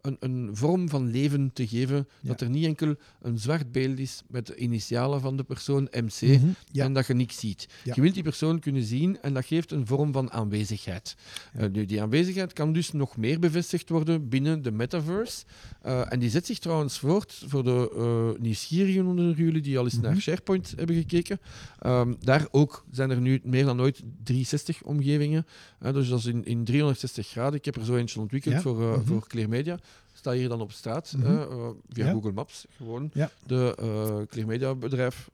een, 0.06 0.16
een 0.20 0.48
vorm 0.56 0.88
van 0.88 1.10
leven 1.10 1.50
te 1.52 1.66
geven. 1.66 2.08
Dat 2.22 2.40
er 2.40 2.50
niet 2.50 2.64
enkel 2.64 2.94
een 3.22 3.38
zwart 3.38 3.72
beeld 3.72 3.98
is 3.98 4.22
met 4.28 4.46
de 4.46 4.56
initialen 4.56 5.20
van 5.20 5.36
de 5.36 5.42
persoon 5.44 5.82
MC 5.92 6.20
Mhm, 6.22 6.46
ja. 6.72 6.84
en 6.84 6.92
dat 6.92 7.06
je 7.06 7.14
niks 7.14 7.38
ziet. 7.38 7.68
Ja. 7.84 7.92
Je 7.96 8.00
wilt 8.00 8.14
die 8.14 8.22
persoon 8.22 8.58
kunnen 8.58 8.82
zien 8.82 9.20
en 9.22 9.34
dat 9.34 9.44
geeft 9.46 9.70
een 9.72 9.86
vorm 9.86 10.12
van 10.12 10.30
aanwezigheid. 10.32 11.16
Eh, 11.52 11.68
nu, 11.72 11.84
die 11.84 12.02
aanwezigheid 12.02 12.52
kan 12.52 12.72
dus 12.72 12.92
nog 12.92 13.16
meer 13.16 13.38
bevestigd 13.38 13.88
worden 13.88 14.28
binnen 14.28 14.62
de 14.62 14.70
metaverse. 14.70 15.44
Eh, 15.82 16.12
en 16.12 16.18
die 16.18 16.30
zet 16.30 16.46
zich 16.46 16.58
trouwens 16.58 16.98
voort 16.98 17.42
voor 17.46 17.64
de 17.64 17.90
eh, 17.96 18.42
nieuwsgierigen 18.42 19.06
onder 19.06 19.34
jullie 19.36 19.62
die 19.62 19.78
al 19.78 19.84
eens 19.84 19.94
Mhm. 19.94 20.02
naar 20.02 20.20
SharePoint 20.20 20.72
hebben 20.76 20.96
gekeken. 20.96 21.40
Ehm, 21.78 22.14
daar 22.20 22.46
ook 22.50 22.84
zijn 22.90 23.10
er 23.10 23.20
nu 23.20 23.40
meer 23.44 23.64
dan 23.64 23.80
ooit 23.80 24.02
360 24.22 24.82
omgevingen. 24.82 25.46
Dus 25.92 26.08
dat 26.08 26.18
is 26.18 26.26
in, 26.26 26.44
in 26.44 26.64
360 26.64 27.26
graden. 27.28 27.58
Ik 27.58 27.64
heb 27.64 27.76
er 27.76 27.84
zo 27.84 27.96
eentje 27.96 28.20
ontwikkeld 28.20 28.62
voor, 28.62 28.76
Mhm. 28.80 29.04
voor 29.04 29.26
Clear 29.28 29.48
Media. 29.48 29.78
Sta 30.12 30.32
hier 30.32 30.48
dan 30.48 30.60
op 30.60 30.72
straat 30.72 31.12
Mhm. 31.16 31.26
eh, 31.26 31.42
eh, 31.42 31.68
via 31.88 32.06
Ja. 32.06 32.12
Google 32.12 32.32
Maps 32.32 32.66
gewoon 32.76 33.10
Ja. 33.12 33.30
de 33.46 33.74
eh 33.78 34.26
Clear 34.30 34.46
Media 34.48 34.74
bedrijf 34.74 35.30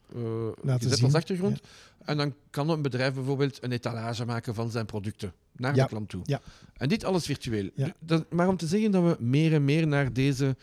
Laten 0.63 0.81
gezet 0.83 0.97
zien. 0.97 1.05
als 1.05 1.15
achtergrond. 1.15 1.61
En 2.05 2.17
dan 2.17 2.35
kan 2.51 2.69
een 2.69 2.83
bedrijf 2.83 3.15
bijvoorbeeld 3.15 3.63
een 3.63 3.73
etalage 3.73 4.25
maken 4.25 4.55
van 4.55 4.71
zijn 4.71 4.87
producten 4.87 5.33
naar 5.57 5.75
de 5.75 5.87
klant 5.87 6.09
toe. 6.09 6.21
Ja. 6.25 6.41
En 6.77 6.89
dit 6.89 7.05
alles 7.05 7.25
virtueel. 7.27 7.71
Dus 7.75 7.89
Dat, 7.99 8.31
maar 8.33 8.49
om 8.49 8.57
te 8.57 8.67
zeggen 8.67 8.91
dat 8.91 9.03
we 9.03 9.25
meer 9.25 9.53
en 9.55 9.65
meer 9.65 9.87
naar 9.87 10.13
deze 10.13 10.57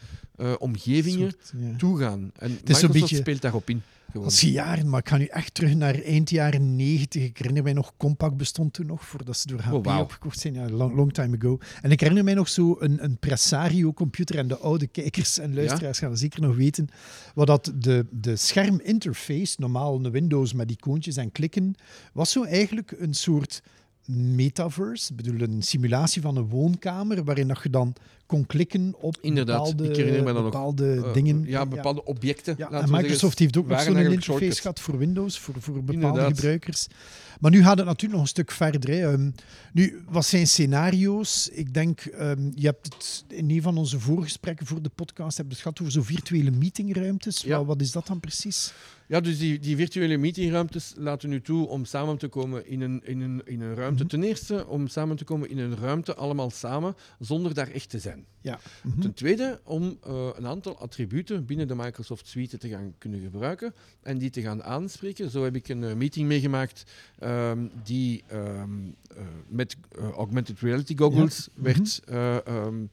omgevingen 0.58 1.34
toe 1.78 2.00
gaan. 2.00 2.32
En 2.38 2.52
Microsoft 2.52 2.92
beetje- 2.94 3.16
speelt 3.16 3.42
daarop 3.42 3.70
in. 3.70 3.82
Gewoon. 4.12 4.24
Dat 4.24 4.34
is 4.34 4.42
jaren, 4.42 4.90
maar 4.90 5.00
ik 5.00 5.10
ga 5.10 5.18
nu 5.18 5.26
echt 5.26 5.54
terug 5.54 5.76
naar 5.76 5.96
eind 5.96 6.30
jaren 6.30 6.76
90. 6.76 7.24
Ik 7.24 7.38
herinner 7.38 7.64
mij 7.64 7.74
nog, 7.74 7.94
Compaq 8.06 8.36
bestond 8.36 8.74
toen 8.74 8.86
nog, 8.86 9.06
voordat 9.06 9.38
ze 9.38 9.48
door 9.48 9.60
HP 9.60 9.74
Oh, 9.74 9.84
wauw. 9.84 10.02
opgekocht 10.02 10.40
zijn. 10.40 10.54
Ja, 10.54 10.70
long, 10.70 10.96
long 10.96 11.14
time 11.14 11.38
ago. 11.38 11.58
En 11.82 11.92
ik 11.92 12.00
herinner 12.00 12.24
mij 12.24 12.34
nog 12.34 12.50
zo 12.50 12.76
een, 12.80 13.04
een 13.04 13.18
Presario-computer. 13.18 14.38
En 14.38 14.48
de 14.48 14.58
oude 14.58 14.88
kijkers 14.88 15.38
en 15.40 15.54
luisteraars 15.54 16.00
gaan 16.00 16.18
zeker 16.18 16.42
nog 16.42 16.56
weten. 16.56 16.88
Wat 17.36 17.48
dat 17.48 17.72
de, 17.76 18.06
de 18.12 18.36
scherminterface, 18.36 19.56
normaal 19.60 19.96
een 20.06 20.12
Windows 20.12 20.54
met 20.54 20.72
icoontjes 20.72 21.16
en 21.18 21.32
klikken, 21.32 21.76
was 22.14 22.32
zo 22.32 22.44
eigenlijk 22.44 22.92
een 22.98 23.14
soort 23.14 23.62
metaverse. 24.10 25.12
Ik 25.12 25.16
bedoel, 25.24 25.42
een 25.42 25.62
simulatie 25.62 26.22
van 26.22 26.38
een 26.38 26.48
woonkamer, 26.50 27.24
waarin 27.24 27.48
dat 27.48 27.60
je 27.64 27.70
dan 27.70 27.94
kon 28.26 28.46
klikken 28.46 28.94
op 28.98 29.18
Inderdaad, 29.22 29.58
bepaalde, 29.58 29.90
ik 29.90 29.96
herinner 29.96 30.24
me 30.24 30.34
dat 30.34 30.44
nog. 30.44 30.52
bepaalde 30.52 31.02
Eh, 31.06 31.14
dingen. 31.14 31.44
Ja, 31.46 31.66
bepaalde 31.66 32.06
objecten. 32.06 32.56
Ja, 32.58 32.72
en 32.72 32.92
Microsoft 32.92 33.20
zeggen, 33.20 33.44
heeft 33.44 33.58
ook 33.58 33.68
nog 33.68 33.82
zo'n 33.82 33.98
interface 33.98 34.62
gehad 34.62 34.80
voor 34.80 34.98
Windows, 34.98 35.40
voor, 35.40 35.56
voor 35.60 35.74
bepaalde 35.74 35.94
Inderdaad. 36.08 36.36
gebruikers. 36.36 36.88
Maar 37.40 37.52
nu 37.52 37.64
gaat 37.64 37.78
het 37.78 37.86
natuurlijk 37.86 38.14
nog 38.14 38.22
een 38.22 38.28
stuk 38.28 38.52
verder. 38.52 38.90
Hè. 38.90 39.12
Ehm, 39.12 39.30
nu, 39.74 40.02
wat 40.10 40.26
zijn 40.26 40.48
scenario's? 40.48 41.50
Ik 41.52 41.74
denk, 41.74 42.00
ehm, 42.02 42.50
je 42.56 42.66
hebt 42.66 42.86
het 42.94 43.24
in 43.28 43.50
een 43.50 43.62
van 43.62 43.78
onze 43.78 44.00
voorgesprekken 44.00 44.66
voor 44.66 44.82
de 44.82 44.90
podcast 44.96 45.38
heb 45.38 45.46
je 45.46 45.52
het 45.52 45.62
gehad 45.62 45.80
over 45.82 45.94
zo 45.94 46.02
virtuele 46.02 46.52
meetingruimtes. 46.52 47.42
Ja. 47.42 47.58
Wat, 47.58 47.66
wat 47.66 47.82
is 47.82 47.92
dat 47.92 48.08
dan 48.08 48.20
precies? 48.20 48.74
Ja, 49.10 49.20
dus 49.20 49.38
die, 49.38 49.60
die 49.60 49.76
virtuele 49.76 50.18
meetingruimtes 50.18 50.94
laten 50.98 51.30
nu 51.30 51.42
toe 51.42 51.68
om 51.68 51.86
samen 51.86 52.18
te 52.18 52.28
komen 52.28 52.68
in 52.68 52.82
een, 52.82 53.02
in 53.06 53.22
een, 53.22 53.42
in 53.46 53.62
een 53.62 53.76
ruimte. 53.76 54.04
Mhm. 54.04 54.12
Ten 54.12 54.24
eerste 54.24 54.68
om 54.68 54.88
samen 54.88 55.16
te 55.16 55.24
komen 55.24 55.50
in 55.50 55.58
een 55.58 55.76
ruimte, 55.78 56.16
allemaal 56.16 56.50
samen, 56.50 56.96
zonder 57.20 57.54
daar 57.54 57.68
echt 57.68 57.90
te 57.90 58.00
zijn. 58.00 58.26
Ja. 58.42 58.60
Mhm. 58.84 59.00
Ten 59.02 59.14
tweede 59.14 59.60
om 59.64 59.98
eh, 60.04 60.30
een 60.36 60.48
aantal 60.48 60.78
attributen 60.80 61.46
binnen 61.46 61.68
de 61.68 61.76
Microsoft 61.76 62.28
Suite 62.28 62.58
te 62.58 62.68
gaan 62.70 62.94
kunnen 62.98 63.22
gebruiken 63.22 63.74
en 64.02 64.18
die 64.18 64.30
te 64.30 64.42
gaan 64.42 64.64
aanspreken. 64.64 65.30
Zo 65.30 65.44
heb 65.44 65.56
ik 65.56 65.68
een 65.70 65.84
eh, 65.84 65.94
meeting 65.94 66.28
meegemaakt 66.28 66.84
ehm, 67.20 67.68
die 67.84 68.24
ehm, 68.28 68.70
eh, 69.16 69.24
met 69.48 69.76
augmented 70.16 70.60
reality 70.60 70.98
goggles 70.98 71.50
Ja. 71.56 71.62
werd 71.64 72.02
eh, 72.06 72.48
ehm, 72.48 72.86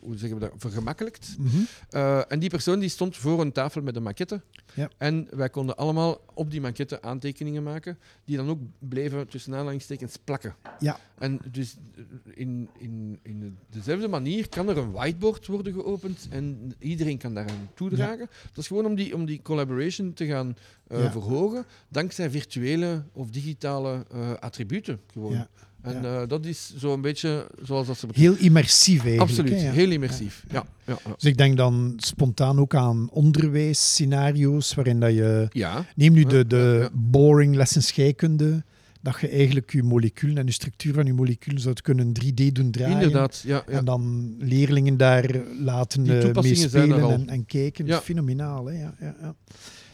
hoe 0.00 0.16
zeggen 0.16 0.38
we 0.38 0.44
dat, 0.48 0.54
vergemakkelijkt. 0.56 1.36
Mhm. 1.38 1.56
Eh, 1.90 2.32
en 2.32 2.38
die 2.38 2.50
persoon 2.50 2.78
die 2.78 2.88
stond 2.88 3.16
voor 3.16 3.40
een 3.40 3.52
tafel 3.52 3.82
met 3.82 3.96
een 3.96 4.02
maquette. 4.02 4.40
Ja. 4.74 4.90
En 4.98 5.28
wij 5.30 5.48
konden 5.48 5.76
allemaal 5.76 6.20
op 6.34 6.50
die 6.50 6.60
maquette 6.60 7.02
aantekeningen 7.02 7.62
maken, 7.62 7.98
die 8.24 8.36
dan 8.36 8.48
ook 8.48 8.60
bleven 8.78 9.28
tussen 9.28 9.54
aanhalingstekens 9.54 10.16
plakken. 10.24 10.54
Ja. 10.78 10.98
En 11.18 11.40
dus 11.50 11.76
eh, 11.96 12.02
in, 12.34 12.68
in, 12.78 13.18
in 13.22 13.58
dezelfde 13.70 14.08
manier 14.08 14.48
kan 14.48 14.68
er 14.68 14.78
een 14.78 14.92
whiteboard 14.92 15.46
worden 15.46 15.72
geopend 15.72 16.26
en 16.30 16.72
iedereen 16.78 17.18
kan 17.18 17.34
daaraan 17.34 17.70
toedragen. 17.74 18.28
Dat 18.48 18.58
is 18.58 18.66
gewoon 18.66 18.86
om 18.86 18.94
die, 18.94 19.14
om 19.14 19.24
die 19.24 19.42
collaboration 19.42 20.12
te 20.12 20.26
gaan 20.26 20.56
eh, 20.86 21.02
Ja. 21.02 21.10
verhogen, 21.10 21.64
dankzij 21.88 22.30
virtuele 22.30 23.04
of 23.12 23.30
digitale 23.30 24.06
attributen. 24.40 25.00
Gewoon. 25.12 25.32
Ja. 25.32 25.48
En 25.82 26.02
Ja. 26.02 26.20
eh, 26.22 26.28
dat 26.28 26.44
is 26.46 26.72
zo'n 26.76 27.00
beetje 27.00 27.46
zoals 27.62 27.86
dat 27.86 27.98
ze... 27.98 28.06
Heel 28.12 28.34
immersief 28.38 29.00
eigenlijk. 29.04 29.30
Absoluut, 29.30 29.60
hè, 29.60 29.66
ja. 29.66 29.72
heel 29.72 29.90
immersief. 29.90 30.44
Ja. 30.50 30.64
Ja. 30.86 30.98
Dus 31.14 31.24
ik 31.24 31.36
denk 31.36 31.56
dan 31.56 31.92
spontaan 31.96 32.58
ook 32.58 32.74
aan 32.74 33.08
onderwijsscenario's, 33.10 34.74
waarin 34.74 35.00
dat 35.00 35.14
je... 35.14 35.48
Neem 35.94 36.12
nu 36.12 36.24
de, 36.24 36.46
de 36.46 36.90
boring 36.92 37.54
lessen 37.54 37.82
scheikunde, 37.82 38.64
dat 39.00 39.20
je 39.20 39.28
eigenlijk 39.28 39.72
je 39.72 39.82
moleculen 39.82 40.36
en 40.38 40.46
de 40.46 40.52
structuur 40.52 40.94
van 40.94 41.06
je 41.06 41.12
moleculen 41.12 41.60
zou 41.60 41.74
kunnen 41.82 42.12
3D 42.24 42.52
doen 42.52 42.70
draaien. 42.70 42.92
Inderdaad, 42.92 43.42
ja. 43.46 43.62
ja. 43.68 43.72
En 43.78 43.84
dan 43.84 44.34
leerlingen 44.38 44.96
daar 44.96 45.40
laten 45.60 46.22
eh, 46.22 46.42
meespelen 46.42 47.10
en, 47.10 47.28
en 47.28 47.46
kijken. 47.46 47.84
Dat 47.84 47.94
Ja. 47.94 48.00
is 48.00 48.06
fenomenaal. 48.06 48.66
Hè? 48.66 48.78
Ja, 48.80 48.94
ja, 49.00 49.14
ja. 49.20 49.34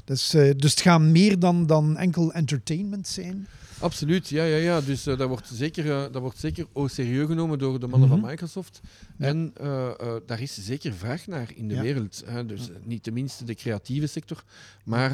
Dus, 0.04 0.34
eh, 0.34 0.50
dus 0.56 0.70
het 0.70 0.80
gaat 0.80 1.00
meer 1.00 1.38
dan, 1.38 1.66
dan 1.66 1.96
enkel 1.96 2.32
entertainment 2.32 3.08
zijn. 3.08 3.46
Absoluut, 3.80 4.28
ja, 4.28 4.44
ja, 4.44 4.56
ja. 4.56 4.80
Dus 4.80 5.06
eh, 5.06 5.18
dat, 5.18 5.28
wordt 5.28 5.48
zeker, 5.52 5.90
eh, 5.90 6.12
dat 6.12 6.22
wordt 6.22 6.38
zeker 6.38 6.66
au 6.72 6.88
serieus 6.88 7.26
genomen 7.26 7.58
door 7.58 7.80
de 7.80 7.86
mannen 7.86 8.08
Mhm. 8.08 8.20
van 8.20 8.28
Microsoft. 8.30 8.80
Ja. 9.18 9.26
En 9.26 9.52
eh, 9.56 9.90
daar 10.26 10.40
is 10.40 10.64
zeker 10.64 10.92
vraag 10.92 11.26
naar 11.26 11.50
in 11.54 11.68
de 11.68 11.74
Ja. 11.74 11.82
wereld. 11.82 12.22
Hè. 12.26 12.46
Dus 12.46 12.68
niet 12.82 13.02
tenminste 13.02 13.44
de 13.44 13.54
creatieve 13.54 14.06
sector. 14.06 14.44
Maar 14.84 15.12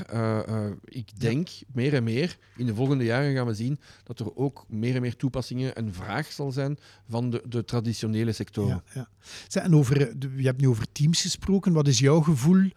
ik 0.84 1.20
denk 1.20 1.48
meer 1.72 1.94
en 1.94 2.04
meer, 2.04 2.38
in 2.56 2.66
de 2.66 2.74
volgende 2.74 3.04
jaren 3.04 3.34
gaan 3.34 3.46
we 3.46 3.54
zien 3.54 3.78
dat 4.04 4.20
er 4.20 4.36
ook 4.36 4.64
meer 4.68 4.94
en 4.94 5.00
meer 5.00 5.16
toepassingen 5.16 5.74
en 5.76 5.94
vraag 5.94 6.32
zal 6.32 6.52
zijn 6.52 6.78
van 7.08 7.30
de, 7.30 7.42
de 7.48 7.64
traditionele 7.64 8.32
sectoren. 8.32 8.82
Ja, 8.94 9.00
ja. 9.00 9.08
Zeg, 9.48 9.62
en 9.62 9.74
over, 9.74 9.98
je 10.36 10.46
hebt 10.46 10.60
nu 10.60 10.68
over 10.68 10.86
teams 10.92 11.20
gesproken. 11.22 11.72
Wat 11.72 11.88
is 11.88 11.98
jouw 11.98 12.20
gevoel 12.20 12.70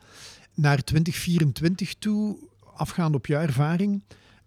naar 0.53 0.83
2024 0.83 1.93
toe, 1.93 2.37
afgaand 2.75 3.15
op 3.15 3.25
jouw 3.25 3.41
ervaring? 3.41 4.01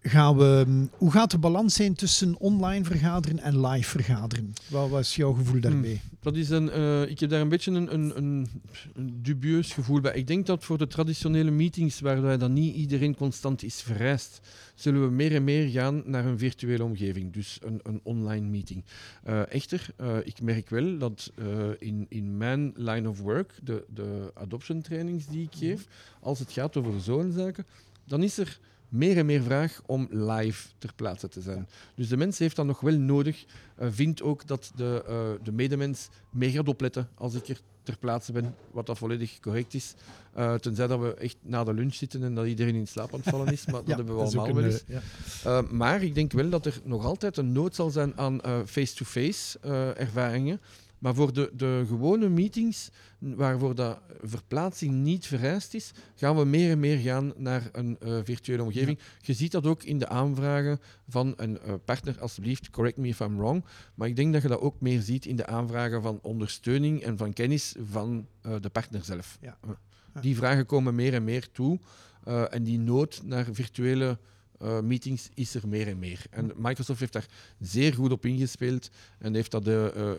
Gaan 0.09 0.37
we, 0.37 0.63
hm, 0.67 0.87
hoe 0.99 1.11
gaat 1.11 1.31
de 1.31 1.39
balans 1.39 1.75
zijn 1.75 1.95
tussen 1.95 2.39
online 2.39 2.85
vergaderen 2.85 3.39
en 3.39 3.67
live 3.67 3.91
vergaderen? 3.91 4.53
Wat 4.69 4.89
was 4.89 5.17
jouw 5.17 5.33
gevoel 5.33 5.61
daarbij? 5.61 6.01
Dat 6.21 6.37
is 6.37 6.51
een, 6.51 6.71
eh, 6.71 7.03
ik 7.03 7.21
heb 7.21 7.31
daar 7.31 7.41
een 7.41 7.49
beetje 7.49 7.71
een, 7.71 7.95
een, 7.95 8.17
een, 8.17 8.49
dubieus 9.23 9.73
gevoel 9.73 10.01
bij. 10.01 10.15
Ik 10.15 10.27
denk 10.27 10.47
dat 10.47 10.65
voor 10.65 10.79
de 10.79 10.87
traditionele 10.87 11.51
meetings, 11.51 12.01
waarbij 12.01 12.37
dan 12.37 12.53
niet 12.53 12.75
iedereen 12.75 13.17
constant 13.17 13.63
is 13.63 13.83
vereist, 13.83 14.41
zullen 14.75 15.03
we 15.03 15.11
meer 15.11 15.35
en 15.35 15.45
meer 15.45 15.69
gaan 15.69 16.03
naar 16.05 16.25
een 16.25 16.39
virtuele 16.39 16.85
omgeving, 16.85 17.33
dus 17.33 17.59
een, 17.63 17.81
een 17.83 18.01
online 18.03 18.47
meeting. 18.47 18.85
Eh, 19.23 19.53
echter, 19.53 19.87
eh, 19.97 20.17
ik 20.25 20.41
merk 20.43 20.69
wel 20.69 20.99
dat 20.99 21.33
in, 21.79 22.07
in 22.09 22.37
mijn 22.37 22.73
line 22.77 23.09
of 23.09 23.21
work, 23.21 23.59
de, 23.63 23.85
de 23.95 24.31
adoption 24.35 24.83
trainings 24.83 25.27
die 25.27 25.43
ik 25.43 25.55
geef, 25.59 25.87
als 26.21 26.39
het 26.39 26.53
gaat 26.53 26.77
over 26.77 27.01
zo'n 27.01 27.33
zaken, 27.33 27.67
dan 28.05 28.23
is 28.23 28.39
er 28.39 28.59
meer 28.97 29.17
en 29.17 29.27
meer 29.27 29.43
vraag 29.43 29.81
om 29.87 30.09
live 30.11 30.69
ter 30.79 30.93
plaatse 30.97 31.29
te 31.29 31.41
zijn. 31.41 31.69
Dus 31.95 32.09
de 32.09 32.17
mens 32.17 32.39
heeft 32.39 32.57
dat 32.57 32.67
nog 32.67 32.81
wel 32.81 32.99
nodig. 32.99 33.45
Uh, 33.81 33.89
vindt 33.91 34.23
ook 34.23 34.47
dat 34.47 34.73
de, 34.77 35.05
uh, 35.09 35.45
de 35.45 35.53
medemens 35.53 36.09
meer 36.31 36.51
gaat 36.51 36.69
opletten 36.69 37.09
als 37.15 37.35
ik 37.35 37.49
er 37.49 37.61
ter 37.83 37.99
plaatse 37.99 38.33
ben, 38.33 38.55
wat 38.71 38.87
dat 38.87 38.99
volledig 38.99 39.41
correct 39.41 39.75
is. 39.75 39.95
Uh, 40.39 40.55
tenzij 40.55 40.87
dat 40.87 41.01
we 41.01 41.15
echt 41.15 41.37
na 41.43 41.65
de 41.65 41.75
lunch 41.75 41.95
zitten 41.95 42.23
en 42.23 42.35
dat 42.35 42.47
iedereen 42.47 42.75
in 42.75 42.87
slaap 42.87 43.13
aan 43.13 43.21
het 43.21 43.29
vallen 43.29 43.53
is, 43.53 43.67
maar 43.67 43.85
dat 43.85 43.97
hebben 43.97 44.17
we 44.17 44.23
allemaal 44.23 44.47
wel 44.47 44.65
een, 44.65 44.71
eens. 44.71 44.85
eh, 44.85 44.99
ja. 45.45 45.59
Uh, 45.63 45.71
maar 45.71 46.03
ik 46.03 46.15
denk 46.15 46.33
wel 46.33 46.49
dat 46.49 46.67
er 46.67 46.81
nog 46.85 47.05
altijd 47.05 47.37
een 47.37 47.53
nood 47.53 47.75
zal 47.75 47.91
zijn 47.91 48.19
aan 48.19 48.41
face-to-face 48.67 49.59
uh, 49.65 50.01
ervaringen. 50.01 50.61
Maar 50.99 51.15
voor 51.15 51.33
de, 51.33 51.51
de 51.55 51.85
gewone 51.87 52.29
meetings, 52.29 52.91
waarvoor 53.19 53.75
dat 53.75 54.01
verplaatsing 54.23 54.93
niet 54.93 55.27
vereist 55.27 55.75
is, 55.75 55.93
gaan 56.15 56.37
we 56.37 56.45
meer 56.45 56.71
en 56.71 56.81
meer 56.81 56.99
gaan 56.99 57.33
naar 57.37 57.69
een 57.73 57.97
uh, 58.03 58.19
virtuele 58.25 58.63
omgeving. 58.63 58.99
Ja. 58.99 59.05
Je 59.21 59.33
ziet 59.33 59.53
dat 59.53 59.67
ook 59.67 59.83
in 59.83 59.99
de 59.99 60.09
aanvragen 60.09 60.81
van 61.09 61.35
een 61.37 61.59
uh, 61.67 61.75
partner, 61.85 62.21
alsjeblieft, 62.21 62.71
correct 62.71 62.97
me 62.97 63.09
if 63.09 63.21
I'm 63.21 63.37
wrong. 63.37 63.65
Maar 63.95 64.09
ik 64.09 64.17
denk 64.17 64.33
dat 64.33 64.43
je 64.43 64.49
dat 64.49 64.61
ook 64.61 64.81
meer 64.81 65.01
ziet 65.01 65.27
in 65.27 65.37
de 65.37 65.47
aanvragen 65.47 66.03
van 66.03 66.19
ondersteuning 66.23 67.03
en 67.03 67.17
van 67.17 67.33
kennis 67.33 67.75
van 67.91 68.27
uh, 68.47 68.55
de 68.61 68.69
partner 68.69 69.05
zelf. 69.05 69.39
Ja. 69.41 69.59
Die 70.21 70.37
vragen 70.37 70.67
komen 70.67 70.95
meer 70.95 71.15
en 71.15 71.25
meer 71.25 71.51
toe. 71.53 71.79
En 72.51 72.63
die 72.63 72.79
nood 72.79 73.21
naar 73.25 73.47
virtuele 73.51 74.19
eh, 74.61 74.81
meetings 74.81 75.29
is 75.35 75.55
er 75.55 75.69
meer 75.69 75.89
en 75.89 75.99
meer. 75.99 76.21
En 76.31 76.53
Microsoft 76.57 77.01
heeft 77.01 77.13
daar 77.13 77.27
zeer 77.61 77.95
goed 77.95 78.13
op 78.13 78.27
ingespeeld 78.27 78.91
en 79.19 79.35
heeft 79.35 79.51
dat 79.51 79.67
uh, 79.69 79.85
uh, 79.97 80.11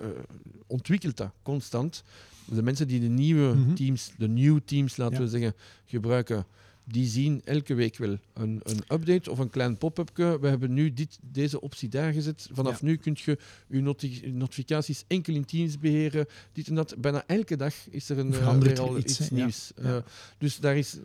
ontwikkeld 0.68 1.18
dat 1.18 1.32
constant. 1.44 2.04
De 2.46 2.64
mensen 2.64 2.88
die 2.88 3.00
de 3.00 3.08
nieuwe 3.08 3.56
Mhm. 3.56 3.74
teams, 3.74 4.12
de 4.18 4.28
nieuwe 4.28 4.64
teams 4.66 4.98
laten 4.98 5.18
Ja. 5.18 5.24
we 5.24 5.30
zeggen, 5.30 5.54
gebruiken, 5.86 6.46
die 6.84 7.08
zien 7.08 7.42
elke 7.44 7.74
week 7.74 7.98
wel 7.98 8.18
een, 8.34 8.62
een 8.64 8.80
update 8.88 9.32
of 9.32 9.40
een 9.40 9.50
klein 9.50 9.78
pop-upje. 9.78 10.40
We 10.40 10.48
hebben 10.48 10.74
nu 10.74 10.94
dit, 10.94 11.20
deze 11.22 11.62
optie 11.62 11.90
daar 11.90 12.14
gezet. 12.14 12.50
Vanaf 12.52 12.82
nu 12.82 12.96
kun 12.96 13.16
je 13.20 13.38
je 13.68 13.82
noti- 13.82 14.32
notificaties 14.34 15.04
enkel 15.08 15.34
in 15.34 15.46
Teams 15.46 15.80
beheren. 15.80 16.26
Dit 16.54 16.68
en 16.68 16.76
dat. 16.76 16.96
Bijna 16.98 17.24
elke 17.26 17.56
dag 17.56 17.74
is 17.90 18.10
er 18.10 18.18
een, 18.18 18.34
Verandert 18.34 18.78
er 18.78 18.84
al 18.84 18.98
iets, 18.98 19.20
iets, 19.20 19.30
hè? 19.30 19.36
Ja. 19.36 19.42
nieuws. 19.44 19.72
Ja. 19.82 20.04
Dus 20.38 20.58
daar, 20.60 20.78
is, 20.78 20.98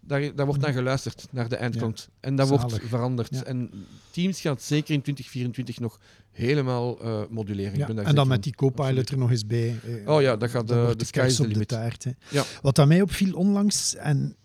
daar, 0.00 0.34
daar 0.34 0.46
wordt 0.46 0.60
naar 0.60 0.72
geluisterd, 0.72 1.26
naar 1.30 1.48
de 1.48 1.56
eindklant. 1.56 2.08
En 2.20 2.36
dat 2.36 2.48
Zalig. 2.48 2.62
wordt 2.70 2.84
veranderd. 2.88 3.28
Ja. 3.30 3.42
En 3.44 3.70
Teams 4.10 4.40
gaat 4.40 4.62
zeker 4.62 4.94
in 4.94 5.02
2024 5.02 5.80
nog 5.80 5.98
helemaal 6.30 7.00
eh, 7.00 7.20
moduleren. 7.30 7.72
Ik 7.72 7.78
Ja, 7.78 7.86
ben 7.86 7.96
daar 7.96 8.04
en 8.04 8.14
dan 8.14 8.28
met 8.28 8.42
die 8.42 8.54
co-pilot 8.54 9.10
er 9.10 9.18
nog 9.18 9.30
eens 9.30 9.46
bij. 9.46 9.80
eh, 10.04 10.08
Oh 10.14 10.22
ja, 10.22 10.36
dat 10.36 10.50
gaat, 10.50 10.70
eh, 10.70 10.88
de 10.88 10.96
de 10.96 11.04
sky 11.04 11.20
is 11.26 11.36
the 11.36 11.48
de 11.48 11.66
taart. 11.66 12.06
Ja. 12.30 12.44
Wat 12.62 12.78
aan 12.78 12.88
mij 12.88 13.02
opviel 13.02 13.34
onlangs, 13.34 13.94
en 13.96 14.36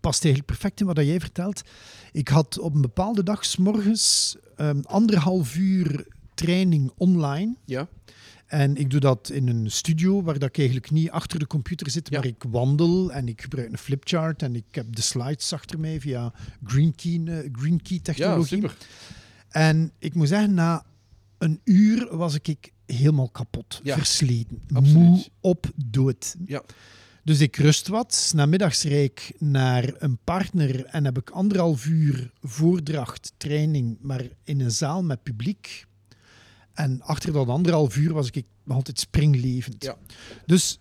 past 0.00 0.24
eigenlijk 0.24 0.52
perfect 0.58 0.80
in 0.80 0.86
wat 0.86 0.96
jij 0.96 1.20
vertelt. 1.20 1.62
Ik 2.12 2.28
had 2.28 2.58
op 2.58 2.74
een 2.74 2.80
bepaalde 2.80 3.22
dag 3.22 3.44
s 3.44 3.56
morgens 3.56 4.36
ehm, 4.56 4.80
anderhalf 4.82 5.56
uur 5.56 6.06
training 6.34 6.92
online. 6.96 7.54
Ja, 7.64 7.88
En 8.46 8.76
ik 8.76 8.90
doe 8.90 9.00
dat 9.00 9.30
in 9.30 9.48
een 9.48 9.70
studio 9.70 10.22
waar 10.22 10.38
dat 10.38 10.48
ik 10.48 10.56
eigenlijk 10.58 10.90
niet 10.90 11.10
achter 11.10 11.38
de 11.38 11.46
computer 11.46 11.90
zit, 11.90 12.08
Ja. 12.10 12.18
maar 12.18 12.26
ik 12.26 12.42
wandel 12.48 13.12
en 13.12 13.28
ik 13.28 13.40
gebruik 13.42 13.72
een 13.72 13.78
flipchart 13.78 14.42
en 14.42 14.54
ik 14.56 14.64
heb 14.70 14.94
de 14.96 15.02
slides 15.02 15.52
achter 15.52 15.80
mij 15.80 16.00
via 16.00 16.32
Green 16.64 16.94
Key, 16.94 17.22
eh, 17.24 17.48
Green 17.52 17.82
Key 17.82 17.96
ja 17.96 18.02
technologie. 18.02 18.46
super. 18.60 18.76
En 19.48 19.92
ik 19.98 20.14
moet 20.14 20.28
zeggen, 20.28 20.54
na 20.54 20.84
een 21.38 21.60
uur 21.64 22.16
was 22.16 22.34
ik 22.42 22.72
helemaal 22.86 23.28
kapot, 23.28 23.80
Ja, 23.82 23.96
versleten, 23.96 24.60
absoluut. 24.72 25.02
moe, 25.02 25.24
op, 25.40 25.70
dood. 25.86 26.34
Ja. 26.46 26.62
Dus 27.24 27.40
ik 27.40 27.56
rust 27.56 27.88
wat, 27.88 28.32
namiddags 28.34 28.82
rijd 28.82 29.10
ik 29.10 29.32
naar 29.38 29.94
een 29.98 30.18
partner 30.24 30.84
en 30.84 31.04
heb 31.04 31.18
ik 31.18 31.30
anderhalf 31.30 31.86
uur 31.86 32.30
voordracht, 32.42 33.32
training, 33.36 33.96
maar 34.00 34.22
in 34.44 34.60
een 34.60 34.70
zaal 34.70 35.02
met 35.04 35.22
publiek. 35.22 35.86
En 36.76 37.02
achter 37.02 37.32
dat 37.32 37.48
anderhalf 37.48 37.96
uur 37.96 38.12
was 38.12 38.30
ik 38.30 38.44
nog 38.64 38.76
altijd 38.76 39.00
springlevend. 39.00 39.84
Ja. 39.84 39.96
Dus 40.46 40.78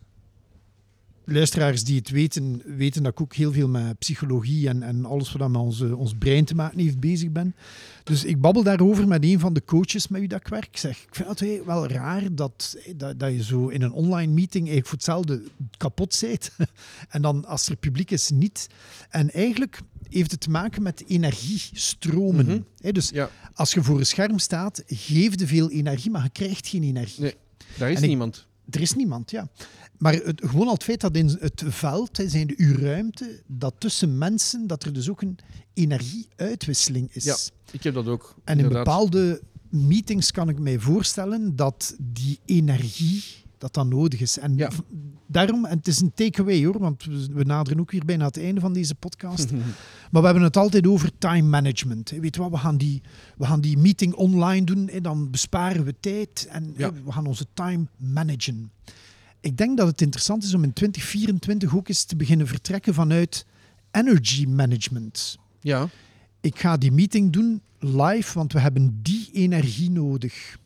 luisteraars 1.26 1.84
die 1.84 1.96
het 1.98 2.10
weten, 2.10 2.62
weten 2.66 3.04
dat 3.04 3.12
ik 3.12 3.22
ook 3.22 3.34
heel 3.36 3.52
veel 3.52 3.68
met 3.68 4.00
psychologie 4.00 4.68
en, 4.70 4.84
en 4.84 5.06
alles 5.06 5.32
wat 5.32 5.50
met 5.50 5.62
onze, 5.62 5.96
ons 5.96 6.14
brein 6.20 6.46
te 6.46 6.56
maken 6.56 6.80
heeft 6.80 7.00
bezig 7.00 7.32
ben. 7.32 7.56
Dus 8.04 8.24
ik 8.24 8.42
babbel 8.42 8.64
daarover 8.64 9.08
met 9.08 9.24
een 9.24 9.40
van 9.40 9.54
de 9.54 9.64
coaches 9.66 10.08
met 10.08 10.20
wie 10.20 10.30
dat 10.30 10.40
ik 10.40 10.48
werk. 10.48 10.66
Ik 10.66 10.78
zeg, 10.78 11.04
ik 11.04 11.16
vind 11.16 11.40
het 11.40 11.66
wel 11.66 11.88
raar 11.88 12.36
dat, 12.36 12.78
dat, 12.96 13.20
dat 13.20 13.32
je 13.34 13.44
zo 13.44 13.68
in 13.68 13.82
een 13.82 13.92
online 13.92 14.32
meeting 14.34 14.68
eigenlijk 14.70 14.88
voor 14.88 14.98
hetzelfde 14.98 15.42
kapot 15.78 16.18
bent. 16.22 16.52
en 17.10 17.22
dan 17.22 17.46
als 17.46 17.68
er 17.70 17.76
publiek 17.76 18.12
is, 18.12 18.30
niet. 18.30 18.68
En 19.10 19.32
eigenlijk 19.32 19.80
heeft 20.10 20.32
het 20.32 20.40
te 20.42 20.50
maken 20.50 20.84
met 20.84 21.04
energiestromen. 21.08 22.66
Hè, 22.78 22.92
dus 22.92 23.10
Ja, 23.10 23.30
als 23.54 23.72
je 23.74 23.84
voor 23.84 24.00
een 24.00 24.06
scherm 24.06 24.40
staat, 24.40 24.84
geef 24.88 25.40
je 25.40 25.48
veel 25.48 25.72
energie, 25.72 26.12
maar 26.12 26.24
je 26.24 26.30
krijgt 26.30 26.68
geen 26.68 26.84
energie. 26.84 27.22
Nee. 27.22 27.34
daar 27.78 27.90
is 27.92 27.98
En 27.98 28.04
ik- 28.04 28.10
niemand. 28.10 28.48
Er 28.70 28.82
is 28.82 28.94
niemand, 28.94 29.32
ja. 29.32 29.48
Maar 29.98 30.14
het, 30.14 30.42
gewoon 30.46 30.68
al 30.68 30.74
het 30.74 30.84
feit 30.84 31.02
dat 31.02 31.16
in 31.16 31.38
het 31.40 31.64
veld, 31.66 32.18
hè, 32.18 32.30
zijn 32.30 32.48
de 32.48 32.54
uw 32.58 32.78
ruimte, 32.78 33.42
dat 33.48 33.74
tussen 33.78 34.18
mensen, 34.18 34.68
dat 34.68 34.84
er 34.84 34.94
dus 34.94 35.10
ook 35.10 35.22
een 35.22 35.38
energieuitwisseling 35.74 37.10
is. 37.14 37.24
Ja, 37.24 37.36
Ik 37.72 37.84
heb 37.84 37.94
dat 37.94 38.08
ook. 38.08 38.36
En 38.44 38.60
in 38.60 38.70
bepaalde 38.70 39.42
meetings 39.70 40.32
kan 40.32 40.50
ik 40.50 40.60
mij 40.60 40.80
voorstellen 40.80 41.56
dat 41.56 41.96
die 42.00 42.40
energie 42.46 43.24
dat 43.58 43.74
dat 43.74 43.88
nodig 43.88 44.20
is. 44.22 44.40
En 44.40 44.56
Ja. 44.58 44.70
daarom, 45.28 45.66
en 45.66 45.78
het 45.78 45.88
is 45.88 46.00
een 46.02 46.14
takeaway 46.14 46.66
hoor, 46.66 46.80
want 46.80 47.04
we, 47.34 47.44
naderen 47.44 47.80
ook 47.80 47.92
weer 47.92 48.06
bijna 48.06 48.26
het 48.26 48.38
einde 48.40 48.62
van 48.62 48.74
deze 48.74 48.96
podcast. 48.96 49.52
Maar 50.12 50.22
we 50.24 50.28
hebben 50.30 50.44
het 50.46 50.58
altijd 50.58 50.88
over 50.88 51.12
time 51.18 51.42
management. 51.50 52.10
Weet 52.10 52.36
wat, 52.36 52.52
we 52.52 52.58
gaan 52.58 52.78
die, 52.78 53.02
we 53.38 53.46
gaan 53.46 53.62
die 53.62 53.78
meeting 53.78 54.14
online 54.14 54.66
doen, 54.66 54.90
hè, 54.92 55.02
dan 55.02 55.30
besparen 55.32 55.84
we 55.84 55.96
tijd 56.00 56.48
en 56.50 56.74
Ja. 56.78 56.94
we 57.06 57.12
gaan 57.12 57.26
onze 57.26 57.46
time 57.54 57.86
managen. 57.98 58.72
Ik 59.46 59.58
denk 59.58 59.78
dat 59.78 59.88
het 59.88 60.02
interessant 60.02 60.44
is 60.44 60.54
om 60.54 60.64
in 60.64 60.74
2024 60.74 61.76
ook 61.76 61.88
eens 61.88 62.04
te 62.04 62.16
beginnen 62.16 62.48
vertrekken 62.48 62.94
vanuit 62.94 63.46
energy 63.92 64.46
management. 64.46 65.38
Ja, 65.60 65.90
Ik 66.42 66.60
ga 66.60 66.78
die 66.78 66.92
meeting 66.92 67.32
doen 67.32 67.62
live, 67.80 68.34
want 68.34 68.54
we 68.54 68.60
hebben 68.60 69.00
die 69.02 69.30
energie 69.34 69.92
nodig. 69.92 70.58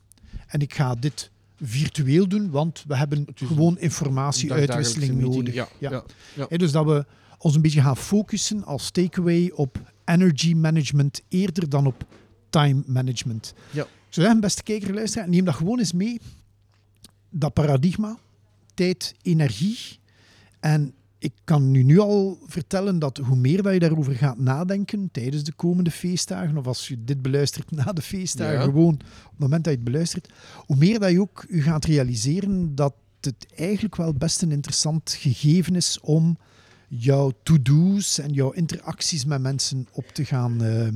En 0.48 0.60
ik 0.60 0.74
ga 0.74 0.96
dit 0.96 1.32
virtueel 1.62 2.28
doen, 2.28 2.50
want 2.50 2.84
we 2.88 2.96
hebben 2.96 3.28
gewoon 3.36 3.80
informatieuitwisseling 3.80 5.20
nodig. 5.20 5.54
Ja, 5.54 5.68
ja. 5.78 6.04
ja. 6.36 6.46
Hè, 6.50 6.58
dus 6.58 6.72
dat 6.72 6.86
we 6.86 7.06
ons 7.38 7.56
een 7.56 7.62
beetje 7.62 7.82
gaan 7.82 7.98
focussen 7.98 8.64
als 8.64 8.92
takeaway 8.92 9.52
op 9.56 9.94
energy 10.06 10.54
management 10.54 11.22
eerder 11.28 11.70
dan 11.70 11.86
op 11.86 12.06
time 12.50 12.84
management. 12.86 13.54
Ja. 13.72 13.84
Ik 13.84 14.16
zou 14.16 14.26
zeggen, 14.26 14.40
beste 14.40 14.64
kijker, 14.64 14.94
luisteraar, 14.94 15.30
neem 15.30 15.46
dat 15.46 15.56
gewoon 15.56 15.80
eens 15.80 15.94
mee. 15.94 16.20
Dat 17.30 17.54
paradigma, 17.54 18.18
tijd, 18.80 19.16
energie. 19.22 20.00
En 20.60 20.94
ik 21.18 21.34
kan 21.44 21.76
u 21.76 21.84
nu 21.84 22.00
al 22.00 22.40
vertellen 22.46 23.00
dat 23.00 23.18
hoe 23.18 23.36
meer 23.36 23.62
dat 23.64 23.74
je 23.74 23.80
daarover 23.80 24.16
gaat 24.16 24.38
nadenken 24.40 25.10
tijdens 25.12 25.44
de 25.44 25.54
komende 25.54 25.92
feestdagen, 25.92 26.58
of 26.58 26.68
als 26.68 26.88
je 26.88 27.04
dit 27.04 27.22
beluistert 27.22 27.72
na 27.72 27.84
de 27.94 28.02
feestdagen, 28.02 28.54
Ja. 28.60 28.64
gewoon 28.64 28.94
op 28.94 29.30
het 29.30 29.40
moment 29.40 29.64
dat 29.64 29.74
je 29.74 29.80
het 29.80 29.90
beluistert, 29.92 30.30
hoe 30.56 30.76
meer 30.76 31.00
dat 31.00 31.12
je 31.12 31.22
ook 31.22 31.46
gaat 31.50 31.86
realiseren 31.86 32.76
dat 32.76 32.94
het 33.22 33.46
eigenlijk 33.56 33.96
wel 33.96 34.14
best 34.14 34.42
een 34.42 34.52
interessant 34.52 35.16
gegeven 35.20 35.76
is 35.76 36.00
om 36.02 36.38
jouw 36.88 37.32
to-do's 37.44 38.20
en 38.20 38.34
jouw 38.34 38.52
interacties 38.52 39.26
met 39.26 39.42
mensen 39.42 39.88
op 39.92 40.08
te 40.08 40.26
gaan 40.26 40.64
eh, 40.64 40.88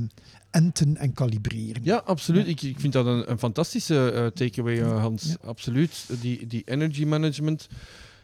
enten 0.54 0.96
en 0.96 1.12
kalibreren. 1.12 1.84
Ja, 1.84 2.02
absoluut. 2.04 2.48
Ik, 2.48 2.62
ik 2.62 2.80
vind 2.80 2.92
dat 2.92 3.06
een, 3.06 3.30
een 3.30 3.38
fantastische 3.38 4.10
eh, 4.10 4.26
takeaway, 4.26 4.80
eh, 4.80 5.00
Hans. 5.00 5.24
Ja. 5.24 5.36
Absoluut. 5.44 6.06
Die, 6.20 6.46
die 6.46 6.62
energy 6.64 7.04
management. 7.04 7.68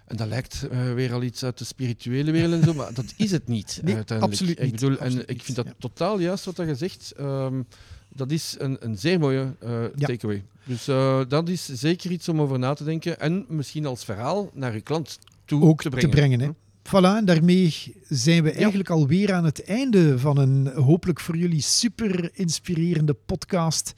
En 0.06 0.16
dat 0.16 0.28
lijkt 0.28 0.68
eh, 0.70 0.92
weer 0.92 1.12
al 1.12 1.22
iets 1.22 1.44
uit 1.44 1.58
de 1.58 1.64
spirituele 1.64 2.30
wereld 2.30 2.52
en 2.52 2.62
zo, 2.62 2.74
maar 2.74 2.94
dat 2.94 3.14
is 3.16 3.30
het 3.30 3.48
niet. 3.48 3.80
Nee, 3.84 3.94
uiteindelijk. 3.94 4.40
absoluut 4.40 4.58
Ik 4.58 4.64
niet. 4.64 4.80
bedoel, 4.80 4.98
Absoluut 4.98 5.24
en 5.24 5.34
ik 5.34 5.42
vind 5.42 5.56
dat 5.56 5.66
ja. 5.66 5.74
totaal 5.78 6.18
juist 6.18 6.44
wat 6.44 6.56
je 6.56 6.74
zegt. 6.74 7.12
Ehm, 7.16 7.62
dat 8.08 8.30
is 8.30 8.54
een, 8.58 8.76
een 8.80 8.98
zeer 8.98 9.18
mooie 9.18 9.54
takeaway. 9.98 10.44
Dus 10.64 10.84
dat 11.28 11.48
is 11.48 11.66
zeker 11.66 12.10
iets 12.10 12.28
om 12.28 12.40
over 12.40 12.58
na 12.58 12.74
te 12.74 12.84
denken. 12.84 13.20
En 13.20 13.44
misschien 13.48 13.86
als 13.86 14.04
verhaal 14.04 14.50
naar 14.54 14.74
je 14.74 14.80
klant 14.80 15.18
toe 15.44 15.62
ook 15.62 15.82
te 15.82 15.88
brengen. 15.88 16.10
te 16.10 16.16
brengen. 16.16 16.40
Hè. 16.40 16.50
Voilà, 16.82 17.16
en 17.16 17.24
daarmee 17.24 17.94
zijn 18.08 18.42
we 18.42 18.50
eigenlijk 18.50 18.90
alweer 18.90 19.32
aan 19.32 19.44
het 19.44 19.64
einde 19.64 20.18
van 20.18 20.38
een 20.38 20.66
hopelijk 20.66 21.20
voor 21.20 21.36
jullie 21.36 21.62
super 21.62 22.30
inspirerende 22.32 23.14
podcast. 23.14 23.92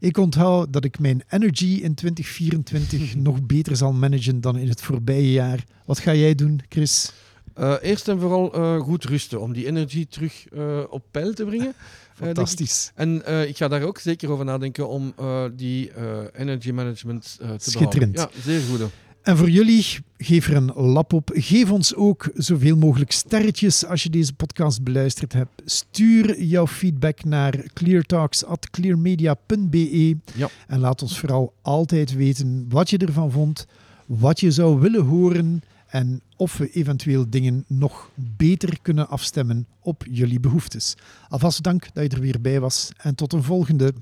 Ik 0.00 0.16
onthoud 0.16 0.72
dat 0.72 0.84
ik 0.84 0.98
mijn 0.98 1.22
energy 1.28 1.80
in 1.82 1.94
2024 2.04 3.16
nog 3.16 3.42
beter 3.42 3.76
zal 3.76 3.92
managen 3.92 4.40
dan 4.40 4.56
in 4.56 4.68
het 4.68 4.80
voorbije 4.82 5.32
jaar. 5.32 5.64
Wat 5.84 5.98
ga 5.98 6.14
jij 6.14 6.34
doen, 6.34 6.60
Chris? 6.68 7.12
Eh, 7.54 7.74
eerst 7.80 8.08
en 8.08 8.20
vooral 8.20 8.54
eh, 8.54 8.80
goed 8.80 9.04
rusten, 9.04 9.40
om 9.40 9.52
die 9.52 9.66
energie 9.66 10.06
terug 10.06 10.46
eh, 10.48 10.80
op 10.88 11.04
peil 11.10 11.32
te 11.32 11.44
brengen. 11.44 11.74
Fantastisch. 12.14 12.92
En 12.94 13.22
ik 13.48 13.56
ga 13.56 13.68
daar 13.68 13.82
ook 13.82 13.98
zeker 13.98 14.30
over 14.30 14.44
nadenken 14.44 14.88
om 14.88 15.14
die 15.56 15.92
energy 16.32 16.70
management 16.70 17.36
te 17.38 17.70
Schitterend. 17.70 18.12
behouden. 18.12 18.38
Ja, 18.38 18.42
zeer 18.42 18.60
goed. 18.60 18.90
En 19.22 19.36
voor 19.36 19.50
jullie, 19.50 19.84
geef 20.18 20.48
er 20.48 20.56
een 20.56 20.72
lap 20.74 21.12
op. 21.12 21.30
Geef 21.34 21.70
ons 21.70 21.94
ook 21.94 22.30
zoveel 22.34 22.76
mogelijk 22.76 23.12
sterretjes 23.12 23.86
als 23.86 24.02
je 24.02 24.10
deze 24.10 24.32
podcast 24.32 24.82
beluisterd 24.82 25.32
hebt. 25.32 25.62
Stuur 25.64 26.42
jouw 26.42 26.66
feedback 26.66 27.24
naar 27.24 27.64
cleartalks.clearmedia.be 27.72 30.16
Ja. 30.34 30.48
en 30.66 30.78
laat 30.78 31.02
ons 31.02 31.18
vooral 31.18 31.52
altijd 31.62 32.14
weten 32.14 32.66
wat 32.68 32.90
je 32.90 32.98
ervan 32.98 33.30
vond, 33.30 33.66
wat 34.06 34.40
je 34.40 34.50
zou 34.50 34.80
willen 34.80 35.04
horen 35.04 35.62
en 35.86 36.20
of 36.36 36.56
we 36.56 36.70
eventueel 36.70 37.30
dingen 37.30 37.64
nog 37.66 38.10
beter 38.14 38.78
kunnen 38.82 39.08
afstemmen 39.08 39.66
op 39.80 40.04
jullie 40.10 40.40
behoeftes. 40.40 40.94
Alvast 41.28 41.62
dank 41.62 41.86
dat 41.92 42.04
je 42.04 42.10
er 42.16 42.20
weer 42.20 42.40
bij 42.40 42.60
was 42.60 42.90
en 42.96 43.14
tot 43.14 43.32
een 43.32 43.42
volgende. 43.42 43.92